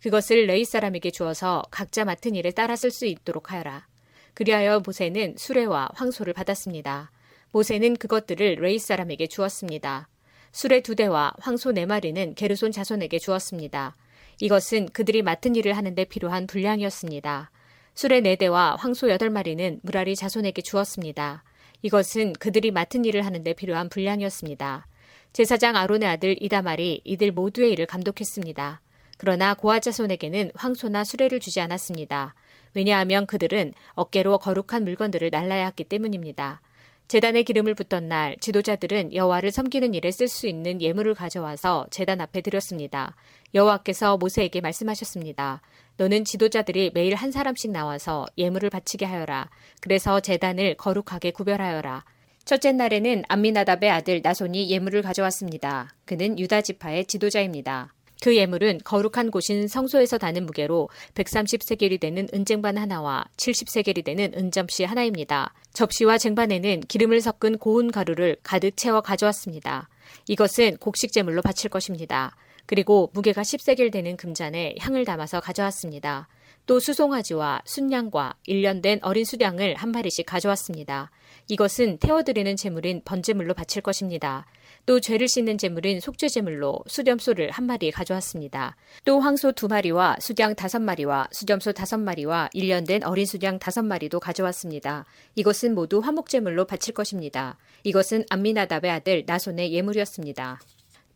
그것을 0.00 0.46
레이 0.46 0.64
사람에게 0.64 1.10
주어서 1.10 1.60
각자 1.72 2.04
맡은 2.04 2.36
일에 2.36 2.52
따라 2.52 2.76
쓸 2.76 2.92
수 2.92 3.04
있도록 3.04 3.50
하여라. 3.50 3.88
그리하여 4.34 4.80
모세는 4.86 5.34
수레와 5.36 5.88
황소를 5.94 6.34
받았습니다. 6.34 7.10
모세는 7.50 7.96
그것들을 7.96 8.58
레이 8.60 8.78
사람에게 8.78 9.26
주었습니다. 9.26 10.08
수레 10.52 10.82
두 10.82 10.94
대와 10.94 11.32
황소 11.40 11.72
네 11.72 11.84
마리는 11.84 12.36
게르손 12.36 12.70
자손에게 12.70 13.18
주었습니다. 13.18 13.96
이것은 14.40 14.86
그들이 14.90 15.22
맡은 15.22 15.56
일을 15.56 15.76
하는데 15.76 16.04
필요한 16.04 16.46
분량이었습니다. 16.46 17.50
수레 17.96 18.20
네 18.20 18.36
대와 18.36 18.76
황소 18.76 19.10
여덟 19.10 19.30
마리는 19.30 19.80
무라리 19.82 20.14
자손에게 20.14 20.62
주었습니다. 20.62 21.42
이것은 21.82 22.34
그들이 22.34 22.70
맡은 22.70 23.04
일을 23.04 23.26
하는데 23.26 23.52
필요한 23.54 23.88
분량이었습니다. 23.88 24.86
제사장 25.32 25.76
아론의 25.76 26.08
아들 26.08 26.36
이다말이 26.40 27.02
이들 27.04 27.32
모두의 27.32 27.72
일을 27.72 27.86
감독했습니다. 27.86 28.80
그러나 29.18 29.54
고아 29.54 29.80
자손에게는 29.80 30.52
황소나 30.54 31.04
수레를 31.04 31.40
주지 31.40 31.60
않았습니다. 31.60 32.34
왜냐하면 32.74 33.26
그들은 33.26 33.72
어깨로 33.94 34.38
거룩한 34.38 34.84
물건들을 34.84 35.30
날라야 35.30 35.66
했기 35.66 35.84
때문입니다. 35.84 36.60
재단에 37.08 37.42
기름을 37.42 37.74
붓던 37.74 38.08
날 38.08 38.36
지도자들은 38.38 39.14
여호와를 39.14 39.50
섬기는 39.50 39.94
일에 39.94 40.10
쓸 40.10 40.28
수 40.28 40.46
있는 40.46 40.82
예물을 40.82 41.14
가져와서 41.14 41.86
재단 41.90 42.20
앞에 42.20 42.42
드렸습니다. 42.42 43.16
여호와께서 43.54 44.18
모세에게 44.18 44.60
말씀하셨습니다. 44.60 45.62
너는 45.96 46.26
지도자들이 46.26 46.90
매일 46.92 47.14
한 47.14 47.32
사람씩 47.32 47.70
나와서 47.70 48.26
예물을 48.36 48.68
바치게 48.68 49.06
하여라. 49.06 49.48
그래서 49.80 50.20
재단을 50.20 50.74
거룩하게 50.74 51.30
구별하여라. 51.30 52.04
첫째 52.48 52.72
날에는 52.72 53.24
암미나답의 53.28 53.90
아들 53.90 54.22
나손이 54.22 54.70
예물을 54.70 55.02
가져왔습니다. 55.02 55.94
그는 56.06 56.38
유다 56.38 56.62
지파의 56.62 57.04
지도자입니다. 57.04 57.92
그 58.22 58.34
예물은 58.34 58.80
거룩한 58.84 59.30
곳인 59.30 59.68
성소에서 59.68 60.16
다는 60.16 60.46
무게로 60.46 60.88
130세겔이 61.12 62.00
되는 62.00 62.26
은쟁반 62.32 62.78
하나와 62.78 63.26
70세겔이 63.36 64.02
되는 64.02 64.32
은접시 64.34 64.84
하나입니다. 64.84 65.52
접시와 65.74 66.16
쟁반에는 66.16 66.80
기름을 66.88 67.20
섞은 67.20 67.58
고운 67.58 67.90
가루를 67.90 68.38
가득 68.42 68.78
채워 68.78 69.02
가져왔습니다. 69.02 69.90
이것은 70.26 70.78
곡식 70.78 71.12
제물로 71.12 71.42
바칠 71.42 71.68
것입니다. 71.68 72.34
그리고 72.64 73.10
무게가 73.12 73.42
10세겔 73.42 73.92
되는 73.92 74.16
금잔에 74.16 74.74
향을 74.78 75.04
담아서 75.04 75.40
가져왔습니다. 75.40 76.28
또 76.64 76.80
수송아지와 76.80 77.60
순양과 77.66 78.36
1년 78.48 78.80
된 78.82 79.00
어린 79.02 79.26
수량을 79.26 79.74
한 79.74 79.90
마리씩 79.90 80.24
가져왔습니다. 80.24 81.10
이것은 81.48 81.96
태워드리는 81.98 82.56
제물인 82.56 83.00
번제물로 83.04 83.54
바칠 83.54 83.80
것입니다. 83.80 84.46
또 84.84 85.00
죄를 85.00 85.28
씻는 85.28 85.56
제물인 85.56 86.00
속죄제물로 86.00 86.80
수렴소를 86.86 87.50
한 87.50 87.64
마리 87.64 87.90
가져왔습니다. 87.90 88.76
또 89.04 89.18
황소 89.20 89.52
두 89.52 89.66
마리와 89.66 90.16
수량 90.20 90.54
다섯 90.54 90.80
마리와 90.80 91.28
수렴소 91.32 91.72
다섯 91.72 91.98
마리와 91.98 92.50
1년 92.54 92.86
된 92.86 93.02
어린 93.02 93.24
수량 93.24 93.58
다섯 93.58 93.82
마리도 93.82 94.20
가져왔습니다. 94.20 95.06
이것은 95.36 95.74
모두 95.74 96.00
화목제물로 96.00 96.66
바칠 96.66 96.92
것입니다. 96.92 97.56
이것은 97.84 98.24
암미나답의 98.28 98.90
아들 98.90 99.24
나손의 99.26 99.72
예물이었습니다. 99.72 100.60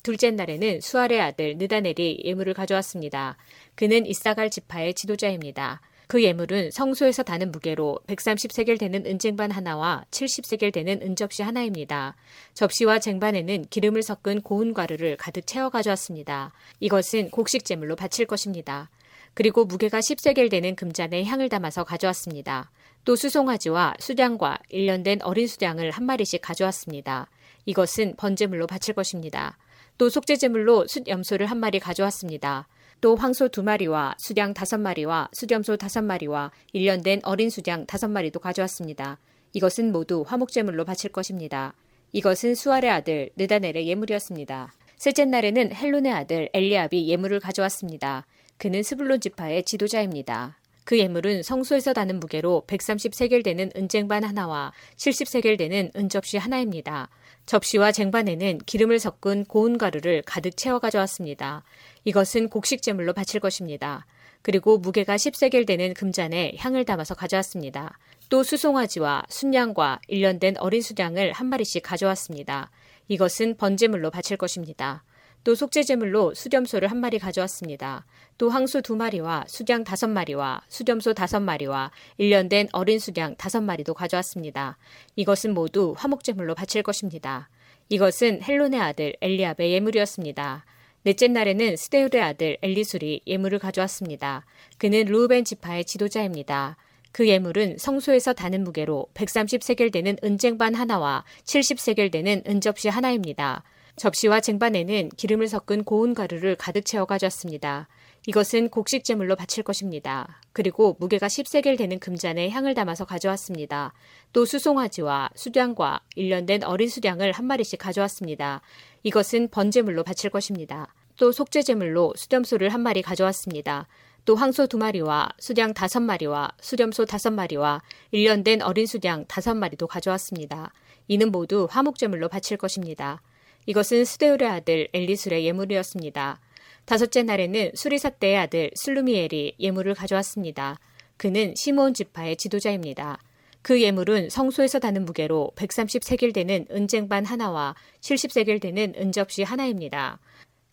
둘째 0.02 0.30
날에는 0.30 0.80
수알의 0.80 1.20
아들 1.20 1.56
느다넬이 1.58 2.22
예물을 2.24 2.54
가져왔습니다. 2.54 3.36
그는 3.74 4.04
이사갈 4.06 4.50
지파의 4.50 4.94
지도자입니다. 4.94 5.80
그 6.12 6.22
예물은 6.22 6.72
성소에서 6.72 7.22
다는 7.22 7.50
무게로 7.50 8.00
130세겔 8.06 8.78
되는 8.78 9.06
은쟁반 9.06 9.50
하나와 9.50 10.04
70세겔 10.10 10.70
되는 10.70 11.00
은접시 11.00 11.42
하나입니다. 11.42 12.16
접시와 12.52 12.98
쟁반에는 12.98 13.64
기름을 13.70 14.02
섞은 14.02 14.42
고운 14.42 14.74
가루를 14.74 15.16
가득 15.16 15.46
채워 15.46 15.70
가져왔습니다. 15.70 16.52
이것은 16.80 17.30
곡식 17.30 17.64
제물로 17.64 17.96
바칠 17.96 18.26
것입니다. 18.26 18.90
그리고 19.32 19.64
무게가 19.64 20.00
10세겔 20.00 20.50
되는 20.50 20.76
금잔에 20.76 21.24
향을 21.24 21.48
담아서 21.48 21.82
가져왔습니다. 21.84 22.70
또 23.06 23.16
수송아지와 23.16 23.94
수량과 23.98 24.58
1년 24.70 25.04
된 25.04 25.18
어린 25.22 25.46
수량을 25.46 25.92
한 25.92 26.04
마리씩 26.04 26.42
가져왔습니다. 26.42 27.30
이것은 27.64 28.16
번제물로 28.18 28.66
바칠 28.66 28.92
것입니다. 28.94 29.56
또 29.96 30.10
속죄제물로 30.10 30.88
숫 30.88 31.08
염소를 31.08 31.46
한 31.46 31.56
마리 31.56 31.80
가져왔습니다. 31.80 32.68
또 33.02 33.16
황소 33.16 33.48
두 33.48 33.64
마리와 33.64 34.14
수량 34.18 34.54
다섯 34.54 34.78
마리와 34.78 35.28
수염소 35.32 35.76
다섯 35.76 36.02
마리와 36.02 36.52
1년 36.72 37.02
된 37.02 37.20
어린 37.24 37.50
수량 37.50 37.84
다섯 37.84 38.06
마리도 38.06 38.38
가져왔습니다. 38.38 39.18
이것은 39.54 39.90
모두 39.90 40.24
화목제물로 40.24 40.84
바칠 40.84 41.10
것입니다. 41.10 41.74
이것은 42.12 42.54
수알의 42.54 42.88
아들 42.88 43.30
느다넬의 43.36 43.88
예물이었습니다. 43.88 44.72
셋째 44.98 45.24
날에는 45.24 45.74
헬론의 45.74 46.12
아들 46.12 46.48
엘리압이 46.54 47.08
예물을 47.08 47.40
가져왔습니다. 47.40 48.24
그는 48.56 48.84
스불론 48.84 49.20
지파의 49.20 49.64
지도자입니다. 49.64 50.60
그 50.84 50.98
예물은 50.98 51.42
성소에서 51.42 51.92
다는 51.92 52.18
무게로 52.20 52.64
130세겔 52.66 53.44
되는 53.44 53.70
은쟁반 53.76 54.24
하나와 54.24 54.72
70세겔 54.96 55.56
되는 55.58 55.90
은접시 55.96 56.38
하나입니다. 56.38 57.08
접시와 57.46 57.92
쟁반에는 57.92 58.58
기름을 58.66 58.98
섞은 58.98 59.46
고운 59.46 59.78
가루를 59.78 60.22
가득 60.22 60.56
채워 60.56 60.78
가져왔습니다. 60.78 61.62
이것은 62.04 62.48
곡식 62.48 62.82
제물로 62.82 63.12
바칠 63.12 63.40
것입니다. 63.40 64.06
그리고 64.42 64.78
무게가 64.78 65.16
10세겔 65.16 65.66
되는 65.66 65.94
금잔에 65.94 66.54
향을 66.58 66.84
담아서 66.84 67.14
가져왔습니다. 67.14 67.98
또 68.28 68.42
수송아지와 68.42 69.24
순양과 69.28 70.00
1년 70.08 70.40
된 70.40 70.56
어린 70.58 70.82
수량을 70.82 71.32
한 71.32 71.46
마리씩 71.46 71.82
가져왔습니다. 71.82 72.70
이것은 73.08 73.56
번제물로 73.56 74.10
바칠 74.10 74.36
것입니다. 74.36 75.04
또 75.44 75.54
속죄제물로 75.54 76.34
수렴소를 76.34 76.90
한 76.90 76.98
마리 76.98 77.18
가져왔습니다. 77.18 78.04
또 78.38 78.48
황소 78.48 78.80
두 78.80 78.94
마리와 78.94 79.44
수량 79.48 79.82
다섯 79.82 80.06
마리와 80.08 80.62
수렴소 80.68 81.14
다섯 81.14 81.40
마리와 81.40 81.90
1년 82.18 82.48
된 82.48 82.68
어린 82.72 82.98
수량 82.98 83.34
다섯 83.36 83.60
마리도 83.60 83.94
가져왔습니다. 83.94 84.78
이것은 85.16 85.54
모두 85.54 85.94
화목제물로 85.96 86.54
바칠 86.54 86.82
것입니다. 86.82 87.48
이것은 87.88 88.42
헬론의 88.42 88.80
아들 88.80 89.14
엘리압의 89.20 89.72
예물이었습니다. 89.72 90.64
넷째 91.04 91.26
날에는 91.26 91.76
스데울의 91.76 92.22
아들 92.22 92.58
엘리술이 92.62 93.22
예물을 93.26 93.58
가져왔습니다. 93.58 94.46
그는 94.78 95.04
루우벤 95.06 95.44
지파의 95.44 95.84
지도자입니다. 95.84 96.76
그 97.10 97.28
예물은 97.28 97.78
성소에서 97.78 98.32
다는 98.32 98.62
무게로 98.62 99.06
130세겔 99.14 99.92
되는 99.92 100.16
은쟁반 100.22 100.74
하나와 100.74 101.24
70세겔 101.44 102.12
되는 102.12 102.42
은접시 102.46 102.88
하나입니다. 102.88 103.64
접시와 103.96 104.40
쟁반에는 104.40 105.10
기름을 105.16 105.48
섞은 105.48 105.84
고운 105.84 106.14
가루를 106.14 106.56
가득 106.56 106.84
채워 106.84 107.04
가졌습니다. 107.04 107.88
이것은 108.26 108.68
곡식 108.68 109.04
제물로 109.04 109.34
바칠 109.34 109.64
것입니다. 109.64 110.40
그리고 110.52 110.96
무게가 111.00 111.26
10세겔 111.26 111.76
되는 111.76 111.98
금잔에 111.98 112.48
향을 112.50 112.74
담아서 112.74 113.04
가져왔습니다. 113.04 113.92
또 114.32 114.44
수송아지와 114.44 115.30
수량과 115.34 116.00
1년 116.16 116.46
된 116.46 116.62
어린 116.62 116.88
수량을 116.88 117.32
한 117.32 117.46
마리씩 117.46 117.80
가져왔습니다. 117.80 118.62
이것은 119.02 119.48
번제물로 119.48 120.04
바칠 120.04 120.30
것입니다. 120.30 120.94
또 121.16 121.32
속죄제물로 121.32 122.14
수렴소를 122.16 122.70
한 122.70 122.80
마리 122.80 123.02
가져왔습니다. 123.02 123.86
또 124.24 124.36
황소 124.36 124.68
두 124.68 124.78
마리와 124.78 125.30
수량 125.38 125.74
다섯 125.74 126.00
마리와 126.00 126.52
수렴소 126.60 127.06
다섯 127.06 127.32
마리와 127.32 127.82
1년 128.12 128.44
된 128.44 128.62
어린 128.62 128.86
수량 128.86 129.26
다섯 129.26 129.54
마리도 129.54 129.88
가져왔습니다. 129.88 130.72
이는 131.08 131.32
모두 131.32 131.66
화목제물로 131.68 132.28
바칠 132.28 132.56
것입니다. 132.56 133.20
이것은 133.66 134.04
스데울의 134.04 134.48
아들 134.48 134.88
엘리술의 134.92 135.44
예물이었습니다. 135.44 136.40
다섯째 136.84 137.22
날에는 137.22 137.72
수리사떼의 137.74 138.36
아들 138.36 138.70
슬루미엘이 138.74 139.56
예물을 139.58 139.94
가져왔습니다. 139.94 140.78
그는 141.16 141.54
시몬 141.56 141.94
지파의 141.94 142.36
지도자입니다. 142.36 143.18
그 143.62 143.80
예물은 143.80 144.28
성소에서 144.28 144.80
다는 144.80 145.04
무게로 145.04 145.52
130세겔 145.54 146.34
되는 146.34 146.66
은쟁반 146.70 147.24
하나와 147.24 147.74
70세겔 148.00 148.60
되는 148.60 148.92
은접시 148.96 149.44
하나입니다. 149.44 150.18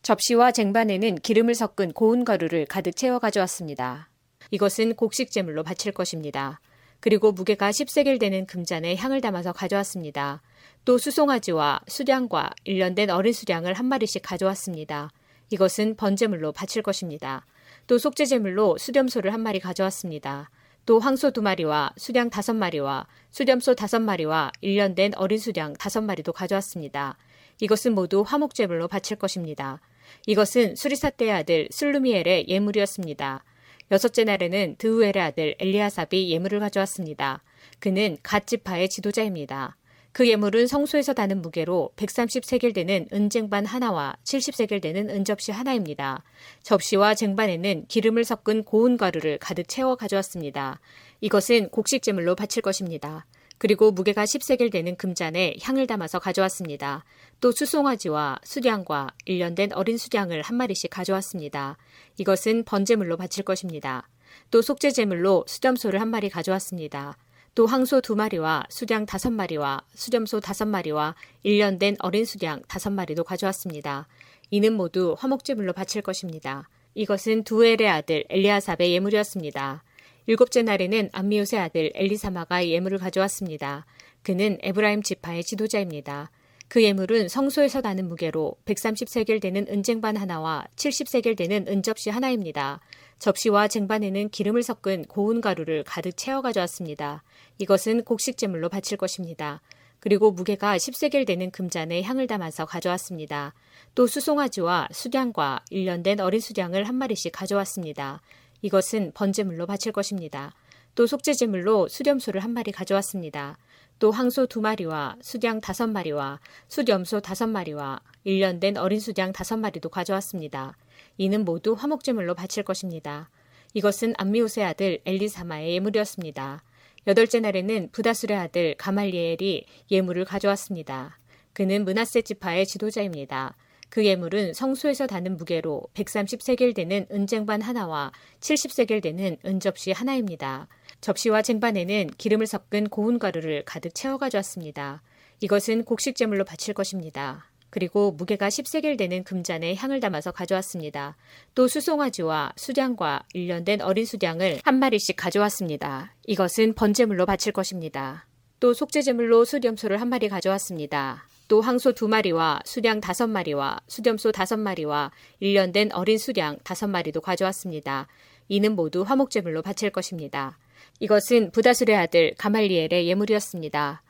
접시와 0.02 0.52
쟁반에는 0.52 1.16
기름을 1.16 1.54
섞은 1.54 1.94
고운 1.94 2.26
가루를 2.26 2.66
가득 2.66 2.96
채워 2.96 3.20
가져왔습니다. 3.20 4.10
이것은 4.52 4.96
곡식 4.96 5.30
제물로 5.30 5.62
바칠 5.62 5.92
것입니다. 5.92 6.60
그리고 7.00 7.32
무게가 7.32 7.70
10세겔 7.70 8.20
되는 8.20 8.46
금잔에 8.46 8.96
향을 8.96 9.22
담아서 9.22 9.54
가져왔습니다. 9.54 10.42
또 10.84 10.98
수송아지와 10.98 11.82
수량과 11.88 12.50
일련된 12.64 13.10
어린 13.10 13.34
수량을 13.34 13.74
한 13.74 13.86
마리씩 13.86 14.24
가져왔습니다. 14.24 15.12
이것은 15.52 15.96
번제물로 15.96 16.52
바칠 16.52 16.82
것입니다. 16.82 17.46
또 17.88 17.98
속죄제물로 17.98 18.78
수렴소를 18.78 19.34
한 19.34 19.42
마리 19.42 19.60
가져왔습니다. 19.60 20.50
또 20.90 20.98
황소 20.98 21.30
두 21.30 21.44
마리와 21.44 21.92
수량 21.98 22.32
다섯 22.32 22.56
마리와 22.56 23.06
수렴소 23.30 23.76
다섯 23.76 24.00
마리와 24.00 24.52
일련된 24.62 25.12
어린 25.18 25.38
수량 25.38 25.74
다섯 25.74 26.02
마리도 26.02 26.34
가져왔습니다. 26.34 27.16
이것은 27.62 27.94
모두 27.94 28.24
화목제물로 28.26 28.88
바칠 28.88 29.16
것입니다. 29.18 29.82
이것은 30.26 30.76
수리사 30.76 31.12
때의 31.12 31.32
아들 31.32 31.68
슬루미엘의 31.70 32.46
예물이었습니다. 32.48 33.44
여섯째 33.92 34.24
날에는 34.24 34.78
드우엘의 34.80 35.20
아들 35.20 35.56
엘리아삽이 35.60 36.32
예물을 36.32 36.60
가져왔습니다. 36.60 37.44
그는 37.78 38.18
갓 38.24 38.48
지파의 38.48 38.90
지도자입니다. 38.90 39.78
그 40.20 40.28
예물은 40.28 40.68
성소에서 40.68 41.14
다는 41.14 41.42
무게로 41.42 41.92
130세겔 41.96 42.76
되는 42.76 43.08
은쟁반 43.14 43.66
하나와 43.66 44.18
70세겔 44.26 44.82
되는 44.82 45.10
은접시 45.10 45.54
하나입니다. 45.54 46.26
접시와 46.62 47.16
쟁반에는 47.16 47.86
기름을 47.88 48.26
섞은 48.26 48.66
고운 48.66 48.98
가루를 48.98 49.38
가득 49.38 49.70
채워 49.70 49.96
가져왔습니다. 49.96 50.82
이것은 51.22 51.70
곡식 51.70 52.04
제물로 52.04 52.36
바칠 52.36 52.62
것입니다. 52.62 53.26
그리고 53.58 53.92
무게가 53.92 54.26
10세겔 54.26 54.74
되는 54.74 54.98
금잔에 54.98 55.56
향을 55.62 55.88
담아서 55.88 56.20
가져왔습니다. 56.20 57.06
또 57.40 57.54
수송아지와 57.54 58.40
수량과 58.44 59.12
일련된 59.24 59.72
어린 59.72 59.98
수량을 59.98 60.42
한 60.42 60.58
마리씩 60.58 60.90
가져왔습니다. 60.90 61.78
이것은 62.18 62.66
번제물로 62.66 63.16
바칠 63.16 63.46
것입니다. 63.46 64.10
또 64.52 64.62
속죄제물로 64.62 65.46
수점소를 65.48 66.02
한 66.02 66.10
마리 66.10 66.30
가져왔습니다. 66.30 67.16
또 67.56 67.66
황소 67.66 68.02
두 68.02 68.16
마리와 68.16 68.66
수량 68.70 69.06
다섯 69.06 69.32
마리와 69.32 69.82
수점소 69.94 70.40
다섯 70.40 70.66
마리와 70.66 71.16
일련된 71.44 71.98
어린 72.00 72.26
수량 72.26 72.62
다섯 72.68 72.90
마리도 72.90 73.24
가져왔습니다. 73.24 74.08
이는 74.50 74.74
모두 74.74 75.16
화목제물로 75.18 75.74
바칠 75.74 76.02
것입니다. 76.02 76.70
이것은 76.96 77.44
두엘의 77.44 77.90
아들 77.90 78.26
엘리아삽의 78.30 78.92
예물이었습니다. 78.94 79.84
일곱째 80.28 80.62
날에는 80.62 81.10
암미옷의 81.12 81.60
아들 81.60 81.92
엘리사마가 81.96 82.68
예물을 82.68 82.98
가져왔습니다. 82.98 83.86
그는 84.22 84.58
에브라임 84.62 85.02
지파의 85.02 85.44
지도자입니다. 85.44 86.32
그 86.68 86.84
예물은 86.84 87.30
성소에서 87.30 87.82
나는 87.82 88.08
무게로 88.08 88.56
130세겔 88.66 89.42
되는 89.42 89.66
은쟁반 89.70 90.16
하나와 90.18 90.66
70세겔 90.76 91.36
되는 91.36 91.66
은접시 91.68 92.12
하나입니다. 92.12 92.80
접시와 93.18 93.68
쟁반에는 93.68 94.30
기름을 94.30 94.62
섞은 94.62 95.06
고운 95.06 95.42
가루를 95.42 95.84
가득 95.84 96.16
채워 96.16 96.42
가져왔습니다. 96.42 97.24
이것은 97.60 98.04
곡식제물로 98.04 98.70
바칠 98.70 98.98
것입니다. 98.98 99.62
그리고 100.00 100.32
무게가 100.32 100.78
10세겔 100.78 101.28
되는 101.28 101.52
금잔에 101.52 102.02
향을 102.02 102.28
담아서 102.28 102.66
가져왔습니다. 102.66 103.54
또 103.96 104.08
수송아지와 104.08 104.88
수량과 104.92 105.66
일련된 105.70 106.22
어린 106.22 106.40
수량을 106.40 106.86
한 106.86 106.96
마리씩 106.96 107.34
가져왔습니다. 107.34 108.22
이것은 108.62 109.12
번제물로 109.14 109.66
바칠 109.66 109.92
것입니다. 109.92 110.54
또 110.96 111.06
속죄제물로 111.06 111.90
수렴소를 111.90 112.42
한 112.42 112.52
마리 112.52 112.72
가져왔습니다. 112.72 113.58
또 114.00 114.12
황소 114.12 114.48
두 114.48 114.62
마리와 114.62 115.18
수량 115.22 115.60
다섯 115.60 115.88
마리와 115.88 116.40
수렴소 116.70 117.20
다섯 117.20 117.48
마리와 117.48 118.00
일련된 118.24 118.78
어린 118.78 119.02
수량 119.02 119.34
다섯 119.34 119.58
마리도 119.58 119.90
가져왔습니다. 119.90 120.78
이는 121.18 121.44
모두 121.44 121.74
화목제물로 121.74 122.36
바칠 122.36 122.64
것입니다. 122.64 123.30
이것은 123.74 124.14
암미옷의 124.18 124.64
아들 124.64 125.00
엘리사마의 125.06 125.74
예물이었습니다. 125.76 126.64
여덟째 127.08 127.40
날에는 127.40 127.90
부다술의 127.92 128.38
아들 128.38 128.76
가말리엘이 128.78 129.66
예물을 129.92 130.26
가져왔습니다. 130.26 131.18
그는 131.54 131.84
문하세 131.86 132.22
지파의 132.22 132.66
지도자입니다. 132.66 133.56
그 133.90 134.06
예물은 134.06 134.54
성소에서 134.54 135.08
다는 135.08 135.36
무게로 135.36 135.84
130세겔 135.96 136.76
되는 136.76 137.08
은쟁반 137.12 137.62
하나와 137.62 138.12
70세겔 138.40 139.02
되는 139.02 139.38
은접시 139.46 139.92
하나입니다. 139.92 140.68
접시와 141.02 141.42
쟁반에는 141.42 142.12
기름을 142.18 142.46
섞은 142.46 142.90
고운 142.90 143.18
가루를 143.18 143.64
가득 143.66 143.96
채워 143.96 144.18
가져왔습니다. 144.18 145.02
이것은 145.42 145.86
곡식 145.86 146.16
제물로 146.16 146.44
바칠 146.44 146.74
것입니다. 146.74 147.49
그리고 147.70 148.12
무게가 148.12 148.50
10세겔 148.50 148.98
되는 148.98 149.24
금잔에 149.24 149.76
향을 149.76 150.00
담아서 150.00 150.32
가져왔습니다. 150.32 151.16
또 151.56 151.68
수송아지와 151.68 152.54
수량과 152.56 153.24
일련된 153.34 153.82
어린 153.82 154.06
수량을 154.06 154.60
한 154.64 154.76
마리씩 154.80 155.16
가져왔습니다. 155.16 156.14
이것은 156.26 156.74
번제물로 156.74 157.26
바칠 157.26 157.54
것입니다. 157.54 158.26
또 158.60 158.74
속죄제물로 158.74 159.46
수렴소를 159.46 160.02
한 160.02 160.10
마리 160.10 160.28
가져왔습니다. 160.28 161.26
또 161.48 161.62
황소 161.62 161.94
두 161.94 162.08
마리와 162.08 162.60
수량 162.66 163.02
다섯 163.02 163.28
마리와 163.28 163.80
수렴소 163.88 164.32
다섯 164.32 164.58
마리와 164.58 165.12
일련된 165.40 165.92
어린 165.94 166.18
수량 166.18 166.58
다섯 166.64 166.88
마리도 166.88 167.22
가져왔습니다. 167.22 168.08
이는 168.50 168.76
모두 168.76 169.02
화목제물로 169.02 169.62
바칠 169.62 169.90
것입니다. 169.90 170.58
이것은 171.00 171.52
부다술의 171.52 171.96
아들 171.96 172.34
가말리엘의 172.38 173.08
예물이었습니다. 173.08 174.02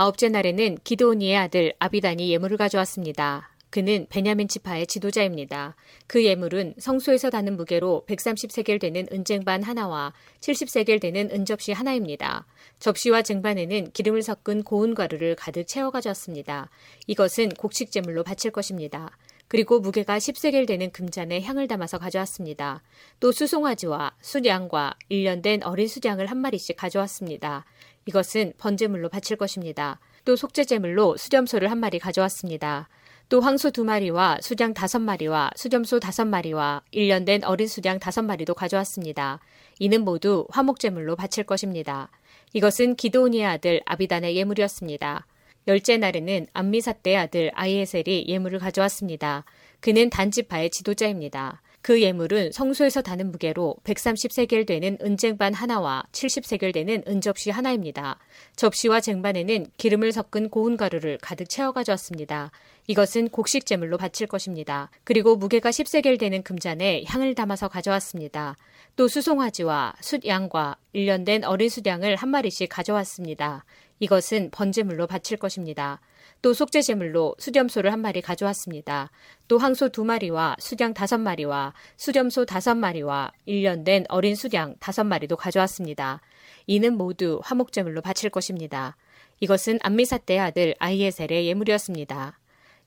아홉째 0.00 0.28
날에는 0.28 0.78
기도니의 0.84 1.36
아들 1.36 1.74
아비단이 1.80 2.30
예물을 2.30 2.56
가져왔습니다. 2.56 3.50
그는 3.68 4.06
베냐민 4.08 4.46
지파의 4.46 4.86
지도자입니다. 4.86 5.74
그 6.06 6.24
예물은 6.24 6.74
성소에서 6.78 7.30
다는 7.30 7.56
무게로 7.56 8.04
130세겔 8.08 8.80
되는 8.80 9.08
은쟁반 9.10 9.64
하나와 9.64 10.12
70세겔 10.40 11.00
되는 11.00 11.28
은접시 11.32 11.72
하나입니다. 11.72 12.46
접시와 12.78 13.22
쟁반에는 13.22 13.90
기름을 13.90 14.22
섞은 14.22 14.62
고운 14.62 14.94
가루를 14.94 15.34
가득 15.34 15.66
채워 15.66 15.90
가져왔습니다. 15.90 16.70
이것은 17.08 17.48
곡식 17.48 17.90
제물로 17.90 18.22
바칠 18.22 18.52
것입니다. 18.52 19.10
그리고 19.48 19.80
무게가 19.80 20.18
10세겔 20.18 20.66
되는 20.66 20.92
금잔에 20.92 21.40
향을 21.40 21.66
담아서 21.66 21.98
가져왔습니다. 21.98 22.82
또 23.18 23.32
수송아지와 23.32 24.12
수량과 24.20 24.94
일련된 25.08 25.64
어린 25.64 25.88
수량을 25.88 26.26
한 26.26 26.36
마리씩 26.36 26.76
가져왔습니다. 26.76 27.64
이것은 28.08 28.54
번제물로 28.56 29.10
바칠 29.10 29.36
것입니다. 29.36 30.00
또 30.24 30.34
속죄제물로 30.34 31.18
수렴소를 31.18 31.70
한 31.70 31.76
마리 31.76 31.98
가져왔습니다. 31.98 32.88
또 33.28 33.42
황소 33.42 33.70
두 33.70 33.84
마리와 33.84 34.38
수량 34.40 34.72
다섯 34.72 34.98
마리와 34.98 35.50
수점소 35.54 36.00
다섯 36.00 36.24
마리와 36.24 36.80
일련된 36.90 37.44
어린 37.44 37.68
수량 37.68 37.98
다섯 37.98 38.22
마리도 38.22 38.54
가져왔습니다. 38.54 39.40
이는 39.78 40.04
모두 40.04 40.46
화목제물로 40.48 41.16
바칠 41.16 41.44
것입니다. 41.44 42.10
이것은 42.54 42.96
기도온이의 42.96 43.44
아들 43.44 43.82
아비단의 43.84 44.36
예물이었습니다. 44.36 45.26
열째 45.66 45.98
날에는 45.98 46.46
암미사 46.54 46.94
때의 46.94 47.16
아들 47.18 47.50
아이에셀이 47.54 48.24
예물을 48.26 48.58
가져왔습니다. 48.58 49.44
그는 49.80 50.08
단지파의 50.08 50.70
지도자입니다. 50.70 51.60
그 51.88 52.02
예물은 52.02 52.52
성소에서 52.52 53.00
다는 53.00 53.32
무게로 53.32 53.76
130세겔 53.82 54.66
되는 54.66 54.98
은쟁반 55.00 55.54
하나와 55.54 56.04
70세겔 56.12 56.74
되는 56.74 57.02
은접시 57.08 57.48
하나입니다. 57.48 58.18
접시와 58.56 59.00
쟁반에는 59.00 59.68
기름을 59.78 60.12
섞은 60.12 60.50
고운 60.50 60.76
가루를 60.76 61.16
가득 61.22 61.48
채워 61.48 61.72
가져왔습니다. 61.72 62.50
이것은 62.88 63.30
곡식 63.30 63.64
제물로 63.64 63.96
바칠 63.96 64.26
것입니다. 64.26 64.90
그리고 65.04 65.36
무게가 65.36 65.70
10세겔 65.70 66.20
되는 66.20 66.42
금잔에 66.42 67.04
향을 67.06 67.34
담아서 67.34 67.68
가져왔습니다. 67.68 68.58
또 68.96 69.08
수송아지와 69.08 69.94
숫양과 70.02 70.76
일련된 70.92 71.44
어린 71.44 71.70
수량을 71.70 72.16
한 72.16 72.28
마리씩 72.28 72.68
가져왔습니다. 72.68 73.64
이것은 74.00 74.50
번제물로 74.50 75.06
바칠 75.06 75.38
것입니다. 75.38 76.02
또 76.40 76.54
속죄제물로 76.54 77.34
수렴소를 77.38 77.92
한 77.92 78.00
마리 78.00 78.20
가져왔습니다. 78.20 79.10
또 79.48 79.58
황소 79.58 79.88
두 79.88 80.04
마리와 80.04 80.56
수량 80.58 80.94
다섯 80.94 81.18
마리와 81.18 81.74
수렴소 81.96 82.44
다섯 82.44 82.74
마리와 82.76 83.32
일련된 83.44 84.06
어린 84.08 84.34
수량 84.34 84.76
다섯 84.78 85.04
마리도 85.04 85.36
가져왔습니다. 85.36 86.20
이는 86.66 86.96
모두 86.96 87.40
화목제물로 87.42 88.02
바칠 88.02 88.30
것입니다. 88.30 88.96
이것은 89.40 89.78
암미사 89.82 90.18
때의 90.18 90.40
아들 90.40 90.74
아이에셀의 90.78 91.46
예물이었습니다. 91.46 92.38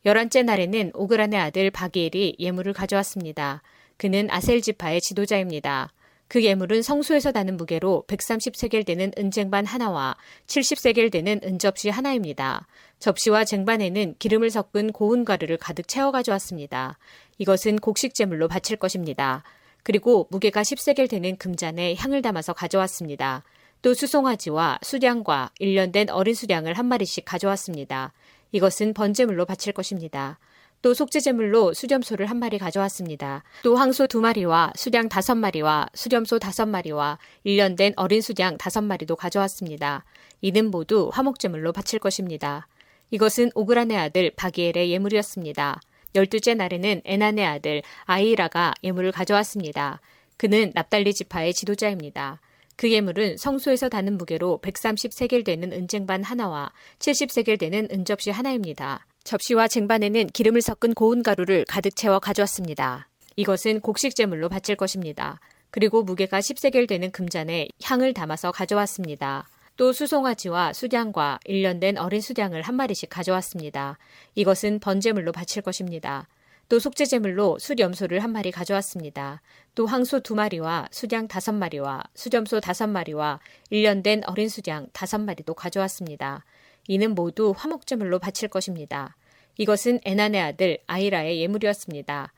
열한째 0.05 0.43
날에는 0.43 0.91
오그란의 0.95 1.39
아들 1.39 1.71
바기엘이 1.71 2.37
예물을 2.39 2.73
가져왔습니다. 2.73 3.61
그는 3.97 4.29
아셀 4.31 4.61
지파의 4.61 5.01
지도자입니다. 5.01 5.91
그 6.31 6.45
예물은 6.45 6.81
성소에서 6.81 7.33
나는 7.33 7.57
무게로 7.57 8.05
130세겔 8.07 8.85
되는 8.85 9.11
은쟁반 9.17 9.65
하나와 9.65 10.15
70세겔 10.47 11.11
되는 11.11 11.41
은접시 11.43 11.89
하나입니다. 11.89 12.67
접시와 12.99 13.43
쟁반에는 13.43 14.15
기름을 14.17 14.49
섞은 14.49 14.93
고운 14.93 15.25
가루를 15.25 15.57
가득 15.57 15.89
채워 15.89 16.09
가져왔습니다. 16.11 16.97
이것은 17.37 17.79
곡식 17.79 18.13
제물로 18.13 18.47
바칠 18.47 18.77
것입니다. 18.77 19.43
그리고 19.83 20.29
무게가 20.31 20.61
10세겔 20.61 21.09
되는 21.09 21.35
금잔에 21.35 21.95
향을 21.95 22.21
담아서 22.21 22.53
가져왔습니다. 22.53 23.43
또 23.81 23.93
수송아지와 23.93 24.79
수량과 24.83 25.51
일련된 25.59 26.11
어린 26.11 26.33
수량을 26.33 26.75
한 26.75 26.85
마리씩 26.85 27.25
가져왔습니다. 27.25 28.13
이것은 28.53 28.93
번제물로 28.93 29.43
바칠 29.43 29.73
것입니다. 29.73 30.39
또 30.81 30.93
속죄제물로 30.93 31.73
수렴소를 31.73 32.25
한 32.25 32.37
마리 32.37 32.57
가져왔습니다. 32.57 33.43
또 33.63 33.75
황소 33.75 34.07
두 34.07 34.19
마리와 34.19 34.73
수량 34.75 35.09
다섯 35.09 35.35
마리와 35.35 35.87
수렴소 35.93 36.39
다섯 36.39 36.65
마리와 36.65 37.19
일련된 37.43 37.93
어린 37.97 38.21
수량 38.21 38.57
다섯 38.57 38.81
마리도 38.81 39.15
가져왔습니다. 39.15 40.03
이는 40.41 40.71
모두 40.71 41.09
화목제물로 41.13 41.71
바칠 41.71 41.99
것입니다. 41.99 42.67
이것은 43.11 43.51
오그란의 43.53 43.97
아들 43.97 44.31
바기엘의 44.35 44.91
예물이었습니다. 44.91 45.79
열두째 46.15 46.55
날에는 46.55 47.01
에난의 47.05 47.45
아들 47.45 47.83
아이라가 48.05 48.73
예물을 48.83 49.11
가져왔습니다. 49.11 50.01
그는 50.37 50.71
납달리 50.73 51.13
지파의 51.13 51.53
지도자입니다. 51.53 52.41
그 52.75 52.91
예물은 52.91 53.37
성소에서 53.37 53.89
다는 53.89 54.17
무게로 54.17 54.59
130세겔 54.63 55.45
되는 55.45 55.71
은쟁반 55.71 56.23
하나와 56.23 56.71
70세겔 56.97 57.59
되는 57.59 57.87
은접시 57.91 58.31
하나입니다. 58.31 59.05
접시와 59.23 59.67
쟁반에는 59.67 60.27
기름을 60.27 60.61
섞은 60.61 60.93
고운 60.95 61.23
가루를 61.23 61.65
가득 61.67 61.95
채워 61.95 62.19
가져왔습니다. 62.19 63.07
이것은 63.35 63.81
곡식 63.81 64.15
제물로 64.15 64.49
바칠 64.49 64.75
것입니다. 64.75 65.39
그리고 65.69 66.03
무게가 66.03 66.39
10세겔 66.39 66.87
되는 66.87 67.11
금잔에 67.11 67.67
향을 67.83 68.13
담아서 68.13 68.51
가져왔습니다. 68.51 69.47
또 69.77 69.93
수송아지와 69.93 70.73
수량과 70.73 71.39
일련된 71.45 71.97
어린 71.97 72.21
수량을 72.21 72.61
한 72.61 72.75
마리씩 72.75 73.09
가져왔습니다. 73.09 73.97
이것은 74.35 74.79
번제물로 74.79 75.31
바칠 75.31 75.61
것입니다. 75.61 76.27
또 76.67 76.79
속죄제물로 76.79 77.57
수염소를 77.59 78.21
한 78.21 78.31
마리 78.31 78.51
가져왔습니다. 78.51 79.41
또 79.75 79.85
황소 79.85 80.21
두 80.21 80.35
마리와 80.35 80.87
수량 80.91 81.27
다섯 81.27 81.51
마리와 81.51 82.03
수염소 82.15 82.59
다섯 82.59 82.87
마리와 82.87 83.39
일련된 83.69 84.21
어린 84.25 84.47
수량 84.47 84.87
다섯 84.93 85.19
마리도 85.19 85.53
가져왔습니다. 85.53 86.45
이는 86.87 87.15
모두 87.15 87.53
화목제물로 87.55 88.19
바칠 88.19 88.49
것입니다. 88.49 89.15
이것은 89.57 89.99
에난의 90.03 90.41
아들 90.41 90.77
아이라의 90.87 91.41
예물이었습니다. 91.41 92.33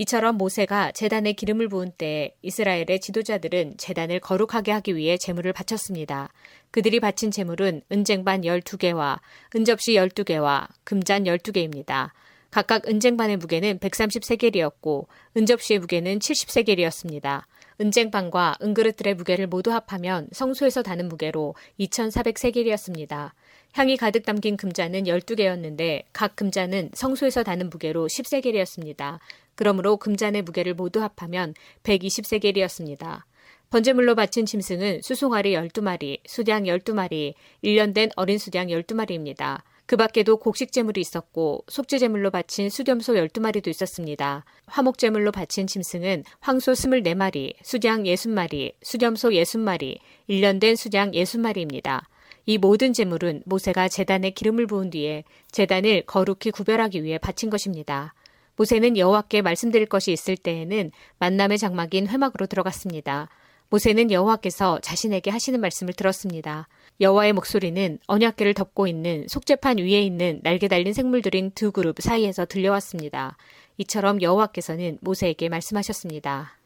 이처럼 0.00 0.36
모세가 0.36 0.92
재단에 0.92 1.32
기름을 1.32 1.68
부은 1.68 1.90
때에 1.98 2.32
이스라엘의 2.42 3.00
지도자들은 3.00 3.78
재단을 3.78 4.20
거룩하게 4.20 4.70
하기 4.70 4.94
위해 4.94 5.16
제물을 5.16 5.52
바쳤습니다. 5.52 6.32
그들이 6.70 7.00
바친 7.00 7.32
제물은 7.32 7.82
은쟁반 7.90 8.42
12개와 8.42 9.18
은접시 9.56 9.94
12개와 9.94 10.68
금잔 10.84 11.24
12개입니다. 11.24 12.10
각각 12.50 12.86
은쟁반의 12.88 13.38
무게는 13.38 13.78
130세겔이었고 13.80 15.06
은접시의 15.36 15.80
무게는 15.80 16.20
70세겔이었습니다. 16.20 17.42
은쟁반과 17.80 18.56
은그릇들의 18.62 19.14
무게를 19.14 19.48
모두 19.48 19.72
합하면 19.72 20.28
성소에서 20.32 20.82
다는 20.82 21.08
무게로 21.08 21.54
2,400세겔이었습니다. 21.78 23.32
향이 23.74 23.96
가득 23.96 24.24
담긴 24.24 24.56
금잔은 24.56 25.04
12개였는데 25.04 26.04
각 26.12 26.36
금잔은 26.36 26.90
성소에서 26.94 27.42
다는 27.42 27.70
무게로 27.70 28.06
10세겔이었습니다. 28.08 29.18
그러므로 29.54 29.96
금잔의 29.96 30.42
무게를 30.42 30.74
모두 30.74 31.02
합하면 31.02 31.54
120세겔이었습니다. 31.82 33.22
번제물로 33.70 34.14
바친 34.14 34.46
짐승은 34.46 35.02
수송아리 35.02 35.52
12마리, 35.52 36.20
수량 36.26 36.64
12마리, 36.64 37.34
일련된 37.60 38.10
어린 38.16 38.38
수량 38.38 38.68
12마리입니다. 38.68 39.60
그 39.88 39.96
밖에도 39.96 40.36
곡식제물이 40.36 41.00
있었고 41.00 41.64
속죄제물로 41.66 42.30
바친 42.30 42.68
수렴소 42.68 43.14
12마리도 43.14 43.68
있었습니다. 43.68 44.44
화목제물로 44.66 45.32
바친 45.32 45.66
짐승은 45.66 46.24
황소 46.40 46.72
24마리, 46.72 47.54
수량 47.62 48.02
60마리, 48.02 48.74
수렴소 48.82 49.30
60마리, 49.30 49.98
일련된 50.26 50.76
수량 50.76 51.12
60마리입니다. 51.12 52.02
이 52.48 52.56
모든 52.56 52.94
제물은 52.94 53.42
모세가 53.44 53.88
재단에 53.88 54.30
기름을 54.30 54.66
부은 54.66 54.88
뒤에 54.88 55.24
재단을 55.52 56.00
거룩히 56.06 56.50
구별하기 56.50 57.04
위해 57.04 57.18
바친 57.18 57.50
것입니다. 57.50 58.14
모세는 58.56 58.96
여호와께 58.96 59.42
말씀드릴 59.42 59.84
것이 59.84 60.12
있을 60.12 60.34
때에는 60.34 60.90
만남의 61.18 61.58
장막인 61.58 62.08
회막으로 62.08 62.46
들어갔습니다. 62.46 63.28
모세는 63.68 64.10
여호와께서 64.10 64.78
자신에게 64.80 65.30
하시는 65.30 65.60
말씀을 65.60 65.92
들었습니다. 65.92 66.68
여호와의 67.02 67.34
목소리는 67.34 67.98
언약궤를 68.06 68.54
덮고 68.54 68.86
있는 68.86 69.26
속죄판 69.28 69.76
위에 69.76 70.00
있는 70.00 70.40
날개 70.42 70.68
달린 70.68 70.94
생물들인 70.94 71.50
두 71.50 71.70
그룹 71.70 72.00
사이에서 72.00 72.46
들려왔습니다. 72.46 73.36
이처럼 73.76 74.22
여호와께서는 74.22 74.96
모세에게 75.02 75.50
말씀하셨습니다. 75.50 76.56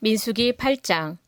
민수기 0.00 0.54
8장 0.54 1.18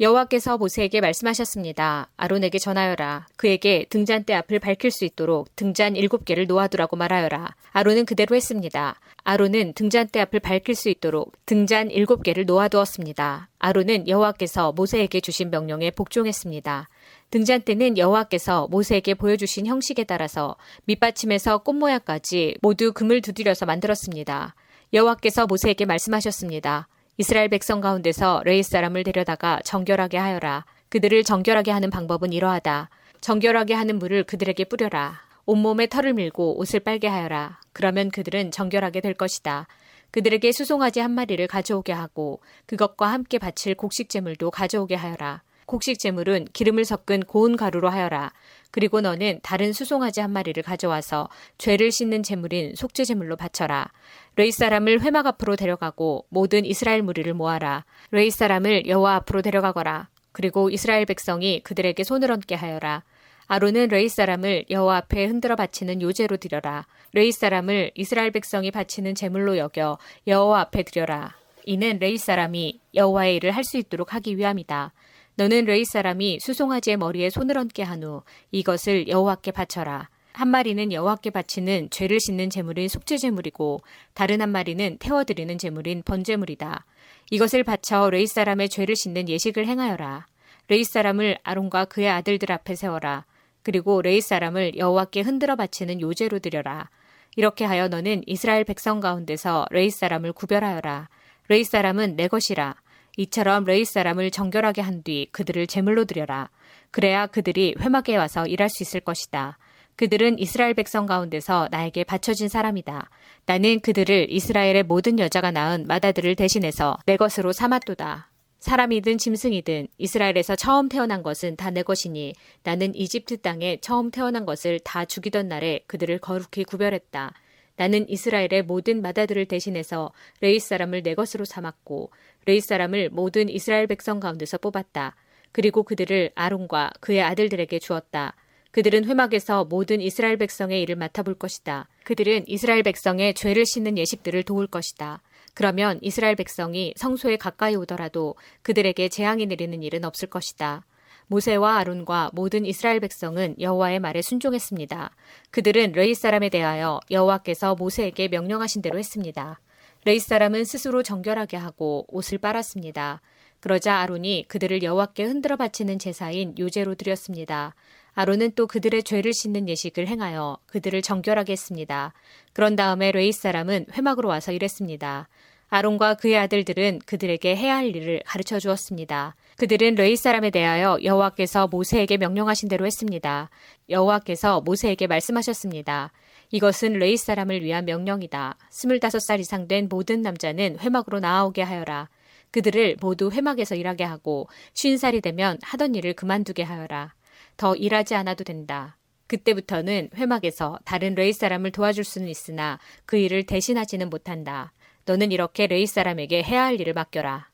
여호와께서 0.00 0.56
모세에게 0.56 1.02
말씀하셨습니다. 1.02 2.08
아론에게 2.16 2.58
전하여라. 2.58 3.26
그에게 3.36 3.84
등잔대 3.90 4.32
앞을 4.32 4.58
밝힐 4.58 4.90
수 4.90 5.04
있도록 5.04 5.54
등잔 5.56 5.94
일곱 5.94 6.24
개를 6.24 6.46
놓아두라고 6.46 6.96
말하여라. 6.96 7.54
아론은 7.72 8.06
그대로 8.06 8.34
했습니다. 8.34 8.98
아론은 9.24 9.74
등잔대 9.74 10.18
앞을 10.20 10.40
밝힐 10.40 10.74
수 10.74 10.88
있도록 10.88 11.34
등잔 11.44 11.90
일곱 11.90 12.22
개를 12.22 12.46
놓아두었습니다. 12.46 13.50
아론은 13.58 14.08
여호와께서 14.08 14.72
모세에게 14.72 15.20
주신 15.20 15.50
명령에 15.50 15.90
복종했습니다. 15.90 16.88
등잔대는 17.30 17.98
여호와께서 17.98 18.68
모세에게 18.70 19.12
보여주신 19.12 19.66
형식에 19.66 20.04
따라서 20.04 20.56
밑받침에서 20.86 21.58
꽃 21.58 21.74
모양까지 21.74 22.56
모두 22.62 22.94
금을 22.94 23.20
두드려서 23.20 23.66
만들었습니다. 23.66 24.54
여호와께서 24.94 25.46
모세에게 25.46 25.84
말씀하셨습니다. 25.84 26.88
이스라엘 27.20 27.50
백성 27.50 27.82
가운데서 27.82 28.40
레이 28.46 28.62
사람을 28.62 29.02
데려다가 29.02 29.60
정결하게 29.62 30.16
하여라. 30.16 30.64
그들을 30.88 31.22
정결하게 31.22 31.70
하는 31.70 31.90
방법은 31.90 32.32
이러하다. 32.32 32.88
정결하게 33.20 33.74
하는 33.74 33.98
물을 33.98 34.24
그들에게 34.24 34.64
뿌려라. 34.64 35.20
온몸에 35.44 35.86
털을 35.86 36.14
밀고 36.14 36.58
옷을 36.58 36.80
빨게 36.80 37.08
하여라. 37.08 37.60
그러면 37.74 38.10
그들은 38.10 38.52
정결하게 38.52 39.02
될 39.02 39.12
것이다. 39.12 39.66
그들에게 40.12 40.50
수송아지 40.50 41.00
한 41.00 41.10
마리를 41.10 41.46
가져오게 41.46 41.92
하고 41.92 42.40
그것과 42.64 43.08
함께 43.12 43.36
바칠 43.36 43.74
곡식 43.74 44.08
제물도 44.08 44.50
가져오게 44.50 44.94
하여라. 44.94 45.42
곡식 45.70 46.00
제물은 46.00 46.46
기름을 46.52 46.84
섞은 46.84 47.20
고운 47.28 47.56
가루로 47.56 47.88
하여라. 47.90 48.32
그리고 48.72 49.00
너는 49.00 49.38
다른 49.40 49.72
수송아지 49.72 50.20
한 50.20 50.32
마리를 50.32 50.60
가져와서 50.64 51.28
죄를 51.58 51.92
씻는 51.92 52.24
제물인 52.24 52.74
속죄 52.74 53.04
제물로 53.04 53.36
바쳐라. 53.36 53.92
레위 54.34 54.50
사람을 54.50 55.00
회막 55.00 55.28
앞으로 55.28 55.54
데려가고 55.54 56.26
모든 56.28 56.64
이스라엘 56.64 57.02
무리를 57.02 57.32
모아라. 57.34 57.84
레위 58.10 58.32
사람을 58.32 58.88
여호와 58.88 59.14
앞으로 59.14 59.42
데려가거라. 59.42 60.08
그리고 60.32 60.70
이스라엘 60.70 61.06
백성이 61.06 61.60
그들에게 61.62 62.02
손을 62.02 62.32
얹게 62.32 62.56
하여라. 62.56 63.04
아론은 63.46 63.90
레위 63.90 64.08
사람을 64.08 64.64
여호와 64.70 64.96
앞에 64.96 65.26
흔들어 65.26 65.54
바치는 65.54 66.02
요제로 66.02 66.38
드려라. 66.38 66.84
레위 67.12 67.30
사람을 67.30 67.92
이스라엘 67.94 68.32
백성이 68.32 68.72
바치는 68.72 69.14
제물로 69.14 69.56
여겨 69.56 69.98
여호와 70.26 70.62
앞에 70.62 70.82
드려라. 70.82 71.36
이는 71.64 72.00
레위 72.00 72.16
사람이 72.18 72.80
여호와의 72.96 73.36
일을 73.36 73.52
할 73.52 73.62
수 73.62 73.76
있도록 73.78 74.14
하기 74.14 74.36
위함이다. 74.36 74.92
너는 75.40 75.64
레위 75.64 75.86
사람이 75.86 76.38
수송아지의 76.42 76.98
머리에 76.98 77.30
손을 77.30 77.56
얹게 77.56 77.82
한 77.82 78.04
후 78.04 78.22
이것을 78.50 79.08
여호와께 79.08 79.52
바쳐라. 79.52 80.10
한 80.34 80.48
마리는 80.48 80.92
여호와께 80.92 81.30
바치는 81.30 81.88
죄를 81.88 82.20
씻는 82.20 82.50
제물인 82.50 82.88
속죄 82.88 83.16
제물이고 83.16 83.80
다른 84.12 84.42
한 84.42 84.50
마리는 84.50 84.98
태워 84.98 85.24
드리는 85.24 85.56
제물인 85.56 86.02
번제물이다. 86.02 86.84
이것을 87.30 87.64
바쳐 87.64 88.10
레위 88.10 88.26
사람의 88.26 88.68
죄를 88.68 88.94
씻는 88.94 89.30
예식을 89.30 89.66
행하여라. 89.66 90.26
레위 90.68 90.84
사람을 90.84 91.38
아론과 91.42 91.86
그의 91.86 92.10
아들들 92.10 92.52
앞에 92.52 92.74
세워라. 92.74 93.24
그리고 93.62 94.02
레위 94.02 94.20
사람을 94.20 94.76
여호와께 94.76 95.22
흔들어 95.22 95.56
바치는 95.56 96.02
요제로 96.02 96.40
드려라. 96.40 96.90
이렇게 97.34 97.64
하여 97.64 97.88
너는 97.88 98.24
이스라엘 98.26 98.64
백성 98.64 99.00
가운데서 99.00 99.68
레위 99.70 99.88
사람을 99.88 100.34
구별하여라. 100.34 101.08
레위 101.48 101.64
사람은 101.64 102.16
내 102.16 102.28
것이라. 102.28 102.74
이처럼 103.20 103.64
레위 103.64 103.84
사람을 103.84 104.30
정결하게 104.30 104.80
한 104.82 105.02
뒤 105.02 105.28
그들을 105.32 105.66
제물로 105.66 106.04
드려라. 106.04 106.50
그래야 106.90 107.26
그들이 107.26 107.74
회막에 107.80 108.16
와서 108.16 108.46
일할 108.46 108.68
수 108.68 108.82
있을 108.82 109.00
것이다. 109.00 109.58
그들은 109.96 110.38
이스라엘 110.38 110.74
백성 110.74 111.06
가운데서 111.06 111.68
나에게 111.70 112.04
바쳐진 112.04 112.48
사람이다. 112.48 113.10
나는 113.46 113.80
그들을 113.80 114.28
이스라엘의 114.30 114.84
모든 114.84 115.18
여자가 115.18 115.50
낳은 115.50 115.86
마다들을 115.86 116.34
대신해서 116.36 116.96
내 117.06 117.16
것으로 117.16 117.52
삼았도다. 117.52 118.30
사람이든 118.60 119.18
짐승이든 119.18 119.88
이스라엘에서 119.98 120.54
처음 120.56 120.88
태어난 120.88 121.22
것은 121.22 121.56
다 121.56 121.70
내 121.70 121.82
것이니 121.82 122.34
나는 122.62 122.94
이집트 122.94 123.38
땅에 123.38 123.78
처음 123.80 124.10
태어난 124.10 124.44
것을 124.44 124.80
다 124.80 125.04
죽이던 125.06 125.48
날에 125.48 125.80
그들을 125.86 126.18
거룩히 126.18 126.64
구별했다. 126.64 127.32
나는 127.80 128.06
이스라엘의 128.10 128.64
모든 128.66 129.00
마다들을 129.00 129.46
대신해서 129.46 130.12
레이 130.42 130.60
사람을 130.60 131.02
내 131.02 131.14
것으로 131.14 131.46
삼았고 131.46 132.10
레이 132.44 132.60
사람을 132.60 133.08
모든 133.08 133.48
이스라엘 133.48 133.86
백성 133.86 134.20
가운데서 134.20 134.58
뽑았다. 134.58 135.16
그리고 135.50 135.82
그들을 135.82 136.30
아론과 136.34 136.90
그의 137.00 137.22
아들들에게 137.22 137.78
주었다. 137.78 138.36
그들은 138.72 139.06
회막에서 139.06 139.64
모든 139.64 140.02
이스라엘 140.02 140.36
백성의 140.36 140.82
일을 140.82 140.96
맡아볼 140.96 141.36
것이다. 141.36 141.88
그들은 142.04 142.44
이스라엘 142.48 142.82
백성의 142.82 143.32
죄를 143.32 143.64
씻는 143.64 143.96
예식들을 143.96 144.42
도울 144.42 144.66
것이다. 144.66 145.22
그러면 145.54 145.98
이스라엘 146.02 146.36
백성이 146.36 146.92
성소에 146.96 147.38
가까이 147.38 147.76
오더라도 147.76 148.34
그들에게 148.60 149.08
재앙이 149.08 149.46
내리는 149.46 149.82
일은 149.82 150.04
없을 150.04 150.28
것이다. 150.28 150.84
모세와 151.30 151.78
아론과 151.78 152.30
모든 152.32 152.66
이스라엘 152.66 152.98
백성은 152.98 153.54
여호와의 153.60 154.00
말에 154.00 154.20
순종했습니다. 154.20 155.14
그들은 155.52 155.92
레이 155.92 156.12
사람에 156.12 156.48
대하여 156.48 156.98
여호와께서 157.08 157.76
모세에게 157.76 158.26
명령하신 158.26 158.82
대로 158.82 158.98
했습니다. 158.98 159.60
레위 160.04 160.18
사람은 160.18 160.64
스스로 160.64 161.04
정결하게 161.04 161.56
하고 161.56 162.04
옷을 162.08 162.38
빨았습니다. 162.38 163.20
그러자 163.60 163.98
아론이 163.98 164.46
그들을 164.48 164.82
여호와께 164.82 165.22
흔들어 165.22 165.56
바치는 165.56 166.00
제사인 166.00 166.56
요제로 166.58 166.96
드렸습니다. 166.96 167.76
아론은 168.14 168.52
또 168.56 168.66
그들의 168.66 169.04
죄를 169.04 169.32
씻는 169.32 169.68
예식을 169.68 170.08
행하여 170.08 170.58
그들을 170.66 171.00
정결하게 171.00 171.52
했습니다. 171.52 172.12
그런 172.52 172.74
다음에 172.74 173.12
레위 173.12 173.30
사람은 173.30 173.86
회막으로 173.92 174.28
와서 174.28 174.50
일했습니다. 174.50 175.28
아론과 175.68 176.14
그의 176.14 176.36
아들들은 176.36 176.98
그들에게 177.06 177.54
해야 177.54 177.76
할 177.76 177.94
일을 177.94 178.22
가르쳐 178.26 178.58
주었습니다. 178.58 179.36
그들은 179.60 179.96
레위 179.96 180.16
사람에 180.16 180.48
대하여 180.48 180.96
여호와께서 181.04 181.68
모세에게 181.68 182.16
명령하신 182.16 182.70
대로 182.70 182.86
했습니다. 182.86 183.50
여호와께서 183.90 184.62
모세에게 184.62 185.06
말씀하셨습니다. 185.06 186.12
이것은 186.50 186.94
레위 186.94 187.18
사람을 187.18 187.62
위한 187.62 187.84
명령이다. 187.84 188.56
스물다섯 188.70 189.20
살 189.20 189.38
이상 189.38 189.68
된 189.68 189.86
모든 189.90 190.22
남자는 190.22 190.78
회막으로 190.80 191.20
나아오게 191.20 191.60
하여라. 191.60 192.08
그들을 192.52 192.96
모두 193.02 193.30
회막에서 193.30 193.74
일하게 193.74 194.04
하고 194.04 194.48
쉰 194.72 194.96
살이 194.96 195.20
되면 195.20 195.58
하던 195.62 195.94
일을 195.94 196.14
그만두게 196.14 196.62
하여라. 196.62 197.12
더 197.58 197.76
일하지 197.76 198.14
않아도 198.14 198.44
된다. 198.44 198.96
그때부터는 199.26 200.08
회막에서 200.16 200.78
다른 200.86 201.14
레위 201.14 201.34
사람을 201.34 201.70
도와줄 201.72 202.04
수는 202.04 202.28
있으나 202.28 202.78
그 203.04 203.18
일을 203.18 203.42
대신하지는 203.44 204.08
못한다. 204.08 204.72
너는 205.04 205.32
이렇게 205.32 205.66
레위 205.66 205.84
사람에게 205.84 206.42
해야 206.42 206.64
할 206.64 206.80
일을 206.80 206.94
맡겨라. 206.94 207.49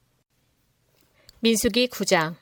민수기 1.47 1.87
9장 1.91 2.35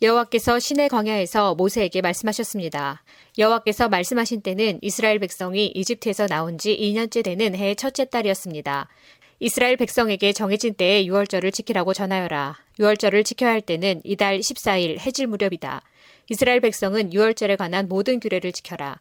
여호와께서 0.00 0.58
신의 0.60 0.88
광야에서 0.88 1.54
모세에게 1.56 2.00
말씀하셨습니다. 2.00 3.02
여호와께서 3.36 3.90
말씀하신 3.90 4.40
때는 4.40 4.78
이스라엘 4.80 5.18
백성이 5.18 5.66
이집트에서 5.66 6.26
나온 6.26 6.56
지 6.56 6.74
2년째 6.74 7.22
되는 7.22 7.54
해의 7.54 7.76
첫째 7.76 8.06
달이었습니다. 8.06 8.88
이스라엘 9.40 9.76
백성에게 9.76 10.32
정해진 10.32 10.72
때에 10.72 11.04
유월절을 11.04 11.52
지키라고 11.52 11.92
전하여라. 11.92 12.56
유월절을 12.78 13.24
지켜야 13.24 13.50
할 13.50 13.60
때는 13.60 14.00
이달 14.04 14.38
14일 14.40 14.98
해질 14.98 15.26
무렵이다. 15.26 15.82
이스라엘 16.30 16.60
백성은 16.60 17.12
유월절에 17.12 17.56
관한 17.56 17.88
모든 17.88 18.20
규례를 18.20 18.52
지켜라. 18.52 19.00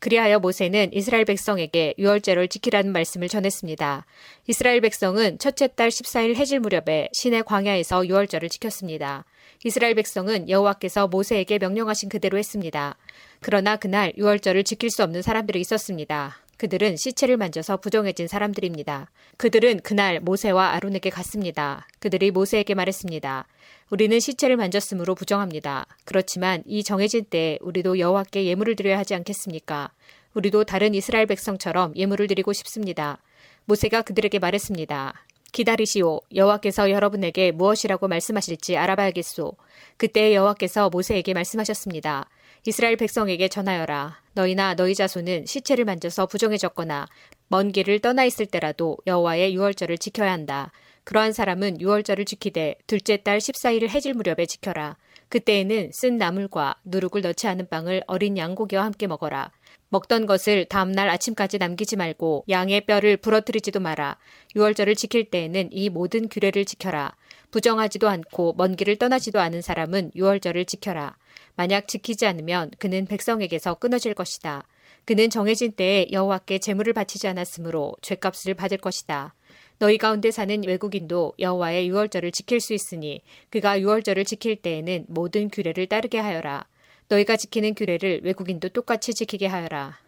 그리하여 0.00 0.38
모세는 0.38 0.92
이스라엘 0.92 1.24
백성에게 1.24 1.94
유월절을 1.98 2.48
지키라는 2.48 2.90
말씀을 2.92 3.28
전했습니다. 3.28 4.06
이스라엘 4.48 4.80
백성은 4.80 5.38
첫째 5.38 5.68
달 5.68 5.90
14일 5.90 6.36
해질 6.36 6.58
무렵에 6.60 7.10
신의 7.12 7.44
광야에서 7.44 8.06
유월절을 8.06 8.48
지켰습니다. 8.48 9.24
이스라엘 9.62 9.94
백성은 9.94 10.48
여호와께서 10.48 11.08
모세에게 11.08 11.58
명령하신 11.58 12.08
그대로 12.08 12.38
했습니다. 12.38 12.96
그러나 13.40 13.76
그날 13.76 14.12
유월절을 14.16 14.64
지킬 14.64 14.90
수 14.90 15.02
없는 15.02 15.20
사람들이 15.20 15.60
있었습니다. 15.60 16.38
그들은 16.60 16.98
시체를 16.98 17.38
만져서 17.38 17.78
부정해진 17.78 18.28
사람들입니다. 18.28 19.10
그들은 19.38 19.80
그날 19.80 20.20
모세와 20.20 20.72
아론에게 20.72 21.08
갔습니다. 21.08 21.88
그들이 22.00 22.30
모세에게 22.30 22.74
말했습니다. 22.74 23.46
우리는 23.88 24.20
시체를 24.20 24.58
만졌으므로 24.58 25.14
부정합니다. 25.14 25.86
그렇지만 26.04 26.62
이 26.66 26.84
정해진 26.84 27.24
때에 27.24 27.56
우리도 27.62 27.98
여호와께 27.98 28.44
예물을 28.44 28.76
드려야 28.76 28.98
하지 28.98 29.14
않겠습니까? 29.14 29.90
우리도 30.34 30.64
다른 30.64 30.94
이스라엘 30.94 31.24
백성처럼 31.24 31.94
예물을 31.96 32.26
드리고 32.26 32.52
싶습니다. 32.52 33.16
모세가 33.64 34.02
그들에게 34.02 34.38
말했습니다. 34.38 35.14
기다리시오. 35.52 36.20
여호와께서 36.34 36.90
여러분에게 36.90 37.52
무엇이라고 37.52 38.06
말씀하실지 38.06 38.76
알아봐야겠소. 38.76 39.54
그때 39.96 40.34
여호와께서 40.34 40.90
모세에게 40.90 41.32
말씀하셨습니다. 41.32 42.28
이스라엘 42.66 42.96
백성에게 42.96 43.48
전하여라. 43.48 44.20
너희나 44.34 44.74
너희 44.74 44.94
자손은 44.94 45.46
시체를 45.46 45.84
만져서 45.86 46.26
부정해졌거나 46.26 47.06
먼 47.48 47.72
길을 47.72 48.00
떠나 48.00 48.24
있을 48.24 48.46
때라도 48.46 48.98
여호와의 49.06 49.54
유월절을 49.54 49.98
지켜야 49.98 50.32
한다. 50.32 50.70
그러한 51.04 51.32
사람은 51.32 51.80
유월절을 51.80 52.26
지키되 52.26 52.76
둘째 52.86 53.16
달 53.16 53.38
14일을 53.38 53.88
해질 53.88 54.14
무렵에 54.14 54.46
지켜라. 54.46 54.96
그때에는 55.30 55.90
쓴 55.92 56.18
나물과 56.18 56.76
누룩을 56.84 57.22
넣지 57.22 57.46
않은 57.48 57.68
빵을 57.68 58.04
어린 58.06 58.36
양고기와 58.36 58.84
함께 58.84 59.06
먹어라. 59.06 59.50
먹던 59.88 60.26
것을 60.26 60.66
다음날 60.66 61.08
아침까지 61.08 61.58
남기지 61.58 61.96
말고 61.96 62.44
양의 62.48 62.82
뼈를 62.82 63.16
부러뜨리지도 63.16 63.80
마라. 63.80 64.18
유월절을 64.54 64.94
지킬 64.94 65.30
때에는 65.30 65.70
이 65.72 65.88
모든 65.88 66.28
규례를 66.28 66.64
지켜라. 66.64 67.16
부정하지도 67.50 68.08
않고 68.08 68.54
먼 68.56 68.76
길을 68.76 68.96
떠나지도 68.96 69.40
않은 69.40 69.62
사람은 69.62 70.12
유월절을 70.14 70.66
지켜라. 70.66 71.16
만약 71.60 71.88
지키지 71.88 72.24
않으면 72.24 72.70
그는 72.78 73.04
백성에게서 73.04 73.74
끊어질 73.74 74.14
것이다. 74.14 74.66
그는 75.04 75.28
정해진 75.28 75.72
때에 75.72 76.06
여호와께 76.10 76.58
제물을 76.58 76.94
바치지 76.94 77.28
않았으므로 77.28 77.96
죄값을 78.00 78.54
받을 78.54 78.78
것이다. 78.78 79.34
너희 79.78 79.98
가운데 79.98 80.30
사는 80.30 80.62
외국인도 80.66 81.34
여호와의 81.38 81.86
유월절을 81.86 82.32
지킬 82.32 82.60
수 82.60 82.72
있으니 82.72 83.20
그가 83.50 83.78
유월절을 83.78 84.24
지킬 84.24 84.56
때에는 84.56 85.04
모든 85.08 85.50
규례를 85.50 85.86
따르게 85.86 86.18
하여라. 86.18 86.64
너희가 87.08 87.36
지키는 87.36 87.74
규례를 87.74 88.22
외국인도 88.24 88.70
똑같이 88.70 89.12
지키게 89.12 89.46
하여라. 89.46 89.98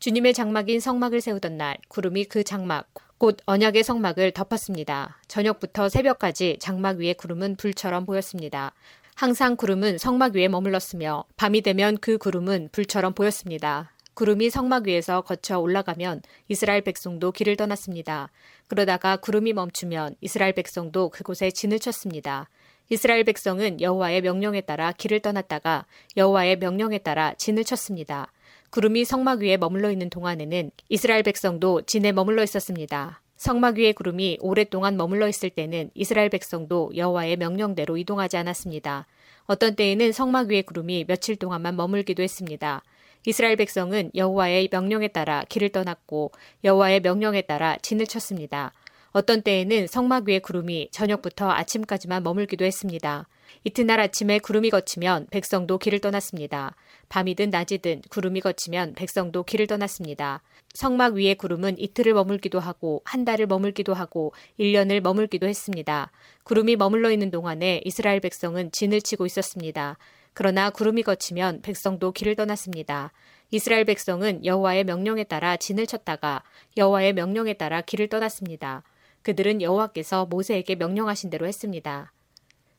주님의 0.00 0.34
장막인 0.34 0.80
성막을 0.80 1.22
세우던 1.22 1.56
날 1.56 1.78
구름이 1.88 2.26
그 2.26 2.44
장막 2.44 2.92
곧 3.16 3.38
언약의 3.46 3.84
성막을 3.84 4.32
덮었습니다. 4.32 5.16
저녁부터 5.28 5.88
새벽까지 5.88 6.58
장막 6.60 6.98
위에 6.98 7.14
구름은 7.14 7.56
불처럼 7.56 8.04
보였습니다. 8.04 8.74
항상 9.14 9.54
구름은 9.54 9.98
성막 9.98 10.34
위에 10.34 10.48
머물렀으며 10.48 11.24
밤이 11.36 11.62
되면 11.62 11.96
그 11.98 12.18
구름은 12.18 12.70
불처럼 12.72 13.14
보였습니다. 13.14 13.92
구름이 14.14 14.50
성막 14.50 14.88
위에서 14.88 15.20
거쳐 15.20 15.60
올라가면 15.60 16.22
이스라엘 16.48 16.80
백성도 16.82 17.30
길을 17.30 17.54
떠났습니다. 17.54 18.32
그러다가 18.66 19.16
구름이 19.16 19.52
멈추면 19.52 20.16
이스라엘 20.20 20.52
백성도 20.52 21.10
그곳에 21.10 21.52
진을 21.52 21.78
쳤습니다. 21.78 22.48
이스라엘 22.90 23.22
백성은 23.22 23.80
여호와의 23.80 24.20
명령에 24.20 24.62
따라 24.62 24.90
길을 24.90 25.20
떠났다가 25.20 25.86
여호와의 26.16 26.58
명령에 26.58 26.98
따라 26.98 27.34
진을 27.34 27.62
쳤습니다. 27.62 28.32
구름이 28.70 29.04
성막 29.04 29.42
위에 29.42 29.58
머물러 29.58 29.92
있는 29.92 30.10
동안에는 30.10 30.72
이스라엘 30.88 31.22
백성도 31.22 31.82
진에 31.82 32.10
머물러 32.10 32.42
있었습니다. 32.42 33.20
성막 33.44 33.76
위에 33.76 33.92
구름이 33.92 34.38
오랫동안 34.40 34.96
머물러 34.96 35.28
있을 35.28 35.50
때는 35.50 35.90
이스라엘 35.92 36.30
백성도 36.30 36.90
여호와의 36.96 37.36
명령대로 37.36 37.98
이동하지 37.98 38.38
않았습니다. 38.38 39.06
어떤 39.44 39.76
때에는 39.76 40.12
성막 40.12 40.48
위에 40.48 40.62
구름이 40.62 41.04
며칠 41.04 41.36
동안만 41.36 41.76
머물기도 41.76 42.22
했습니다. 42.22 42.82
이스라엘 43.26 43.56
백성은 43.56 44.12
여호와의 44.14 44.70
명령에 44.72 45.08
따라 45.08 45.44
길을 45.46 45.72
떠났고 45.72 46.32
여호와의 46.64 47.00
명령에 47.00 47.42
따라 47.42 47.76
진을 47.82 48.06
쳤습니다. 48.06 48.72
어떤 49.12 49.42
때에는 49.42 49.88
성막 49.88 50.26
위에 50.26 50.38
구름이 50.38 50.88
저녁부터 50.90 51.50
아침까지만 51.50 52.22
머물기도 52.22 52.64
했습니다. 52.64 53.28
이튿날 53.66 53.98
아침에 53.98 54.40
구름이 54.40 54.68
거치면 54.68 55.28
백성도 55.30 55.78
길을 55.78 56.00
떠났습니다. 56.00 56.76
밤이든 57.08 57.48
낮이든 57.48 58.02
구름이 58.10 58.42
거치면 58.42 58.92
백성도 58.92 59.42
길을 59.42 59.66
떠났습니다. 59.66 60.42
성막 60.74 61.14
위에 61.14 61.32
구름은 61.32 61.78
이틀을 61.78 62.12
머물기도 62.12 62.60
하고 62.60 63.00
한 63.06 63.24
달을 63.24 63.46
머물기도 63.46 63.94
하고 63.94 64.34
1년을 64.60 65.00
머물기도 65.00 65.48
했습니다. 65.48 66.12
구름이 66.42 66.76
머물러 66.76 67.10
있는 67.10 67.30
동안에 67.30 67.80
이스라엘 67.86 68.20
백성은 68.20 68.70
진을 68.70 69.00
치고 69.00 69.24
있었습니다. 69.24 69.96
그러나 70.34 70.68
구름이 70.68 71.02
거치면 71.02 71.62
백성도 71.62 72.12
길을 72.12 72.36
떠났습니다. 72.36 73.12
이스라엘 73.50 73.86
백성은 73.86 74.44
여호와의 74.44 74.84
명령에 74.84 75.24
따라 75.24 75.56
진을 75.56 75.86
쳤다가 75.86 76.42
여호와의 76.76 77.14
명령에 77.14 77.54
따라 77.54 77.80
길을 77.80 78.08
떠났습니다. 78.08 78.82
그들은 79.22 79.62
여호와께서 79.62 80.26
모세에게 80.26 80.74
명령하신 80.74 81.30
대로 81.30 81.46
했습니다. 81.46 82.12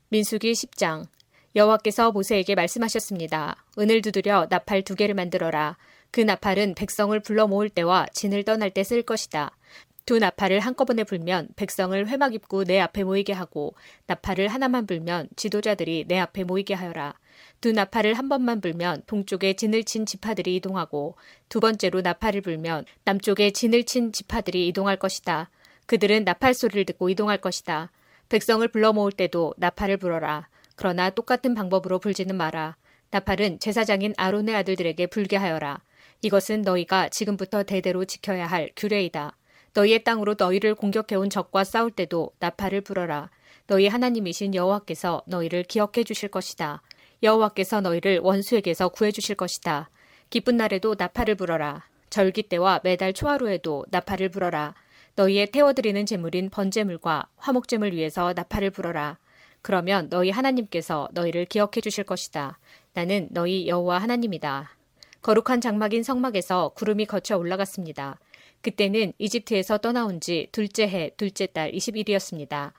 민수기 0.10 0.52
10장 0.52 1.08
여호와께서 1.56 2.12
모세에게 2.12 2.56
말씀하셨습니다. 2.56 3.64
은을 3.80 4.02
두드려 4.02 4.48
나팔 4.50 4.84
두 4.84 4.96
개를 4.96 5.16
만들어라. 5.16 5.78
그 6.12 6.22
나팔은 6.22 6.76
백성을 6.76 7.18
불러 7.22 7.48
모을 7.48 7.70
때와 7.70 8.06
진을 8.14 8.44
떠날 8.44 8.72
때 8.72 8.84
쓸 8.84 9.02
것이다. 9.04 9.58
두 10.06 10.20
나팔을 10.20 10.60
한꺼번에 10.60 11.04
불면 11.04 11.48
백성을 11.56 12.08
회막 12.08 12.36
입구 12.36 12.64
내 12.64 12.80
앞에 12.80 13.04
모이게 13.04 13.34
하고 13.34 13.74
나팔을 14.06 14.48
하나만 14.50 14.86
불면 14.86 15.28
지도자들이 15.36 16.06
내 16.08 16.20
앞에 16.20 16.44
모이게 16.44 16.76
하여라. 16.76 17.16
두 17.60 17.72
나팔을 17.72 18.14
한 18.14 18.30
번만 18.30 18.62
불면 18.62 19.02
동쪽에 19.08 19.54
진을 19.54 19.84
친 19.84 20.06
지파들이 20.06 20.56
이동하고 20.58 21.16
두 21.50 21.60
번째로 21.60 22.02
나팔을 22.02 22.42
불면 22.42 22.86
남쪽에 23.06 23.50
진을 23.52 23.86
친 23.86 24.12
지파들이 24.12 24.68
이동할 24.68 24.98
것이다. 24.98 25.50
그들은 25.88 26.24
나팔 26.24 26.54
소리를 26.54 26.86
듣고 26.86 27.10
이동할 27.10 27.40
것이다. 27.40 27.92
백성을 28.30 28.68
불러 28.68 28.94
모을 28.94 29.12
때도 29.12 29.54
나팔을 29.58 29.98
불어라. 29.98 30.48
그러나 30.76 31.10
똑같은 31.10 31.54
방법으로 31.54 32.00
불지는 32.00 32.36
마라. 32.36 32.76
나팔은 33.12 33.60
제사장인 33.60 34.14
아론의 34.18 34.56
아들들에게 34.56 35.08
불게 35.08 35.38
하여라. 35.38 35.82
이것은 36.22 36.64
너희가 36.64 37.10
지금부터 37.10 37.64
대대로 37.64 38.04
지켜야 38.06 38.48
할 38.48 38.72
규례이다. 38.76 39.38
너희의 39.74 40.04
땅으로 40.04 40.36
너희를 40.38 40.74
공격해온 40.76 41.30
적과 41.30 41.64
싸울 41.64 41.92
때도 41.92 42.32
나팔을 42.40 42.82
불어라. 42.82 43.30
너희 43.68 43.88
하나님이신 43.88 44.56
여호와께서 44.56 45.24
너희를 45.28 45.64
기억해 45.64 46.04
주실 46.04 46.30
것이다. 46.30 46.82
여호와께서 47.24 47.82
너희를 47.82 48.20
원수에게서 48.20 48.90
구해 48.90 49.12
주실 49.12 49.36
것이다. 49.36 49.90
기쁜 50.30 50.58
날에도 50.58 50.96
나팔을 50.98 51.36
불어라. 51.36 51.84
절기 52.10 52.44
때와 52.44 52.82
매달 52.84 53.14
초하루에도 53.14 53.86
나팔을 53.90 54.30
불어라. 54.30 54.76
너희의 55.16 55.48
태워드리는 55.48 56.06
제물인 56.06 56.50
번제물과 56.50 57.30
화목제물 57.38 57.94
위해서 57.94 58.34
나팔을 58.36 58.70
불어라. 58.72 59.18
그러면 59.62 60.10
너희 60.10 60.30
하나님께서 60.30 61.08
너희를 61.14 61.46
기억해 61.46 61.82
주실 61.82 62.04
것이다. 62.04 62.60
나는 62.94 63.30
너희 63.32 63.68
여호와 63.68 64.00
하나님이다. 64.00 64.76
거룩한 65.22 65.62
장막인 65.62 66.04
성막에서 66.04 66.70
구름이 66.76 67.06
거쳐 67.06 67.38
올라갔습니다. 67.38 68.20
그때는 68.62 69.14
이집트에서 69.18 69.78
떠나온 69.78 70.20
지 70.20 70.50
둘째 70.52 70.88
해 70.88 71.12
둘째 71.18 71.48
달 71.48 71.72
20일이었습니다. 71.72 72.74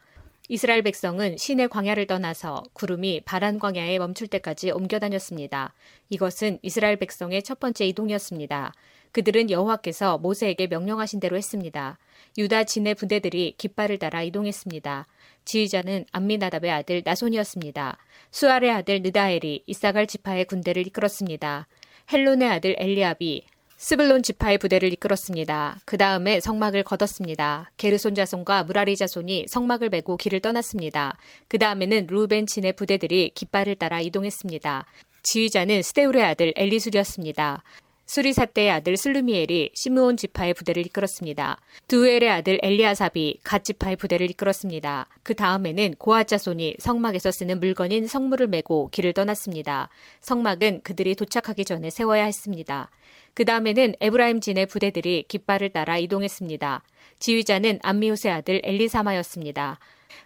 이스라엘 0.49 0.83
백성은 0.83 1.39
신의 1.39 1.69
광야를 1.69 2.07
떠나서 2.07 2.63
구름이 2.73 3.23
바란 3.25 3.59
광야에 3.59 3.99
멈출 3.99 4.29
때까지 4.29 4.71
옮겨 4.71 5.01
다녔습니다. 5.01 5.75
이것은 6.11 6.61
이스라엘 6.63 6.97
백성의 6.97 7.43
첫 7.43 7.59
번째 7.59 7.85
이동이었습니다. 7.87 8.73
그들은 9.11 9.51
여호와께서 9.51 10.19
모세에게 10.19 10.69
명령하신 10.69 11.19
대로 11.19 11.37
했습니다. 11.37 11.99
유다 12.39 12.65
진의 12.65 12.95
부대들이 12.95 13.55
깃발을 13.57 13.99
따라 13.99 14.23
이동했습니다. 14.23 15.07
지휘자는 15.45 16.05
암미나답의 16.13 16.71
아들 16.71 17.03
나손이었습니다. 17.05 17.99
수알의 18.31 18.71
아들 18.71 19.03
느다엘이 19.03 19.65
이사갈 19.67 20.07
지파의 20.07 20.45
군대를 20.45 20.87
이끌었습니다. 20.87 21.67
헬론의 22.13 22.49
아들 22.49 22.77
엘리압이 22.79 23.47
스블론 23.79 24.23
지파의 24.23 24.59
부대를 24.59 24.93
이끌었습니다. 24.95 25.81
그 25.85 25.99
다음에 25.99 26.41
성막을 26.41 26.83
걷었습니다. 26.83 27.71
게르손 27.77 28.15
자손과 28.15 28.65
무라리 28.65 28.97
자손이 28.97 29.47
성막을 29.49 29.91
메고 29.91 30.17
길을 30.17 30.41
떠났습니다. 30.41 31.19
그 31.49 31.59
다음에는 31.59 32.07
르우벤 32.09 32.47
진의 32.47 32.73
부대들이 32.73 33.33
깃발을 33.35 33.75
따라 33.77 34.01
이동했습니다. 34.01 34.87
지휘자는 35.23 35.83
스데울의 35.83 36.23
아들 36.25 36.53
엘리술이었습니다. 36.57 37.63
수리삿대의 38.07 38.71
아들 38.71 38.97
슬루미엘이 38.97 39.71
시므온 39.75 40.17
지파의 40.17 40.55
부대를 40.55 40.87
이끌었습니다. 40.87 41.59
드우엘의 41.89 42.31
아들 42.31 42.59
엘리아삽이 42.63 43.41
갓 43.43 43.65
지파의 43.65 43.97
부대를 43.97 44.31
이끌었습니다. 44.31 45.09
그 45.23 45.35
다음에는 45.35 45.97
고핫 45.99 46.34
자손이 46.34 46.77
성막에서 46.79 47.33
쓰는 47.33 47.59
물건인 47.61 48.07
성물을 48.07 48.47
메고 48.47 48.89
길을 48.91 49.13
떠났습니다. 49.13 49.89
성막은 50.21 50.83
그들이 50.83 51.17
도착하기 51.17 51.65
전에 51.65 51.91
세워야 51.91 52.25
했습니다. 52.25 52.91
그 53.35 53.45
다음에는 53.45 53.97
에브라임 54.01 54.41
진의 54.41 54.67
부대들이 54.67 55.25
깃발을 55.29 55.71
따라 55.71 55.99
이동했습니다. 55.99 56.83
지휘자는 57.19 57.81
암미우스의 57.83 58.33
아들 58.33 58.61
엘리사마였습니다. 58.65 59.79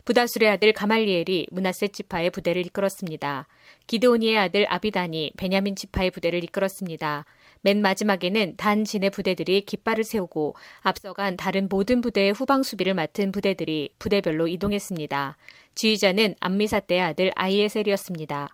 부다술의 0.04 0.50
아들 0.50 0.72
가말리엘이 0.72 1.48
문하세 1.50 1.88
지파의 1.88 2.30
부대를 2.30 2.66
이끌었습니다. 2.66 3.46
기드오니의 3.86 4.38
아들 4.38 4.66
아비단이 4.68 5.32
베냐민 5.36 5.74
지파의 5.74 6.10
부대를 6.10 6.44
이끌었습니다. 6.44 7.24
맨 7.62 7.82
마지막에는 7.82 8.54
단 8.56 8.84
진의 8.84 9.10
부대들이 9.10 9.62
깃발을 9.66 10.04
세우고 10.04 10.54
앞서간 10.80 11.36
다른 11.36 11.68
모든 11.68 12.00
부대의 12.00 12.32
후방 12.32 12.62
수비를 12.62 12.94
맡은 12.94 13.32
부대들이 13.32 13.90
부대별로 13.98 14.48
이동했습니다. 14.48 15.36
지휘자는 15.74 16.36
암미사 16.40 16.80
때의 16.80 17.00
아들 17.02 17.32
아이에셀이었습니다. 17.34 18.48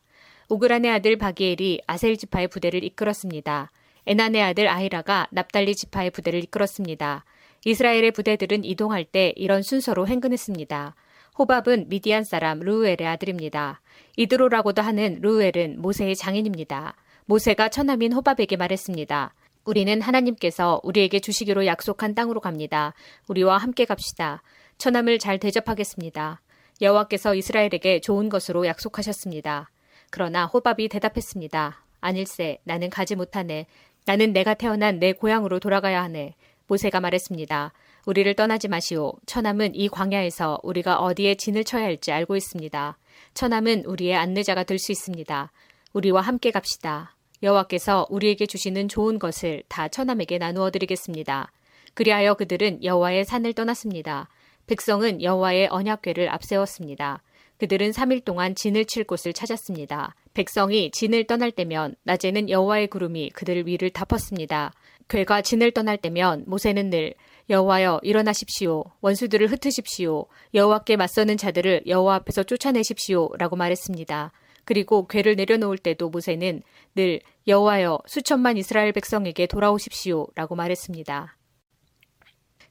오그란의 0.49 0.91
아들 0.91 1.17
바기엘이 1.17 1.83
아셀 1.87 2.17
지파의 2.17 2.49
부대를 2.49 2.83
이끌었습니다. 2.85 3.71
에난의 4.07 4.43
아들 4.43 4.69
아이라가 4.69 5.29
납달리 5.31 5.75
지파의 5.75 6.11
부대를 6.11 6.43
이끌었습니다. 6.45 7.25
이스라엘의 7.65 8.13
부대들은 8.13 8.65
이동할 8.65 9.05
때 9.05 9.33
이런 9.37 9.63
순서로 9.63 10.07
행근했습니다. 10.07 10.95
호밥은 11.39 11.89
미디안 11.89 12.25
사람 12.25 12.61
루우엘의 12.61 13.07
아들입니다. 13.07 13.81
이드로라고도 14.17 14.83
하는 14.83 15.19
루우엘은 15.21 15.81
모세의 15.81 16.17
장인입니다. 16.17 16.95
모세가 17.27 17.69
처남인 17.69 18.13
호밥에게 18.13 18.57
말했습니다. 18.57 19.35
우리는 19.65 20.01
하나님께서 20.01 20.81
우리에게 20.85 21.19
주시기로 21.19 21.67
약속한 21.67 22.15
땅으로 22.15 22.41
갑니다. 22.41 22.95
우리와 23.27 23.59
함께 23.59 23.85
갑시다. 23.85 24.43
처남을 24.79 25.19
잘 25.19 25.39
대접하겠습니다. 25.41 26.41
여호와께서 26.81 27.35
이스라엘에게 27.35 28.01
좋은 28.01 28.29
것으로 28.29 28.67
약속하셨습니다. 28.67 29.71
그러나 30.11 30.47
호밥이 30.47 30.89
대답했습니다. 30.89 31.85
아닐세, 32.01 32.59
나는 32.63 32.91
가지 32.91 33.17
못하네. 33.17 33.67
나는 34.05 34.33
내가 34.33 34.55
태어난 34.55 35.01
내 35.01 35.13
고향으로 35.13 35.59
돌아가야 35.59 36.05
하네. 36.05 36.37
모세가 36.69 37.01
말했습니다. 37.01 37.73
우리를 38.07 38.35
떠나지 38.35 38.69
마시오. 38.69 39.15
처남은 39.27 39.75
이 39.75 39.89
광야에서 39.89 40.61
우리가 40.63 40.99
어디에 41.01 41.35
진을 41.35 41.65
쳐야 41.65 41.83
할지 41.83 42.13
알고 42.13 42.37
있습니다. 42.37 42.99
처남은 43.35 43.85
우리의 43.87 44.15
안내자가 44.15 44.63
될 44.63 44.79
수 44.79 44.93
있습니다. 44.93 45.51
우리와 45.93 46.21
함께 46.21 46.53
갑시다. 46.53 47.16
여호와께서 47.43 48.07
우리에게 48.11 48.47
주시는 48.47 48.89
좋은 48.89 49.19
것을 49.19 49.63
다 49.69 49.89
처남에게 49.89 50.39
나누어 50.39 50.71
드리겠습니다. 50.71 51.51
그리하여 51.95 52.35
그들은 52.35 52.85
여호와의 52.85 53.25
산을 53.25 53.55
떠났습니다. 53.55 54.29
백성은 54.67 55.23
여호와의 55.23 55.69
언약궤를 55.71 56.29
앞세웠습니다. 56.29 57.23
그들은 57.59 57.91
3일 57.91 58.25
동안 58.25 58.55
진을 58.55 58.85
칠 58.85 59.05
곳을 59.05 59.33
찾았습니다. 59.33 60.15
백성이 60.35 60.91
진을 60.91 61.27
떠날 61.27 61.51
때면 61.51 61.95
낮에는 62.03 62.51
여호와의 62.51 62.89
구름이 62.89 63.31
그들 63.31 63.67
위를 63.67 63.91
덮었습니다. 63.91 64.73
괴가 65.09 65.43
진을 65.43 65.71
떠날 65.71 65.97
때면 65.97 66.45
모세는 66.47 66.91
늘 66.91 67.15
여호와여 67.49 68.01
일어나십시오. 68.03 68.85
원수들을 69.01 69.47
흩으십시오. 69.51 70.27
여호와께 70.53 70.97
맞서는 70.97 71.37
자들을 71.37 71.85
여호와 71.87 72.17
앞에서 72.17 72.43
쫓아내십시오라고 72.43 73.57
말했습니다. 73.57 74.33
그리고 74.67 75.07
괴를 75.07 75.37
내려놓을 75.37 75.79
때도 75.79 76.11
모세는 76.11 76.63
늘 76.95 77.21
여호와여 77.47 78.01
수천만 78.07 78.59
이스라엘 78.59 78.93
백성에게 78.93 79.47
돌아오십시오라고 79.47 80.57
말했습니다. 80.57 81.37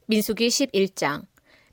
민수기 0.06 0.48
11장 0.50 1.26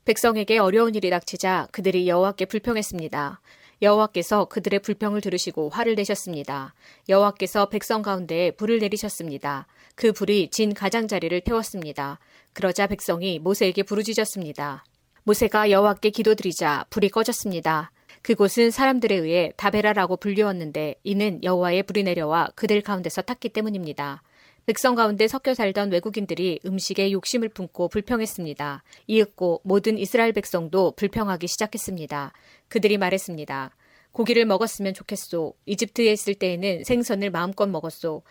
백성에게 0.05 0.57
어려운 0.57 0.95
일이 0.95 1.09
닥치자 1.09 1.67
그들이 1.71 2.07
여호와께 2.07 2.45
불평했습니다. 2.45 3.41
여호와께서 3.81 4.45
그들의 4.45 4.79
불평을 4.79 5.19
들으시고 5.19 5.69
화를 5.69 5.95
내셨습니다. 5.95 6.73
여호와께서 7.09 7.67
백성 7.67 8.01
가운데에 8.01 8.51
불을 8.51 8.79
내리셨습니다. 8.79 9.67
그 9.95 10.13
불이 10.13 10.49
진 10.51 10.73
가장자리를 10.73 11.41
태웠습니다. 11.41 12.19
그러자 12.53 12.87
백성이 12.87 13.39
모세에게 13.39 13.83
부르짖었습니다. 13.83 14.85
모세가 15.23 15.69
여호와께 15.69 16.11
기도드리자 16.11 16.85
불이 16.89 17.09
꺼졌습니다. 17.09 17.91
그곳은 18.23 18.71
사람들에 18.71 19.15
의해 19.15 19.51
다베라라고 19.57 20.15
불리웠는데 20.17 20.95
이는 21.03 21.43
여호와의 21.43 21.83
불이 21.83 22.03
내려와 22.03 22.47
그들 22.55 22.81
가운데서 22.81 23.21
탔기 23.21 23.49
때문입니다. 23.49 24.23
백성 24.65 24.95
가운데 24.95 25.27
섞여 25.27 25.53
살던 25.53 25.91
외국인들이 25.91 26.61
음식에 26.65 27.11
욕심을 27.11 27.49
품고 27.49 27.89
불평했습니다. 27.89 28.83
이윽고 29.07 29.61
모든 29.65 29.97
이스라엘 29.97 30.31
백성도 30.31 30.91
불평하기 30.91 31.47
시작했습니다. 31.47 32.31
그들이 32.69 32.97
말했습니다. 32.97 33.75
고기를 34.13 34.45
먹었으면 34.45 34.93
좋겠소. 34.93 35.55
이집트에 35.65 36.13
있을 36.13 36.35
때에는 36.35 36.83
생선을 36.85 37.29
마음껏 37.29 37.65
먹었소. 37.67 38.21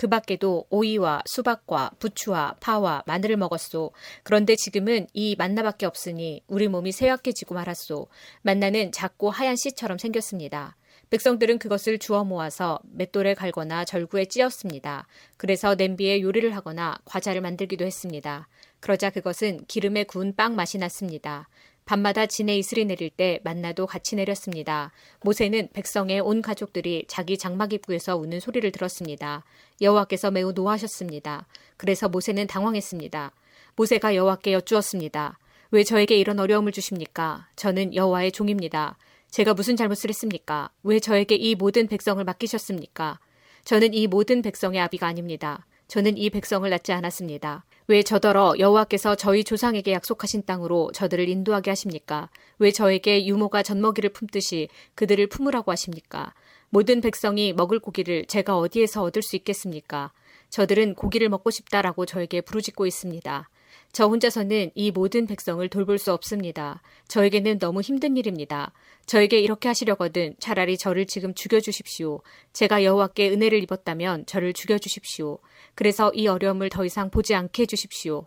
그 0.00 0.08
밖에도 0.08 0.64
오이와 0.70 1.24
수박과 1.26 1.90
부추와 1.98 2.56
파와 2.60 3.02
마늘을 3.04 3.36
먹었소. 3.36 3.92
그런데 4.22 4.56
지금은 4.56 5.06
이 5.12 5.36
만나밖에 5.36 5.84
없으니 5.84 6.42
우리 6.46 6.68
몸이 6.68 6.90
쇠약해지고 6.90 7.54
말았소. 7.54 8.08
만나는 8.40 8.92
작고 8.92 9.28
하얀 9.28 9.56
씨처럼 9.56 9.98
생겼습니다. 9.98 10.74
백성들은 11.10 11.58
그것을 11.58 11.98
주워 11.98 12.24
모아서 12.24 12.78
맷돌에 12.84 13.34
갈거나 13.34 13.84
절구에 13.84 14.24
찧었습니다. 14.24 15.06
그래서 15.36 15.74
냄비에 15.74 16.22
요리를 16.22 16.56
하거나 16.56 16.96
과자를 17.04 17.42
만들기도 17.42 17.84
했습니다. 17.84 18.48
그러자 18.80 19.10
그것은 19.10 19.66
기름에 19.68 20.04
구운 20.04 20.34
빵 20.34 20.56
맛이 20.56 20.78
났습니다. 20.78 21.46
밤마다 21.90 22.26
진에 22.26 22.56
이슬이 22.56 22.84
내릴 22.84 23.10
때 23.10 23.40
만나도 23.42 23.86
같이 23.86 24.14
내렸습니다. 24.14 24.92
모세는 25.22 25.70
백성의 25.72 26.20
온 26.20 26.40
가족들이 26.40 27.04
자기 27.08 27.36
장막 27.36 27.72
입구에서 27.72 28.16
우는 28.16 28.38
소리를 28.38 28.70
들었습니다. 28.70 29.42
여호와께서 29.80 30.30
매우 30.30 30.52
노하셨습니다. 30.52 31.46
그래서 31.76 32.08
모세는 32.08 32.46
당황했습니다. 32.46 33.32
모세가 33.76 34.14
여호와께 34.14 34.52
여쭈었습니다. 34.52 35.38
왜 35.70 35.84
저에게 35.84 36.16
이런 36.16 36.38
어려움을 36.38 36.72
주십니까? 36.72 37.48
저는 37.56 37.94
여호와의 37.94 38.32
종입니다. 38.32 38.98
제가 39.30 39.54
무슨 39.54 39.76
잘못을 39.76 40.10
했습니까? 40.10 40.70
왜 40.82 40.98
저에게 40.98 41.36
이 41.36 41.54
모든 41.54 41.86
백성을 41.86 42.22
맡기셨습니까? 42.22 43.20
저는 43.64 43.94
이 43.94 44.06
모든 44.06 44.42
백성의 44.42 44.80
아비가 44.80 45.06
아닙니다. 45.06 45.66
저는 45.86 46.18
이 46.18 46.30
백성을 46.30 46.68
낳지 46.68 46.92
않았습니다. 46.92 47.64
왜 47.86 48.02
저더러 48.02 48.54
여호와께서 48.58 49.16
저희 49.16 49.42
조상에게 49.42 49.92
약속하신 49.92 50.44
땅으로 50.46 50.92
저들을 50.92 51.28
인도하게 51.28 51.72
하십니까? 51.72 52.30
왜 52.58 52.70
저에게 52.70 53.26
유모가 53.26 53.62
젖먹이를 53.62 54.10
품듯이 54.10 54.68
그들을 54.94 55.26
품으라고 55.26 55.72
하십니까? 55.72 56.32
모든 56.70 57.00
백성이 57.00 57.52
먹을 57.52 57.80
고기를 57.80 58.26
제가 58.26 58.56
어디에서 58.56 59.02
얻을 59.02 59.22
수 59.22 59.34
있겠습니까? 59.34 60.12
저들은 60.50 60.94
고기를 60.94 61.28
먹고 61.28 61.50
싶다라고 61.50 62.06
저에게 62.06 62.40
부르짖고 62.40 62.86
있습니다. 62.86 63.50
저 63.92 64.06
혼자서는 64.06 64.70
이 64.76 64.92
모든 64.92 65.26
백성을 65.26 65.68
돌볼 65.68 65.98
수 65.98 66.12
없습니다. 66.12 66.80
저에게는 67.08 67.58
너무 67.58 67.80
힘든 67.80 68.16
일입니다. 68.16 68.72
저에게 69.06 69.40
이렇게 69.40 69.66
하시려거든 69.66 70.36
차라리 70.38 70.78
저를 70.78 71.06
지금 71.06 71.34
죽여주십시오. 71.34 72.20
제가 72.52 72.84
여호와께 72.84 73.30
은혜를 73.30 73.60
입었다면 73.64 74.26
저를 74.26 74.52
죽여주십시오. 74.52 75.38
그래서 75.74 76.12
이 76.14 76.28
어려움을 76.28 76.68
더 76.68 76.84
이상 76.84 77.10
보지 77.10 77.34
않게 77.34 77.62
해주십시오. 77.62 78.26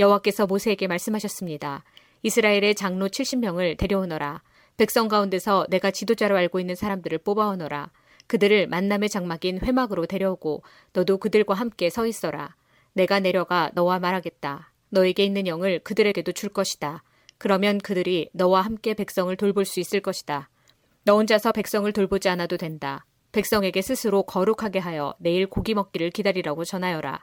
여호와께서 0.00 0.46
모세에게 0.46 0.88
말씀하셨습니다. 0.88 1.84
이스라엘의 2.22 2.74
장로 2.74 3.06
70명을 3.06 3.78
데려오너라. 3.78 4.42
백성 4.76 5.08
가운데서 5.08 5.66
내가 5.70 5.90
지도자로 5.90 6.36
알고 6.36 6.60
있는 6.60 6.74
사람들을 6.74 7.18
뽑아오너라. 7.18 7.90
그들을 8.26 8.66
만남의 8.66 9.08
장막인 9.08 9.60
회막으로 9.62 10.06
데려오고 10.06 10.62
너도 10.92 11.18
그들과 11.18 11.54
함께 11.54 11.88
서 11.88 12.06
있어라. 12.06 12.54
내가 12.92 13.20
내려가 13.20 13.70
너와 13.74 13.98
말하겠다. 13.98 14.72
너에게 14.90 15.24
있는 15.24 15.46
영을 15.46 15.78
그들에게도 15.80 16.32
줄 16.32 16.50
것이다. 16.50 17.02
그러면 17.38 17.78
그들이 17.78 18.28
너와 18.32 18.62
함께 18.62 18.94
백성을 18.94 19.34
돌볼 19.34 19.64
수 19.64 19.80
있을 19.80 20.00
것이다. 20.00 20.50
너 21.04 21.16
혼자서 21.16 21.52
백성을 21.52 21.90
돌보지 21.92 22.28
않아도 22.28 22.56
된다. 22.56 23.06
백성에게 23.32 23.82
스스로 23.82 24.22
거룩하게 24.24 24.78
하여 24.78 25.14
내일 25.18 25.46
고기 25.46 25.74
먹기를 25.74 26.10
기다리라고 26.10 26.64
전하여라. 26.64 27.22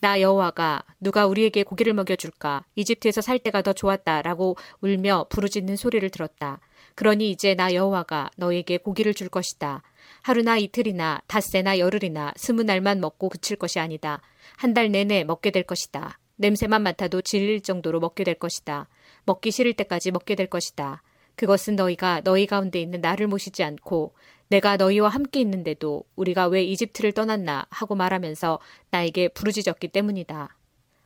나 0.00 0.20
여호와가 0.20 0.84
누가 1.00 1.26
우리에게 1.26 1.62
고기를 1.62 1.94
먹여줄까? 1.94 2.66
이집트에서 2.74 3.22
살 3.22 3.38
때가 3.38 3.62
더 3.62 3.72
좋았다라고 3.72 4.56
울며 4.80 5.26
부르짖는 5.30 5.76
소리를 5.76 6.08
들었다. 6.10 6.60
그러니 6.96 7.30
이제 7.30 7.54
나 7.54 7.72
여호와가 7.72 8.30
너에게 8.36 8.78
고기를 8.78 9.14
줄 9.14 9.28
것이다. 9.28 9.82
하루나 10.22 10.56
이틀이나 10.56 11.20
닷새나 11.28 11.78
열흘이나 11.78 12.32
스무 12.36 12.62
날만 12.64 13.00
먹고 13.00 13.28
그칠 13.28 13.56
것이 13.56 13.78
아니다. 13.78 14.20
한 14.56 14.74
달 14.74 14.90
내내 14.90 15.22
먹게 15.24 15.50
될 15.52 15.62
것이다. 15.62 16.18
냄새만 16.36 16.82
맡아도 16.82 17.20
질릴 17.22 17.60
정도로 17.60 18.00
먹게 18.00 18.24
될 18.24 18.34
것이다. 18.34 18.88
먹기 19.24 19.50
싫을 19.50 19.74
때까지 19.74 20.10
먹게 20.10 20.34
될 20.34 20.46
것이다. 20.48 21.02
그것은 21.36 21.76
너희가 21.76 22.22
너희 22.24 22.46
가운데 22.46 22.80
있는 22.80 23.00
나를 23.02 23.26
모시지 23.26 23.62
않고 23.62 24.14
내가 24.48 24.76
너희와 24.76 25.08
함께 25.10 25.40
있는데도 25.40 26.04
우리가 26.16 26.46
왜 26.46 26.62
이집트를 26.64 27.12
떠났나 27.12 27.66
하고 27.68 27.94
말하면서 27.94 28.58
나에게 28.90 29.28
부르짖었기 29.28 29.88
때문이다. 29.88 30.56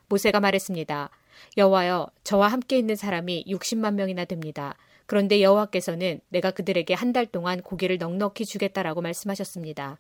모세가 0.09 0.41
말했습니다. 0.41 1.11
여호와여, 1.57 2.09
저와 2.23 2.49
함께 2.49 2.79
있는 2.79 2.97
사람이 2.97 3.45
60만 3.49 3.95
명이나 3.95 4.25
됩니다. 4.25 4.77
그런데 5.11 5.43
여호와께서는 5.43 6.21
내가 6.29 6.53
그들에게 6.53 6.95
한 6.95 7.13
달 7.13 7.27
동안 7.27 7.61
고기를 7.63 7.99
넉넉히 7.99 8.45
주겠다라고 8.45 9.01
말씀하셨습니다. 9.01 9.99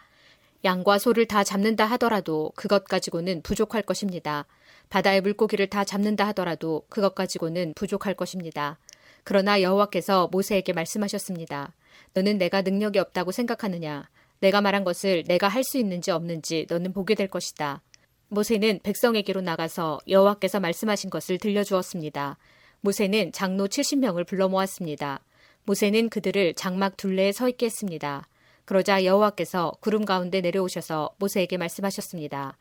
양과 0.64 1.00
소를 1.00 1.26
다 1.26 1.42
잡는다 1.42 1.84
하더라도 1.86 2.52
그것 2.54 2.84
가지고는 2.84 3.42
부족할 3.42 3.82
것입니다. 3.82 4.46
바다의 4.88 5.22
물고기를 5.22 5.66
다 5.66 5.82
잡는다 5.82 6.28
하더라도 6.28 6.84
그것 6.88 7.16
가지고는 7.16 7.74
부족할 7.74 8.14
것입니다. 8.14 8.78
그러나 9.24 9.61
여호와께서 9.61 10.28
모세에게 10.30 10.72
말씀하셨습니다. 10.74 11.72
너는 12.14 12.38
내가 12.38 12.62
능력이 12.62 13.00
없다고 13.00 13.32
생각하느냐? 13.32 14.08
내가 14.38 14.61
말한 14.61 14.84
것을 14.84 15.24
내가 15.24 15.48
할 15.48 15.64
수 15.64 15.78
있는지 15.78 16.12
없는지 16.12 16.66
너는 16.70 16.92
보게 16.92 17.16
될 17.16 17.26
것이다. 17.26 17.82
모세는 18.28 18.78
백성에게로 18.84 19.40
나가서 19.40 19.98
여호와께서 20.06 20.61
말씀하신 20.61 21.11
것을 21.11 21.38
들려주었습니다. 21.38 22.38
모세는 22.82 23.32
장로 23.32 23.68
70명을 23.68 24.26
불러 24.26 24.48
모았습니다. 24.48 25.20
모세는 25.64 26.08
그들을 26.08 26.54
장막 26.54 26.96
둘레에 26.96 27.32
서 27.32 27.48
있게 27.48 27.66
했습니다. 27.66 28.26
그러자 28.64 29.04
여호와께서 29.04 29.72
구름 29.80 30.04
가운데 30.04 30.40
내려오셔서 30.40 31.10
모세에게 31.18 31.56
말씀하셨습니다. 31.56 32.56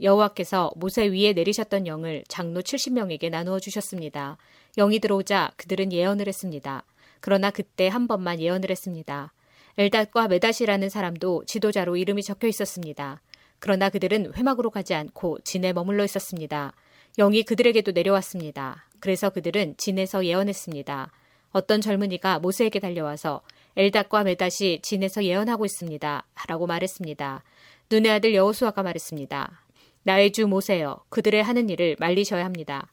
여호와께서 0.00 0.72
모세 0.76 1.06
위에 1.06 1.32
내리셨던 1.32 1.86
영을 1.86 2.24
장로 2.28 2.60
70명에게 2.60 3.30
나누어 3.30 3.60
주셨습니다. 3.60 4.36
영이 4.76 4.98
들어오자 4.98 5.52
그들은 5.56 5.92
예언을 5.92 6.26
했습니다. 6.26 6.84
그러나 7.20 7.50
그때 7.50 7.88
한 7.88 8.08
번만 8.08 8.40
예언을 8.40 8.70
했습니다. 8.70 9.32
엘닷과 9.78 10.28
메닷이라는 10.28 10.88
사람도 10.88 11.44
지도자로 11.46 11.96
이름이 11.96 12.22
적혀 12.22 12.48
있었습니다. 12.48 13.20
그러나 13.60 13.88
그들은 13.88 14.34
회막으로 14.36 14.70
가지 14.70 14.94
않고 14.94 15.38
진에 15.44 15.72
머물러 15.72 16.04
있었습니다. 16.04 16.72
영이 17.16 17.44
그들에게도 17.44 17.92
내려왔습니다. 17.92 18.84
그래서 19.04 19.28
그들은 19.28 19.74
진에서 19.76 20.24
예언했습니다. 20.24 21.12
어떤 21.52 21.82
젊은이가 21.82 22.38
모세에게 22.38 22.80
달려와서 22.80 23.42
엘닷과 23.76 24.24
메닷이 24.24 24.80
진에서 24.80 25.24
예언하고 25.24 25.66
있습니다. 25.66 26.26
라고 26.48 26.66
말했습니다. 26.66 27.44
눈의 27.90 28.12
아들 28.12 28.34
여호수아가 28.34 28.82
말했습니다. 28.82 29.62
나의 30.04 30.32
주 30.32 30.46
모세여 30.46 31.04
그들의 31.10 31.42
하는 31.42 31.68
일을 31.68 31.96
말리셔야 32.00 32.46
합니다. 32.46 32.90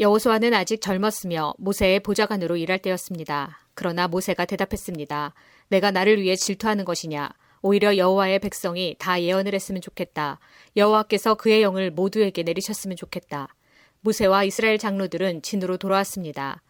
여호수아는 0.00 0.54
아직 0.54 0.80
젊었으며 0.80 1.54
모세의 1.58 2.00
보좌관으로 2.00 2.56
일할 2.56 2.80
때였습니다. 2.80 3.60
그러나 3.74 4.08
모세가 4.08 4.46
대답했습니다. 4.46 5.34
내가 5.68 5.92
나를 5.92 6.20
위해 6.20 6.34
질투하는 6.34 6.84
것이냐? 6.84 7.30
오히려 7.62 7.96
여호와의 7.96 8.40
백성이 8.40 8.96
다 8.98 9.22
예언을 9.22 9.54
했으면 9.54 9.80
좋겠다. 9.80 10.40
여호와께서 10.76 11.36
그의 11.36 11.62
영을 11.62 11.92
모두에게 11.92 12.42
내리셨으면 12.42 12.96
좋겠다. 12.96 13.54
모세와 14.04 14.44
이스라엘 14.44 14.76
장로들은 14.76 15.40
진으로 15.40 15.78
돌아왔습니다. 15.78 16.60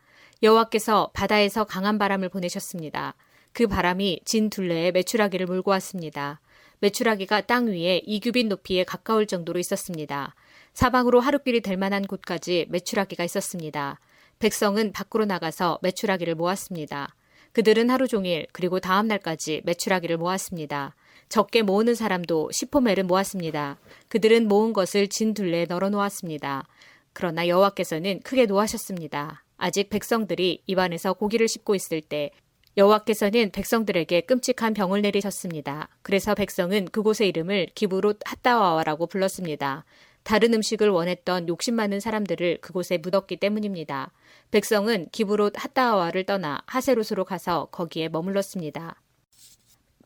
여호와께서 0.45 1.11
바다에서 1.15 1.65
강한 1.65 1.99
바람을 1.99 2.29
보내셨습니다. 2.29 3.15
그 3.53 3.67
바람이 3.67 4.21
진 4.25 4.51
둘레에 4.51 4.93
메추라기를 4.93 5.47
몰고 5.47 5.73
왔습니다. 5.73 6.41
메추라기가 6.79 7.41
땅 7.43 7.67
위에 7.67 8.03
2규빗 8.07 8.47
높이에 8.47 8.85
가까울 8.85 9.27
정도로 9.27 9.59
있었습니다. 9.59 10.35
사방으로 10.75 11.19
하루길이 11.19 11.61
될 11.61 11.77
만한 11.77 12.07
곳까지 12.07 12.67
메추라기가 12.69 13.25
있었습니다. 13.25 13.99
백성은 14.39 14.93
밖으로 14.93 15.25
나가서 15.25 15.81
메추라기를 15.83 16.37
모았습니다. 16.37 17.17
그들은 17.51 17.91
하루 17.91 18.07
종일 18.07 18.47
그리고 18.53 18.79
다음 18.79 19.09
날까지 19.09 19.63
메추라기를 19.65 20.19
모았습니다. 20.19 20.95
적게 21.29 21.63
모으는 21.63 21.97
사람도 21.97 22.51
10호멜을 22.53 23.03
모았습니다. 23.03 23.79
그들은 24.09 24.47
모은 24.47 24.73
것을 24.73 25.09
진 25.09 25.35
둘레에 25.35 25.65
널어 25.65 25.91
놓았습니다. 25.91 26.69
그러나 27.15 27.49
여호와께서는 27.49 28.21
크게 28.21 28.45
노하셨습니다. 28.45 29.45
아직 29.57 29.89
백성들이 29.89 30.63
입안에서 30.67 31.15
고기를 31.15 31.49
씹고 31.49 31.75
있을 31.75 32.03
때 32.03 32.31
여호와께서는 32.77 33.51
백성들에게 33.53 34.23
끔찍한 34.23 34.75
병을 34.75 35.01
내리셨습니다. 35.03 35.89
그래서 36.03 36.35
백성은 36.35 36.87
그곳의 36.87 37.29
이름을 37.29 37.69
기브롯 37.75 38.19
핫다와라고 38.25 39.07
불렀습니다. 39.07 39.85
다른 40.25 40.55
음식을 40.55 40.89
원했던 40.89 41.49
욕심 41.49 41.77
많은 41.77 42.01
사람들을 42.01 42.59
그곳에 42.61 42.99
묻었기 42.99 43.37
때문입니다. 43.37 44.11
백성은 44.51 45.09
기브롯 45.13 45.53
핫다와를 45.57 46.25
떠나 46.25 46.63
하세롯으로 46.67 47.25
가서 47.25 47.69
거기에 47.71 48.09
머물렀습니다. 48.09 49.01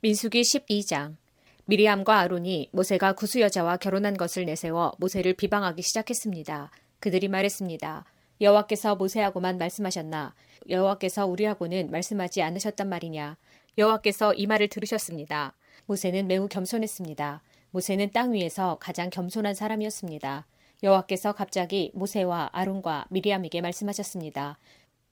민수기 0.03 0.43
12장 0.43 1.17
미리암과 1.65 2.19
아론이 2.19 2.71
모세가 2.73 3.13
구수 3.13 3.41
여자와 3.41 3.77
결혼한 3.77 4.17
것을 4.17 4.45
내세워 4.45 4.93
모세를 4.99 5.35
비방하기 5.35 5.83
시작했습니다. 5.83 6.71
그들이 7.01 7.29
말했습니다. 7.29 8.05
여호와께서 8.41 8.97
모세하고만 8.97 9.59
말씀하셨나? 9.59 10.35
여호와께서 10.69 11.27
우리하고는 11.27 11.91
말씀하지 11.91 12.43
않으셨단 12.43 12.89
말이냐? 12.89 13.37
여호와께서 13.77 14.35
이 14.35 14.47
말을 14.47 14.69
들으셨습니다. 14.69 15.55
모세는 15.87 16.27
매우 16.27 16.49
겸손했습니다. 16.49 17.43
모세는 17.71 18.11
땅 18.13 18.33
위에서 18.33 18.79
가장 18.81 19.11
겸손한 19.11 19.55
사람이었습니다. 19.55 20.47
여호와께서 20.83 21.33
갑자기 21.33 21.91
모세와 21.95 22.51
아론과 22.53 23.07
미리암에게 23.11 23.61
말씀하셨습니다. 23.61 24.59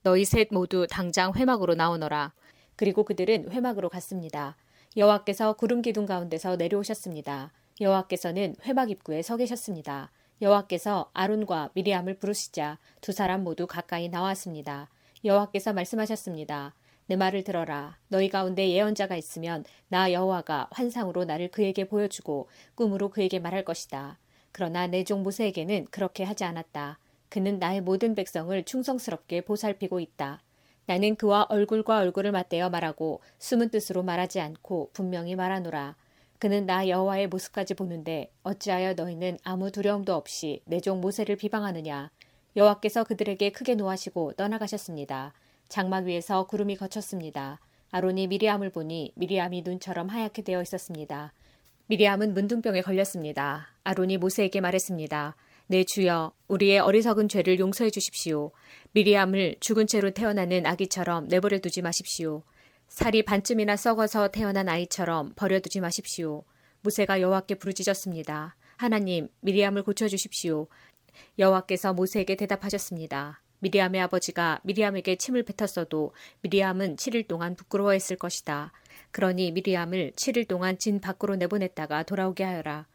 너희 0.02 0.24
셋 0.24 0.48
모두 0.50 0.86
당장 0.88 1.34
회막으로 1.34 1.74
나오너라. 1.74 2.32
그리고 2.76 3.04
그들은 3.04 3.50
회막으로 3.50 3.88
갔습니다. 3.88 4.56
여호와께서 4.96 5.54
구름 5.54 5.82
기둥 5.82 6.06
가운데서 6.06 6.56
내려오셨습니다. 6.56 7.52
여호와께서는 7.80 8.56
회막 8.64 8.90
입구에 8.90 9.22
서 9.22 9.36
계셨습니다. 9.36 10.10
여호와께서 10.42 11.10
아론과 11.14 11.70
미리암을 11.74 12.18
부르시자 12.18 12.78
두 13.00 13.12
사람 13.12 13.42
모두 13.42 13.66
가까이 13.66 14.08
나왔습니다. 14.08 14.90
여호와께서 15.24 15.72
말씀하셨습니다. 15.72 16.74
내 17.06 17.16
말을 17.16 17.44
들어라. 17.44 17.96
너희 18.08 18.28
가운데 18.28 18.68
예언자가 18.68 19.16
있으면 19.16 19.64
나 19.88 20.12
여호와가 20.12 20.68
환상으로 20.72 21.24
나를 21.24 21.50
그에게 21.50 21.84
보여주고 21.88 22.48
꿈으로 22.74 23.08
그에게 23.10 23.38
말할 23.38 23.64
것이다. 23.64 24.18
그러나 24.52 24.86
내 24.86 25.04
종 25.04 25.22
모세에게는 25.22 25.86
그렇게 25.90 26.24
하지 26.24 26.44
않았다. 26.44 26.98
그는 27.28 27.58
나의 27.58 27.80
모든 27.80 28.14
백성을 28.14 28.62
충성스럽게 28.64 29.42
보살피고 29.42 30.00
있다. 30.00 30.42
나는 30.86 31.16
그와 31.16 31.46
얼굴과 31.48 31.98
얼굴을 31.98 32.32
맞대어 32.32 32.70
말하고 32.70 33.20
숨은 33.38 33.70
뜻으로 33.70 34.02
말하지 34.02 34.40
않고 34.40 34.90
분명히 34.92 35.34
말하노라. 35.34 35.96
그는 36.38 36.66
나 36.66 36.86
여호와의 36.88 37.28
모습까지 37.28 37.74
보는데 37.74 38.30
어찌하여 38.42 38.94
너희는 38.94 39.38
아무 39.42 39.70
두려움도 39.70 40.14
없이 40.14 40.60
내 40.66 40.80
종 40.80 41.00
모세를 41.00 41.36
비방하느냐? 41.36 42.10
여호와께서 42.56 43.04
그들에게 43.04 43.50
크게 43.52 43.74
노하시고 43.74 44.34
떠나가셨습니다. 44.34 45.32
장막 45.68 46.04
위에서 46.04 46.46
구름이 46.46 46.76
거쳤습니다. 46.76 47.58
아론이 47.90 48.26
미리암을 48.28 48.70
보니 48.70 49.12
미리암이 49.16 49.62
눈처럼 49.62 50.08
하얗게 50.08 50.42
되어 50.42 50.62
있었습니다. 50.62 51.32
미리암은 51.86 52.34
문둥병에 52.34 52.82
걸렸습니다. 52.82 53.68
아론이 53.84 54.18
모세에게 54.18 54.60
말했습니다. 54.60 55.36
내 55.68 55.84
주여, 55.84 56.32
우리의 56.48 56.78
어리석은 56.80 57.28
죄를 57.28 57.58
용서해 57.58 57.90
주십시오. 57.90 58.52
미리암을 58.92 59.56
죽은 59.60 59.86
채로 59.86 60.10
태어나는 60.10 60.66
아기처럼 60.66 61.28
내버려 61.28 61.58
두지 61.58 61.82
마십시오. 61.82 62.42
살이 62.88 63.22
반쯤이나 63.22 63.76
썩어서 63.76 64.28
태어난 64.28 64.68
아이처럼 64.68 65.32
버려두지 65.36 65.80
마십시오. 65.80 66.44
모세가 66.82 67.20
여호와께 67.20 67.56
부르짖었습니다. 67.56 68.56
하나님, 68.76 69.28
미리암을 69.40 69.82
고쳐 69.82 70.08
주십시오. 70.08 70.68
여호와께서 71.38 71.94
모세에게 71.94 72.36
대답하셨습니다. 72.36 73.42
미리암의 73.60 74.00
아버지가 74.02 74.60
미리암에게 74.64 75.16
침을 75.16 75.42
뱉었어도 75.44 76.12
미리암은 76.42 76.96
7일 76.96 77.26
동안 77.26 77.56
부끄러워했을 77.56 78.16
것이다. 78.16 78.72
그러니 79.10 79.52
미리암을 79.52 80.12
7일 80.14 80.46
동안 80.46 80.78
진 80.78 81.00
밖으로 81.00 81.36
내보냈다가 81.36 82.04
돌아오게 82.04 82.44
하여라. 82.44 82.86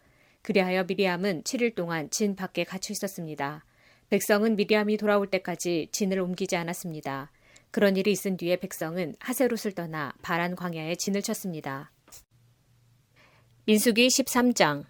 그리하여 0.44 0.84
미리암은 0.86 1.44
7일 1.44 1.76
동안 1.76 2.10
진 2.10 2.36
밖에 2.36 2.64
갇혀 2.64 2.94
있었습니다. 2.94 3.66
백성은 4.10 4.56
미리암이 4.56 4.98
돌아올 4.98 5.28
때까지 5.28 5.90
진을 5.92 6.20
옮기지 6.20 6.56
않았습니다. 6.56 7.32
그런 7.72 7.98
일이 7.98 8.12
있은 8.12 8.38
뒤에 8.38 8.58
백성은 8.58 9.16
하세롯을 9.20 9.74
떠나 9.76 10.14
바란 10.22 10.56
광야에 10.56 10.96
진을 10.96 11.22
쳤습니다. 11.22 11.92
민수기 13.66 14.08
13장 14.08 14.86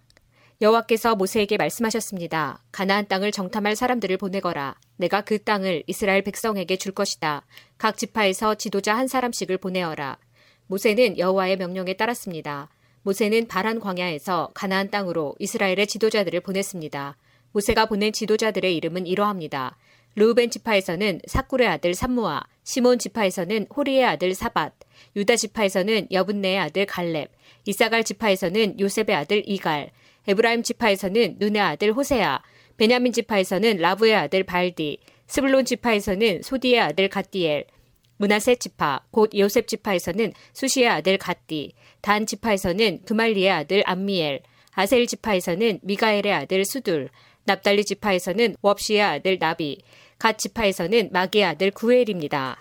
여호와께서 0.62 1.16
모세에게 1.16 1.58
말씀하셨습니다. 1.58 2.64
가나안 2.72 3.08
땅을 3.08 3.32
정탐할 3.32 3.76
사람들을 3.76 4.18
보내거라. 4.18 4.76
내가 4.98 5.22
그 5.22 5.44
땅을 5.44 5.84
이스라엘 5.88 6.24
백성에게 6.24 6.78
줄 6.78 6.92
것이다. 6.92 7.46
각 7.80 7.98
지파에서 7.98 8.56
지도자 8.56 8.96
한 8.96 9.08
사람씩을 9.08 9.58
보내어라. 9.58 10.20
모세는 10.68 11.18
여호와의 11.18 11.58
명령에 11.58 11.94
따랐습니다. 11.94 12.70
모세는 13.02 13.48
바란 13.48 13.80
광야에서 13.80 14.52
가나안 14.54 14.92
땅으로 14.92 15.36
이스라엘의 15.40 15.88
지도자들을 15.88 16.40
보냈습니다. 16.42 17.18
모세가 17.54 17.88
보낸 17.88 18.14
지도자들의 18.14 18.76
이름은 18.78 19.08
이러합니다. 19.08 19.78
르우벤 20.16 20.50
지파에서는 20.50 21.22
삭굴의 21.26 21.68
아들 21.68 21.94
삼무아, 21.94 22.44
시므온 22.64 23.00
지파에서는 23.00 23.68
호리의 23.76 24.04
아들 24.04 24.34
사밧, 24.34 24.74
유다 25.16 25.38
지파에서는 25.38 26.08
여분네의 26.12 26.60
아들 26.60 26.86
갈렙, 26.86 27.32
잇사갈 27.66 28.04
지파에서는 28.04 28.80
요셉의 28.80 29.16
아들 29.16 29.44
이갈, 29.46 29.92
에브라임 30.28 30.64
지파에서는 30.64 31.38
눈의 31.40 31.62
아들 31.62 31.94
호세아, 31.94 32.42
베냐민 32.76 33.14
지파에서는 33.14 33.78
라부의 33.78 34.16
아들 34.16 34.44
발디, 34.44 34.98
스불론 35.28 35.64
지파에서는 35.64 36.42
소디의 36.42 36.80
아들 36.82 37.08
갓디엘, 37.08 37.66
므낫세 38.18 38.56
지파, 38.56 39.06
곧 39.12 39.32
요셉 39.36 39.68
지파에서는 39.68 40.34
수시의 40.54 40.90
아들 40.90 41.18
갓디, 41.18 41.74
단 42.02 42.26
지파에서는 42.26 43.04
그말리의 43.06 43.50
아들 43.50 43.82
암미엘, 43.86 44.42
아셀 44.74 45.08
지파에서는 45.08 45.80
미가엘의 45.84 46.34
아들 46.34 46.66
스둘, 46.66 47.10
납달리 47.46 47.84
지파에서는 47.86 48.56
웁시의 48.62 49.02
아들 49.02 49.40
나비, 49.40 49.80
갓 50.18 50.38
지파에서는 50.38 51.10
마기의 51.12 51.46
아들 51.46 51.72
구엘입니다. 51.72 52.58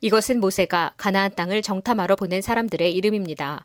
이것은 0.00 0.40
모세가 0.40 0.94
가나안 0.96 1.34
땅을 1.34 1.62
정탐하러 1.62 2.16
보낸 2.16 2.42
사람들의 2.42 2.92
이름입니다. 2.94 3.64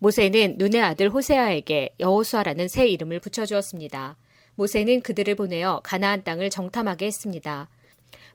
모세는 0.00 0.56
눈의 0.58 0.80
아들 0.80 1.08
호세아에게 1.08 1.94
여호수아라는 2.00 2.68
새 2.68 2.86
이름을 2.88 3.20
붙여주었습니다. 3.20 4.16
모세는 4.54 5.02
그들을 5.02 5.34
보내어 5.36 5.80
가나안 5.84 6.24
땅을 6.24 6.50
정탐하게 6.50 7.06
했습니다. 7.06 7.68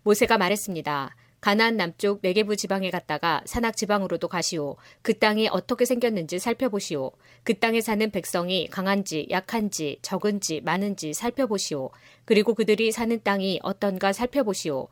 모세가 0.03 0.37
말했습니다. 0.37 1.15
가나안 1.43 1.75
남쪽 1.75 2.19
네게부 2.21 2.55
지방에 2.55 2.89
갔다가 2.89 3.41
산악 3.43 3.75
지방으로도 3.75 4.29
가시오. 4.29 4.77
그 5.01 5.19
땅이 5.19 5.49
어떻게 5.51 5.83
생겼는지 5.83 6.39
살펴보시오. 6.39 7.11
그 7.43 7.55
땅에 7.55 7.81
사는 7.81 8.09
백성이 8.11 8.69
강한지 8.69 9.27
약한지 9.29 9.99
적은지 10.01 10.61
많은지 10.61 11.13
살펴보시오. 11.13 11.89
그리고 12.23 12.53
그들이 12.53 12.93
사는 12.93 13.19
땅이 13.21 13.59
어떤가 13.61 14.13
살펴보시오. 14.13 14.87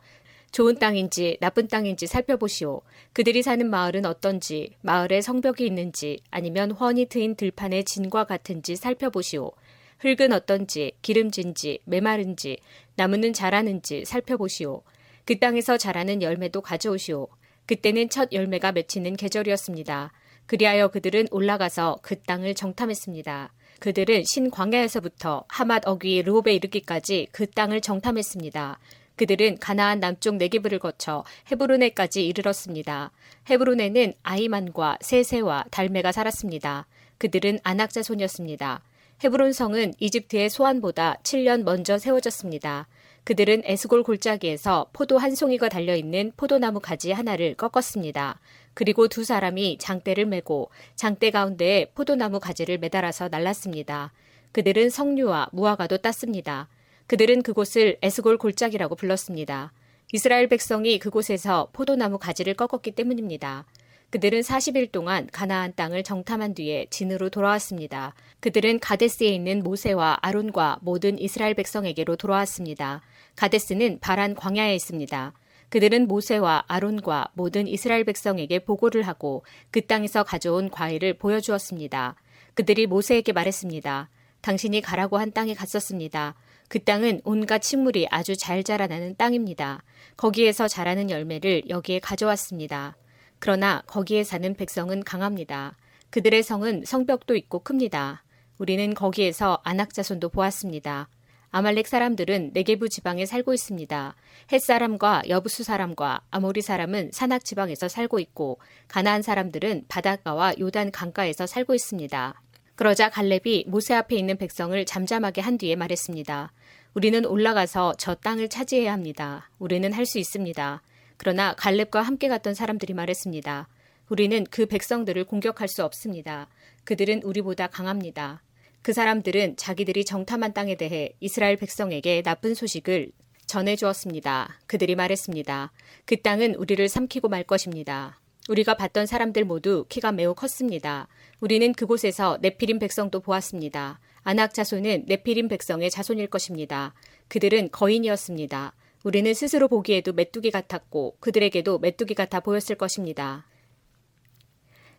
좋은 0.52 0.76
땅인지 0.78 1.38
나쁜 1.40 1.70
땅인지 1.70 2.06
살펴보시오. 2.06 2.82
그들이 3.14 3.44
사는 3.44 3.70
마을은 3.70 4.06
어떤지, 4.06 4.72
마을에 4.82 5.22
성벽이 5.22 5.66
있는지, 5.66 6.20
아니면 6.32 6.72
훤히 6.72 7.06
트인 7.06 7.36
들판의 7.36 7.86
진과 7.86 8.26
같은지 8.26 8.76
살펴보시오. 8.76 9.54
흙은 10.00 10.34
어떤지, 10.34 10.92
기름진지, 11.02 11.80
메마른지, 11.86 12.58
나무는 12.98 13.32
자라는지 13.32 14.04
살펴보시오. 14.04 14.82
그 15.26 15.40
땅에서 15.40 15.78
자라는 15.78 16.22
열매도 16.22 16.62
가져오시오. 16.62 17.28
그때는 17.66 18.10
첫 18.10 18.32
열매가 18.32 18.72
맺히는 18.74 19.16
계절이었습니다. 19.16 20.12
그리하여 20.46 20.90
그들은 20.90 21.28
올라가서 21.32 22.00
그 22.02 22.20
땅을 22.22 22.56
정탐했습니다. 22.56 23.54
그들은 23.80 24.24
신광야에서부터 24.26 25.46
하맛 25.48 25.88
어귀 25.88 26.24
르홉에 26.24 26.54
이르기까지 26.54 27.28
그 27.32 27.50
땅을 27.50 27.82
정탐했습니다. 27.82 28.80
그들은 29.16 29.60
가나안 29.60 30.00
남쪽 30.00 30.36
네기브를 30.36 30.80
거쳐 30.80 31.24
헤브론에까지 31.52 32.26
이르렀습니다. 32.26 33.12
헤브론에는 33.50 34.14
아이만과 34.24 34.98
세세와 35.02 35.66
달메가 35.72 36.12
살았습니다. 36.12 36.88
그들은 37.18 37.60
안악자 37.64 38.04
손이었습니다. 38.04 38.82
헤브론 39.24 39.54
성은 39.54 39.94
이집트의 40.00 40.50
소안보다 40.50 41.18
7년 41.24 41.64
먼저 41.64 41.98
세워졌습니다. 42.00 42.88
그들은 43.24 43.62
에스골 43.66 44.04
골짜기에서 44.04 44.88
포도 44.94 45.18
한 45.18 45.36
송이가 45.36 45.70
달려있는 45.70 46.34
포도나무 46.38 46.80
가지 46.80 47.12
하나를 47.12 47.56
꺾었습니다. 47.56 48.40
그리고 48.74 49.08
두 49.08 49.24
사람이 49.24 49.78
장대를 49.80 50.26
메고 50.26 50.70
장대 50.96 51.30
가운데에 51.30 51.92
포도나무 51.94 52.40
가지를 52.40 52.78
매달아서 52.80 53.30
날랐습니다. 53.30 54.12
그들은 54.52 54.90
석류와 54.90 55.50
무화과도 55.52 55.98
땄습니다. 55.98 56.68
그들은 57.08 57.44
그곳을 57.44 57.98
에스골 58.02 58.38
골짜기라고 58.38 58.96
불렀습니다. 58.96 59.72
이스라엘 60.14 60.48
백성이 60.48 61.00
그곳에서 61.00 61.70
포도나무 61.74 62.18
가지를 62.18 62.54
꺾었기 62.56 62.92
때문입니다. 62.92 63.66
그들은 64.12 64.42
40일 64.42 64.92
동안 64.92 65.30
가나안 65.32 65.74
땅을 65.74 66.04
정탐한 66.04 66.54
뒤에 66.54 66.88
진으로 66.90 67.30
돌아왔습니다. 67.30 68.14
그들은 68.42 68.80
가데스에 68.80 69.30
있는 69.30 69.64
모세와 69.64 70.20
아론과 70.22 70.80
모든 70.82 71.18
이스라엘 71.18 71.54
백성에게로 71.54 72.18
돌아왔습니다. 72.18 73.02
가데스는 73.38 74.00
바란 74.02 74.36
광야에 74.36 74.76
있습니다. 74.76 75.34
그들은 75.70 76.10
모세와 76.10 76.66
아론과 76.68 77.30
모든 77.36 77.70
이스라엘 77.70 78.04
백성에게 78.04 78.60
보고를 78.60 79.04
하고 79.04 79.46
그 79.72 79.80
땅에서 79.80 80.24
가져온 80.24 80.70
과일을 80.70 81.14
보여주었습니다. 81.14 82.16
그들이 82.54 82.88
모세에게 82.88 83.32
말했습니다. 83.32 84.10
당신이 84.42 84.82
가라고 84.82 85.20
한 85.20 85.32
땅에 85.32 85.54
갔었습니다. 85.54 86.36
그 86.68 86.84
땅은 86.84 87.22
온갖 87.24 87.64
식물이 87.64 88.08
아주 88.12 88.36
잘 88.36 88.66
자라나는 88.66 89.16
땅입니다. 89.16 89.84
거기에서 90.18 90.68
자라는 90.68 91.10
열매를 91.10 91.70
여기에 91.70 92.00
가져왔습니다. 92.00 92.98
그러나 93.42 93.82
거기에 93.88 94.24
사는 94.24 94.54
백성은 94.54 95.04
강합니다. 95.04 95.76
그들의 96.12 96.44
성은 96.44 96.84
성벽도 96.86 97.36
있고 97.36 97.58
큽니다. 97.60 98.24
우리는 98.60 98.94
거기에서 98.94 99.60
안악자손도 99.64 100.30
보았습니다. 100.30 101.10
아말렉 101.50 101.88
사람들은 101.88 102.52
네게부 102.54 102.88
지방에 102.88 103.26
살고 103.26 103.56
있습니다. 103.56 104.16
햇 104.52 104.60
사람과 104.60 105.24
여부수 105.28 105.64
사람과 105.64 106.22
아모리 106.30 106.62
사람은 106.62 107.10
산악 107.14 107.44
지방에서 107.44 107.88
살고 107.88 108.20
있고 108.20 108.60
가나안 108.88 109.24
사람들은 109.24 109.86
바닷가와 109.88 110.54
요단 110.60 110.92
강가에서 110.92 111.48
살고 111.48 111.74
있습니다. 111.74 112.40
그러자 112.76 113.10
갈렙이 113.10 113.66
모세 113.68 113.96
앞에 113.96 114.16
있는 114.18 114.38
백성을 114.38 114.86
잠잠하게 114.86 115.42
한 115.42 115.58
뒤에 115.58 115.76
말했습니다. 115.76 116.54
우리는 116.94 117.26
올라가서 117.26 117.96
저 117.98 118.14
땅을 118.14 118.50
차지해야 118.50 118.94
합니다. 118.94 119.50
우리는 119.58 119.92
할 119.92 120.06
수 120.06 120.20
있습니다. 120.20 120.84
그러나 121.22 121.54
갈렙과 121.54 122.02
함께 122.02 122.28
갔던 122.28 122.56
사람들이 122.56 122.96
말했습니다. 122.96 123.68
우리는 124.10 124.44
그 124.50 124.66
백성들을 124.66 125.24
공격할 125.26 125.68
수 125.68 125.86
없습니다. 125.86 126.48
그들은 126.84 127.22
우리보다 127.22 127.68
강합니다. 127.68 128.42
그 128.82 128.92
사람들은 128.92 129.56
자기들이 129.56 130.04
정탐한 130.04 130.54
땅에 130.54 130.74
대해 130.74 131.14
이스라엘 131.20 131.58
백성에게 131.58 132.24
나쁜 132.24 132.56
소식을 132.56 133.12
전해 133.46 133.76
주었습니다. 133.76 134.62
그들이 134.66 134.96
말했습니다. 134.96 135.72
그 136.06 136.20
땅은 136.20 136.56
우리를 136.56 136.90
삼키고 136.90 137.30
말 137.30 137.44
것입니다. 137.44 138.20
우리가 138.50 138.74
봤던 138.74 139.06
사람들 139.06 139.46
모두 139.46 139.86
키가 139.90 140.14
매우 140.14 140.34
컸습니다. 140.34 141.08
우리는 141.40 141.72
그곳에서 141.74 142.40
네피림 142.42 142.80
백성도 142.80 143.20
보았습니다. 143.20 144.00
아낙 144.24 144.56
자손은 144.56 145.06
네피림 145.06 145.50
백성의 145.50 145.92
자손일 145.92 146.26
것입니다. 146.32 146.96
그들은 147.28 147.70
거인이었습니다. 147.72 148.74
우리는 149.04 149.34
스스로 149.34 149.68
보기에도 149.68 150.14
메뚜기 150.14 150.52
같았고 150.52 151.18
그들에게도 151.20 151.80
메뚜기 151.80 152.14
같아 152.14 152.40
보였을 152.40 152.76
것입니다. 152.76 153.48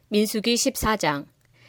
민수기 0.08 0.54
14장 0.54 1.26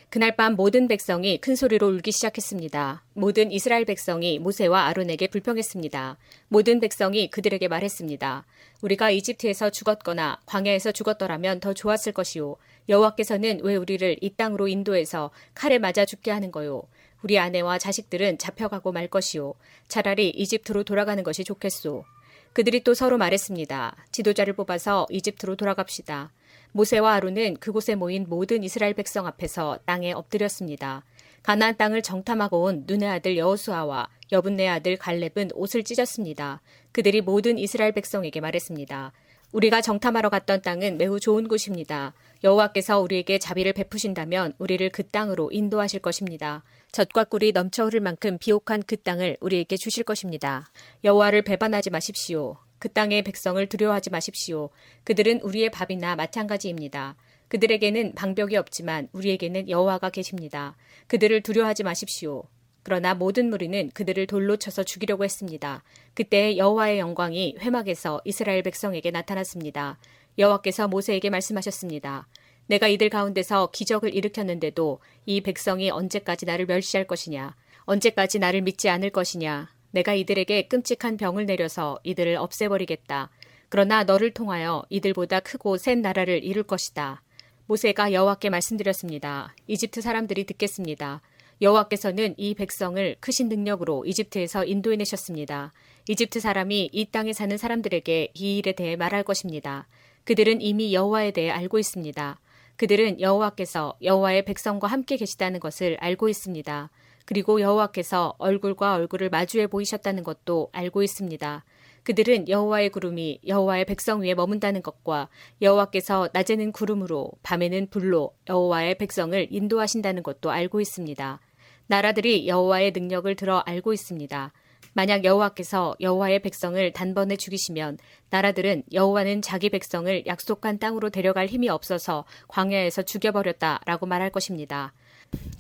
그날 0.10 0.36
밤 0.36 0.56
모든 0.56 0.88
백성이 0.88 1.40
큰 1.40 1.56
소리로 1.56 1.88
울기 1.88 2.12
시작했습니다. 2.12 3.04
모든 3.14 3.52
이스라엘 3.52 3.84
백성이 3.86 4.38
모세와 4.38 4.86
아론에게 4.86 5.28
불평했습니다. 5.28 6.18
모든 6.50 6.80
백성이 6.80 7.30
그들에게 7.30 7.68
말했습니다. 7.68 8.46
우리가 8.82 9.10
이집트에서 9.10 9.72
죽었거나 9.72 10.40
광야에서 10.46 10.92
죽었더라면 10.92 11.62
더 11.62 11.74
좋았을 11.74 12.14
것이요. 12.14 12.58
여호와께서는 12.90 13.62
왜 13.64 13.76
우리를 13.76 14.18
이 14.22 14.30
땅으로 14.36 14.68
인도해서 14.68 15.32
칼에 15.56 15.80
맞아 15.80 16.06
죽게 16.06 16.30
하는 16.30 16.52
거요. 16.52 16.84
우리 17.24 17.40
아내와 17.40 17.80
자식들은 17.80 18.38
잡혀가고 18.38 18.92
말 18.92 19.08
것이요. 19.08 19.56
차라리 19.88 20.30
이집트로 20.30 20.84
돌아가는 20.84 21.24
것이 21.24 21.44
좋겠소. 21.44 22.06
그들이 22.54 22.84
또 22.84 22.94
서로 22.94 23.18
말했습니다. 23.18 23.96
지도자를 24.12 24.54
뽑아서 24.54 25.08
이집트로 25.10 25.56
돌아갑시다. 25.56 26.32
모세와 26.72 27.14
아론은 27.14 27.58
그곳에 27.58 27.96
모인 27.96 28.26
모든 28.30 28.64
이스라엘 28.64 28.94
백성 28.94 29.26
앞에서 29.26 29.80
땅에 29.86 30.12
엎드렸습니다. 30.12 31.04
가나안 31.42 31.78
땅을 31.78 32.04
정탐하고 32.04 32.64
온 32.64 32.84
눈의 32.88 33.10
아들 33.10 33.38
여호수아와 33.38 34.08
여분네 34.32 34.68
아들 34.70 34.98
갈렙은 34.98 35.50
옷을 35.56 35.84
찢었습니다. 35.84 36.62
그들이 36.92 37.22
모든 37.22 37.58
이스라엘 37.58 37.92
백성에게 37.92 38.40
말했습니다. 38.40 39.12
우리가 39.52 39.82
정탐하러 39.82 40.30
갔던 40.30 40.62
땅은 40.62 40.98
매우 40.98 41.20
좋은 41.20 41.48
곳입니다. 41.48 42.14
여호와께서 42.44 43.00
우리에게 43.00 43.40
자비를 43.40 43.74
베푸신다면 43.74 44.54
우리를 44.58 44.90
그 44.90 45.04
땅으로 45.04 45.52
인도하실 45.52 46.00
것입니다. 46.02 46.64
젖과 46.94 47.24
꿀이 47.24 47.54
넘쳐 47.54 47.86
흐를 47.86 48.02
만큼 48.02 48.38
비옥한 48.38 48.84
그 48.86 48.98
땅을 48.98 49.38
우리에게 49.42 49.78
주실 49.78 50.04
것입니다. 50.04 50.70
여호와를 51.04 51.42
배반하지 51.42 51.90
마십시오. 51.90 52.58
그 52.78 52.88
땅의 52.88 53.24
백성을 53.24 53.68
두려워하지 53.68 54.12
마십시오. 54.12 54.70
그들은 55.04 55.42
우리의 55.42 55.72
밥이나 55.72 56.16
마찬가지입니다. 56.16 57.16
그들에게는 57.48 58.14
방벽이 58.14 58.58
없지만 58.58 59.10
우리에게는 59.12 59.70
여호와가 59.70 60.12
계십니다. 60.12 60.76
그들을 61.08 61.42
두려워하지 61.42 61.82
마십시오. 61.82 62.44
그러나 62.84 63.16
모든 63.16 63.50
무리는 63.50 63.90
그들을 63.96 64.28
돌로 64.28 64.58
쳐서 64.58 64.84
죽이려고 64.84 65.24
했습니다. 65.24 65.82
그때 66.14 66.58
여호와의 66.58 67.00
영광이 67.00 67.56
회막에서 67.60 68.22
이스라엘 68.24 68.62
백성에게 68.62 69.10
나타났습니다. 69.10 69.98
여호와께서 70.38 70.88
모세에게 70.90 71.32
말씀하셨습니다. 71.32 72.28
내가 72.74 72.88
이들 72.88 73.10
가운데서 73.10 73.70
기적을 73.72 74.16
일으켰는데도 74.16 75.00
이 75.28 75.42
백성이 75.42 75.92
언제까지 75.92 76.48
나를 76.48 76.66
멸시할 76.66 77.06
것이냐? 77.06 77.56
언제까지 77.84 78.40
나를 78.40 78.62
믿지 78.62 78.90
않을 78.90 79.12
것이냐? 79.12 79.70
내가 79.92 80.16
이들에게 80.16 80.70
끔찍한 80.70 81.18
병을 81.18 81.46
내려서 81.46 82.00
이들을 82.04 82.36
없애버리겠다. 82.36 83.30
그러나 83.70 84.04
너를 84.06 84.32
통하여 84.34 84.84
이들보다 84.90 85.42
크고 85.42 85.78
센 85.78 86.02
나라를 86.02 86.44
이룰 86.44 86.64
것이다. 86.64 87.22
모세가 87.68 88.12
여호와께 88.12 88.50
말씀드렸습니다. 88.50 89.54
이집트 89.68 90.02
사람들이 90.02 90.46
듣겠습니다. 90.46 91.22
여호와께서는 91.62 92.34
이 92.38 92.56
백성을 92.56 93.16
크신 93.20 93.50
능력으로 93.50 94.04
이집트에서 94.06 94.66
인도해내셨습니다. 94.66 95.74
이집트 96.10 96.40
사람이 96.40 96.90
이 96.92 97.06
땅에 97.12 97.34
사는 97.34 97.56
사람들에게 97.56 98.32
이 98.34 98.58
일에 98.58 98.72
대해 98.72 98.96
말할 98.96 99.22
것입니다. 99.22 99.88
그들은 100.24 100.62
이미 100.62 100.92
여호와에 100.96 101.32
대해 101.32 101.52
알고 101.52 101.78
있습니다. 101.78 102.40
그들은 102.78 103.22
여호와께서 103.22 103.98
여호와의 104.02 104.46
백성과 104.46 104.88
함께 104.88 105.16
계시다는 105.18 105.60
것을 105.60 105.98
알고 106.00 106.30
있습니다. 106.30 106.90
그리고 107.26 107.62
여호와께서 107.62 108.36
얼굴과 108.38 108.96
얼굴을 108.96 109.30
마주해 109.30 109.68
보이셨다는 109.68 110.24
것도 110.24 110.70
알고 110.72 111.04
있습니다. 111.04 111.64
그들은 112.04 112.50
여호와의 112.50 112.90
구름이 112.90 113.40
여호와의 113.48 113.86
백성 113.86 114.22
위에 114.22 114.34
머문다는 114.34 114.82
것과 114.82 115.30
여호와께서 115.62 116.30
낮에는 116.34 116.74
구름으로 116.74 117.32
밤에는 117.44 117.88
불로 117.90 118.36
여호와의 118.50 118.98
백성을 118.98 119.48
인도하신다는 119.50 120.22
것도 120.22 120.52
알고 120.52 120.82
있습니다. 120.82 121.40
나라들이 121.88 122.48
여호와의 122.48 122.92
능력을 122.92 123.34
들어 123.36 123.60
알고 123.60 123.94
있습니다. 123.94 124.52
만약 124.94 125.26
여호와께서 125.26 125.96
여호와의 126.00 126.42
백성을 126.42 126.94
단번에 126.94 127.36
죽이시면 127.36 127.98
나라들은 128.30 128.84
여호와는 128.92 129.42
자기 129.42 129.70
백성을 129.70 130.26
약속한 130.28 130.80
땅으로 130.80 131.10
데려갈 131.10 131.48
힘이 131.48 131.70
없어서 131.70 132.26
광야에서 132.48 133.02
죽여버렸다라고 133.02 134.06
말할 134.06 134.30
것입니다. 134.30 134.94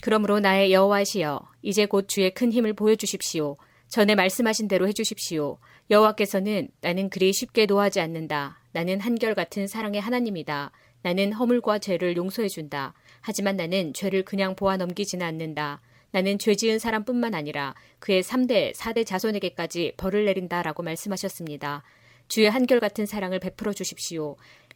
그러므로 0.04 0.40
나의 0.40 0.72
여호와시여 0.72 1.42
이제 1.64 1.86
곧 1.86 2.08
주의 2.08 2.32
큰 2.32 2.52
힘을 2.52 2.74
보여주십시오. 2.74 3.58
전에 3.88 4.16
말씀하신 4.16 4.68
대로 4.68 4.88
해주십시오. 4.88 5.58
여호와께서는 5.90 6.70
나는 6.82 7.10
그리 7.10 7.34
쉽게 7.34 7.66
노하지 7.66 8.00
않는다. 8.00 8.60
나는 8.72 9.00
한결같은 9.00 9.68
사랑의 9.68 10.02
하나님이다. 10.02 10.72
나는 11.04 11.34
허물과 11.34 11.80
죄를 11.80 12.18
용서해준다. 12.18 12.94
하지만 13.22 13.56
나는 13.56 13.94
죄를 13.94 14.24
그냥 14.24 14.56
보아 14.56 14.78
넘기지는 14.78 15.26
않는다. 15.26 15.82
나는 16.14 16.38
죄 16.38 16.54
지은 16.54 16.78
사람뿐만 16.78 17.34
아니라 17.34 17.74
그의 17.98 18.22
3대, 18.22 18.76
4대 18.76 19.04
자손에게까지 19.04 19.94
벌을 19.98 20.26
내린다라고 20.26 20.84
말씀하셨습니다. 20.84 21.82
주의 22.28 22.48
한결같은 22.48 23.08
사랑을 23.08 23.40
베풀어 23.40 23.74
주십시오. 23.74 24.36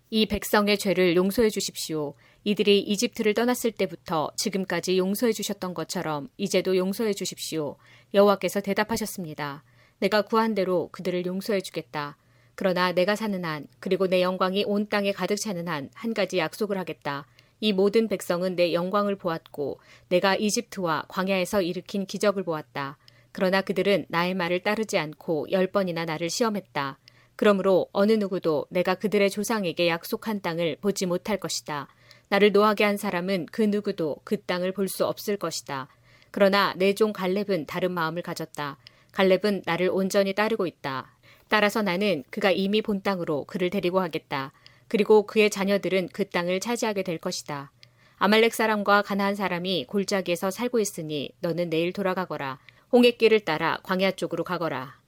이 0.09 0.25
백성의 0.25 0.79
죄를 0.79 1.15
용서해 1.15 1.51
주십시오. 1.51 2.15
이들이 2.43 2.79
이집트를 2.79 3.35
떠났을 3.35 3.71
때부터 3.71 4.31
지금까지 4.35 4.97
용서해 4.97 5.31
주셨던 5.31 5.75
것처럼 5.75 6.27
이제도 6.37 6.75
용서해 6.75 7.13
주십시오. 7.13 7.77
여호와께서 8.15 8.61
대답하셨습니다. 8.61 9.63
내가 9.99 10.23
구한 10.23 10.55
대로 10.55 10.89
그들을 10.91 11.23
용서해 11.27 11.61
주겠다. 11.61 12.17
그러나 12.55 12.93
내가 12.93 13.15
사는 13.15 13.45
한, 13.45 13.67
그리고 13.79 14.07
내 14.07 14.23
영광이 14.23 14.63
온 14.65 14.89
땅에 14.89 15.11
가득 15.11 15.35
차는 15.35 15.67
한, 15.67 15.91
한 15.93 16.15
가지 16.15 16.39
약속을 16.39 16.79
하겠다. 16.79 17.27
이 17.59 17.73
모든 17.73 18.07
백성은 18.07 18.55
내 18.55 18.73
영광을 18.73 19.15
보았고 19.15 19.79
내가 20.09 20.35
이집트와 20.35 21.05
광야에서 21.07 21.61
일으킨 21.61 22.05
기적을 22.05 22.43
보았다. 22.43 22.97
그러나 23.31 23.61
그들은 23.61 24.05
나의 24.09 24.33
말을 24.33 24.61
따르지 24.61 24.97
않고 24.97 25.47
열 25.51 25.67
번이나 25.67 26.05
나를 26.05 26.29
시험했다. 26.29 26.97
그러므로 27.35 27.87
어느 27.91 28.13
누구도 28.13 28.65
내가 28.69 28.95
그들의 28.95 29.29
조상에게 29.29 29.87
약속한 29.87 30.41
땅을 30.41 30.77
보지 30.81 31.05
못할 31.05 31.37
것이다. 31.37 31.87
나를 32.29 32.51
노하게 32.51 32.83
한 32.83 32.97
사람은 32.97 33.45
그 33.51 33.61
누구도 33.61 34.17
그 34.23 34.41
땅을 34.41 34.71
볼 34.73 34.87
수 34.87 35.05
없을 35.05 35.37
것이다. 35.37 35.87
그러나 36.31 36.73
내 36.77 36.93
종 36.93 37.13
갈렙은 37.13 37.67
다른 37.67 37.91
마음을 37.91 38.21
가졌다. 38.21 38.77
갈렙은 39.11 39.63
나를 39.65 39.89
온전히 39.91 40.33
따르고 40.33 40.67
있다. 40.67 41.11
따라서 41.47 41.81
나는 41.81 42.23
그가 42.29 42.51
이미 42.51 42.81
본 42.81 43.01
땅으로 43.01 43.45
그를 43.45 43.69
데리고 43.69 43.99
하겠다. 44.01 44.51
그리고 44.87 45.25
그의 45.25 45.49
자녀들은 45.49 46.09
그 46.13 46.29
땅을 46.29 46.59
차지하게 46.59 47.03
될 47.03 47.17
것이다. 47.17 47.71
아말렉 48.17 48.53
사람과 48.53 49.03
가나안 49.03 49.35
사람이 49.35 49.85
골짜기에서 49.85 50.49
살고 50.49 50.79
있으니 50.79 51.31
너는 51.41 51.69
내일 51.69 51.93
돌아가거라. 51.93 52.59
홍해길을 52.91 53.41
따라 53.41 53.79
광야 53.83 54.11
쪽으로 54.11 54.43
가거라. 54.43 54.99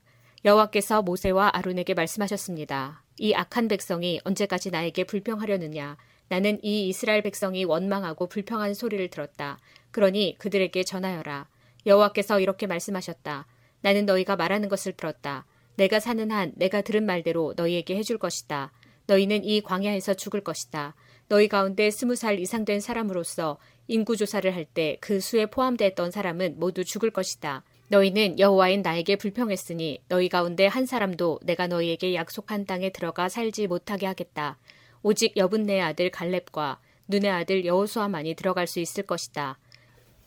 여호와께서 0.45 1.01
모세와 1.01 1.51
아론에게 1.53 1.93
말씀하셨습니다. 1.93 3.03
이 3.17 3.33
악한 3.33 3.67
백성이 3.67 4.21
언제까지 4.23 4.71
나에게 4.71 5.03
불평하려느냐? 5.05 5.97
나는 6.29 6.59
이 6.63 6.87
이스라엘 6.87 7.23
백성이 7.23 7.63
원망하고 7.65 8.27
불평하는 8.27 8.73
소리를 8.73 9.09
들었다. 9.09 9.57
그러니 9.91 10.35
그들에게 10.37 10.83
전하여라. 10.83 11.47
여호와께서 11.85 12.39
이렇게 12.39 12.67
말씀하셨다. 12.67 13.47
나는 13.81 14.05
너희가 14.05 14.35
말하는 14.35 14.69
것을 14.69 14.93
들었다. 14.93 15.45
내가 15.75 15.99
사는 15.99 16.29
한 16.31 16.51
내가 16.55 16.81
들은 16.81 17.05
말대로 17.05 17.53
너희에게 17.55 17.95
해줄 17.95 18.17
것이다. 18.17 18.71
너희는 19.09 19.43
이 19.43 19.61
광야에서 19.61 20.13
죽을 20.13 20.41
것이다. 20.41 20.93
너희 21.29 21.47
가운데 21.47 21.89
스무 21.89 22.15
살 22.15 22.39
이상 22.39 22.63
된 22.63 22.79
사람으로서 22.79 23.57
인구 23.87 24.15
조사를 24.15 24.53
할 24.55 24.65
때 24.65 24.97
그 25.01 25.19
수에 25.19 25.47
포함되었던 25.47 26.11
사람은 26.11 26.59
모두 26.59 26.85
죽을 26.85 27.09
것이다. 27.09 27.63
너희는 27.87 28.37
여호와인 28.37 28.83
나에게 28.83 29.15
불평했으니 29.15 30.01
너희 30.09 30.29
가운데 30.29 30.67
한 30.67 30.85
사람도 30.85 31.39
내가 31.43 31.65
너희에게 31.65 32.13
약속한 32.13 32.65
땅에 32.67 32.91
들어가 32.91 33.29
살지 33.29 33.65
못하게 33.65 34.05
하겠다. 34.05 34.59
오직 35.01 35.35
여분네 35.37 35.81
아들 35.81 36.11
갈렙과 36.11 36.79
눈의 37.07 37.31
아들 37.31 37.65
여호수아만이 37.65 38.35
들어갈 38.35 38.67
수 38.67 38.79
있을 38.79 39.03
것이다. 39.03 39.57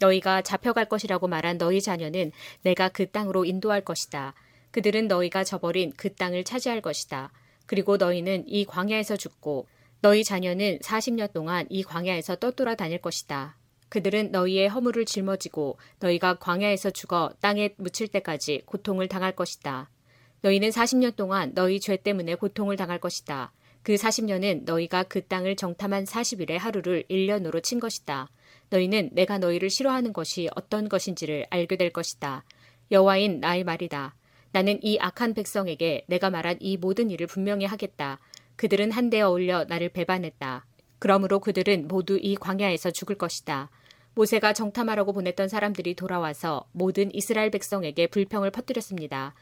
너희가 0.01 0.43
잡혀갈 0.43 0.87
것이라고 0.87 1.29
말한 1.29 1.59
너희 1.59 1.81
자녀는 1.81 2.33
내가 2.63 2.89
그 2.89 3.09
땅으로 3.09 3.45
인도할 3.45 3.83
것이다. 3.83 4.35
그들은 4.73 5.07
너희가 5.07 5.45
저버린 5.45 5.93
그 5.97 6.13
땅을 6.13 6.43
차지할 6.43 6.81
것이다. 6.81 7.31
그리고 7.67 7.97
너희는 7.97 8.45
이 8.47 8.65
광야에서 8.65 9.17
죽고 9.17 9.67
너희 10.01 10.25
자녀는 10.25 10.79
40년 10.81 11.33
동안 11.33 11.67
이 11.71 11.83
광야에서 11.83 12.37
떠돌아 12.37 12.75
다닐 12.75 12.99
것이다. 12.99 13.57
그들은 13.89 14.33
너희의 14.33 14.69
허물을 14.69 15.05
짊어지고 15.05 15.79
너희가 16.01 16.39
광야에서 16.39 16.91
죽어 16.91 17.31
땅에 17.41 17.75
묻힐 17.77 18.09
때까지 18.09 18.63
고통을 18.65 19.07
당할 19.07 19.37
것이다. 19.37 19.91
너희는 20.41 20.71
40년 20.71 21.15
동안 21.15 21.53
너희 21.55 21.79
죄 21.79 21.97
때문에 21.97 22.35
고통을 22.35 22.77
당할 22.77 22.99
것이다. 22.99 23.53
그 23.83 23.95
40년은 23.95 24.65
너희가 24.65 25.03
그 25.05 25.27
땅을 25.27 25.57
정탐한 25.57 26.05
40일의 26.05 26.59
하루를 26.59 27.05
1년으로 27.11 27.63
친 27.63 27.81
것이다. 27.81 28.29
너희는 28.71 29.11
내가 29.13 29.39
너희를 29.39 29.71
싫어하는 29.71 30.13
것이 30.13 30.49
어떤 30.57 30.89
것인지를 30.89 31.47
알게 31.51 31.77
될 31.77 31.91
것이다. 31.91 32.45
여호와인 32.91 33.41
나의 33.41 33.65
말이다. 33.65 34.15
나는 34.53 34.79
이 34.83 34.99
악한 35.01 35.35
백성에게 35.35 36.05
내가 36.09 36.31
말한 36.31 36.59
이 36.61 36.77
모든 36.77 37.11
일을 37.11 37.27
분명히 37.27 37.65
하겠다. 37.65 38.21
그들은 38.57 38.93
한데어 38.93 39.31
올려 39.31 39.65
나를 39.65 39.89
배반했다. 39.89 40.67
그러므로 40.99 41.41
그들은 41.41 41.89
모두 41.89 42.19
이 42.21 42.37
광야에서 42.37 42.91
죽을 42.91 43.17
것이다. 43.17 43.71
모세가 44.15 44.53
정탐하라고 44.53 45.13
보냈던 45.13 45.49
사람들이 45.49 45.95
돌아와서 45.95 46.67
모든 46.73 47.13
이스라엘 47.15 47.51
백성에게 47.51 48.09
불평을 48.09 48.51
퍼뜨렸습니다. 48.51 49.35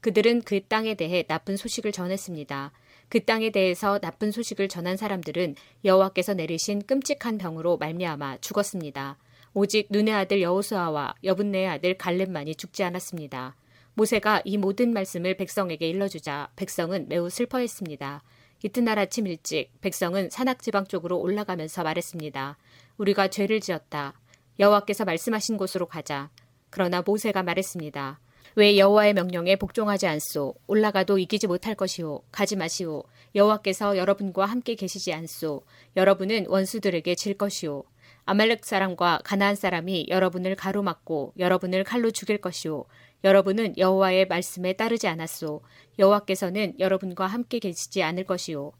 그들은 0.00 0.42
그 0.42 0.60
땅에 0.66 0.94
대해 0.94 1.24
나쁜 1.24 1.56
소식을 1.56 1.92
전했습니다. 1.92 2.72
그 3.08 3.24
땅에 3.24 3.50
대해서 3.50 3.98
나쁜 3.98 4.30
소식을 4.30 4.68
전한 4.68 4.96
사람들은 4.96 5.56
여호와께서 5.84 6.34
내리신 6.34 6.86
끔찍한 6.86 7.38
병으로 7.38 7.76
말미암아 7.76 8.38
죽었습니다. 8.38 9.18
오직 9.54 9.88
눈의 9.90 10.14
아들 10.14 10.40
여호수아와 10.40 11.16
여분네의 11.22 11.68
아들 11.68 11.98
갈렙만이 11.98 12.54
죽지 12.54 12.84
않았습니다. 12.84 13.54
모세가 13.94 14.42
이 14.44 14.56
모든 14.56 14.92
말씀을 14.92 15.36
백성에게 15.36 15.88
일러주자 15.88 16.50
백성은 16.56 17.08
매우 17.08 17.28
슬퍼했습니다. 17.28 18.22
이튿날 18.64 18.98
아침 18.98 19.26
일찍 19.26 19.70
백성은 19.80 20.30
산악 20.30 20.62
지방 20.62 20.86
쪽으로 20.86 21.18
올라가면서 21.18 21.82
말했습니다. 21.82 22.56
우리가 22.96 23.28
죄를 23.28 23.60
지었다. 23.60 24.14
여호와께서 24.58 25.04
말씀하신 25.04 25.56
곳으로 25.56 25.86
가자. 25.86 26.30
그러나 26.70 27.02
모세가 27.02 27.42
말했습니다. 27.42 28.20
왜 28.54 28.78
여호와의 28.78 29.14
명령에 29.14 29.56
복종하지 29.56 30.06
않소? 30.06 30.54
올라가도 30.66 31.18
이기지 31.18 31.46
못할 31.46 31.74
것이오. 31.74 32.22
가지 32.30 32.54
마시오. 32.54 33.02
여호와께서 33.34 33.96
여러분과 33.96 34.44
함께 34.44 34.74
계시지 34.74 35.12
않소. 35.12 35.62
여러분은 35.96 36.46
원수들에게 36.48 37.14
질 37.14 37.34
것이오. 37.36 37.84
아말렉 38.24 38.64
사람과 38.64 39.20
가나안 39.24 39.56
사람이 39.56 40.06
여러분을 40.08 40.54
가로막고 40.54 41.32
여러분을 41.38 41.82
칼로 41.82 42.10
죽일 42.10 42.38
것이오. 42.38 42.84
여러분은 43.24 43.78
여호와의 43.78 44.26
말씀에 44.26 44.72
따르지 44.72 45.06
않았소. 45.06 45.62
여호와께서는 45.98 46.74
여러분과 46.78 47.26
함께 47.26 47.58
계시지 47.58 48.02
않을 48.02 48.24
것이오. 48.24 48.72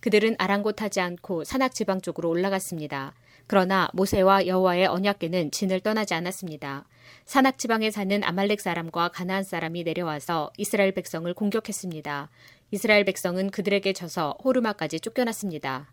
그들은 0.00 0.36
아랑곳하지 0.38 1.00
않고 1.00 1.44
산악 1.44 1.74
지방 1.74 2.00
쪽으로 2.00 2.30
올라갔습니다. 2.30 3.14
그러나 3.46 3.90
모세와 3.92 4.46
여호와의 4.46 4.86
언약궤는 4.86 5.50
진을 5.50 5.80
떠나지 5.80 6.14
않았습니다. 6.14 6.86
산악 7.26 7.58
지방에 7.58 7.90
사는 7.90 8.22
아말렉 8.24 8.60
사람과 8.60 9.08
가나안 9.08 9.42
사람이 9.42 9.82
내려와서 9.84 10.52
이스라엘 10.56 10.92
백성을 10.92 11.32
공격했습니다. 11.34 12.30
이스라엘 12.70 13.04
백성은 13.04 13.50
그들에게 13.50 13.92
져서 13.92 14.38
호르마까지 14.44 15.00
쫓겨났습니다. 15.00 15.92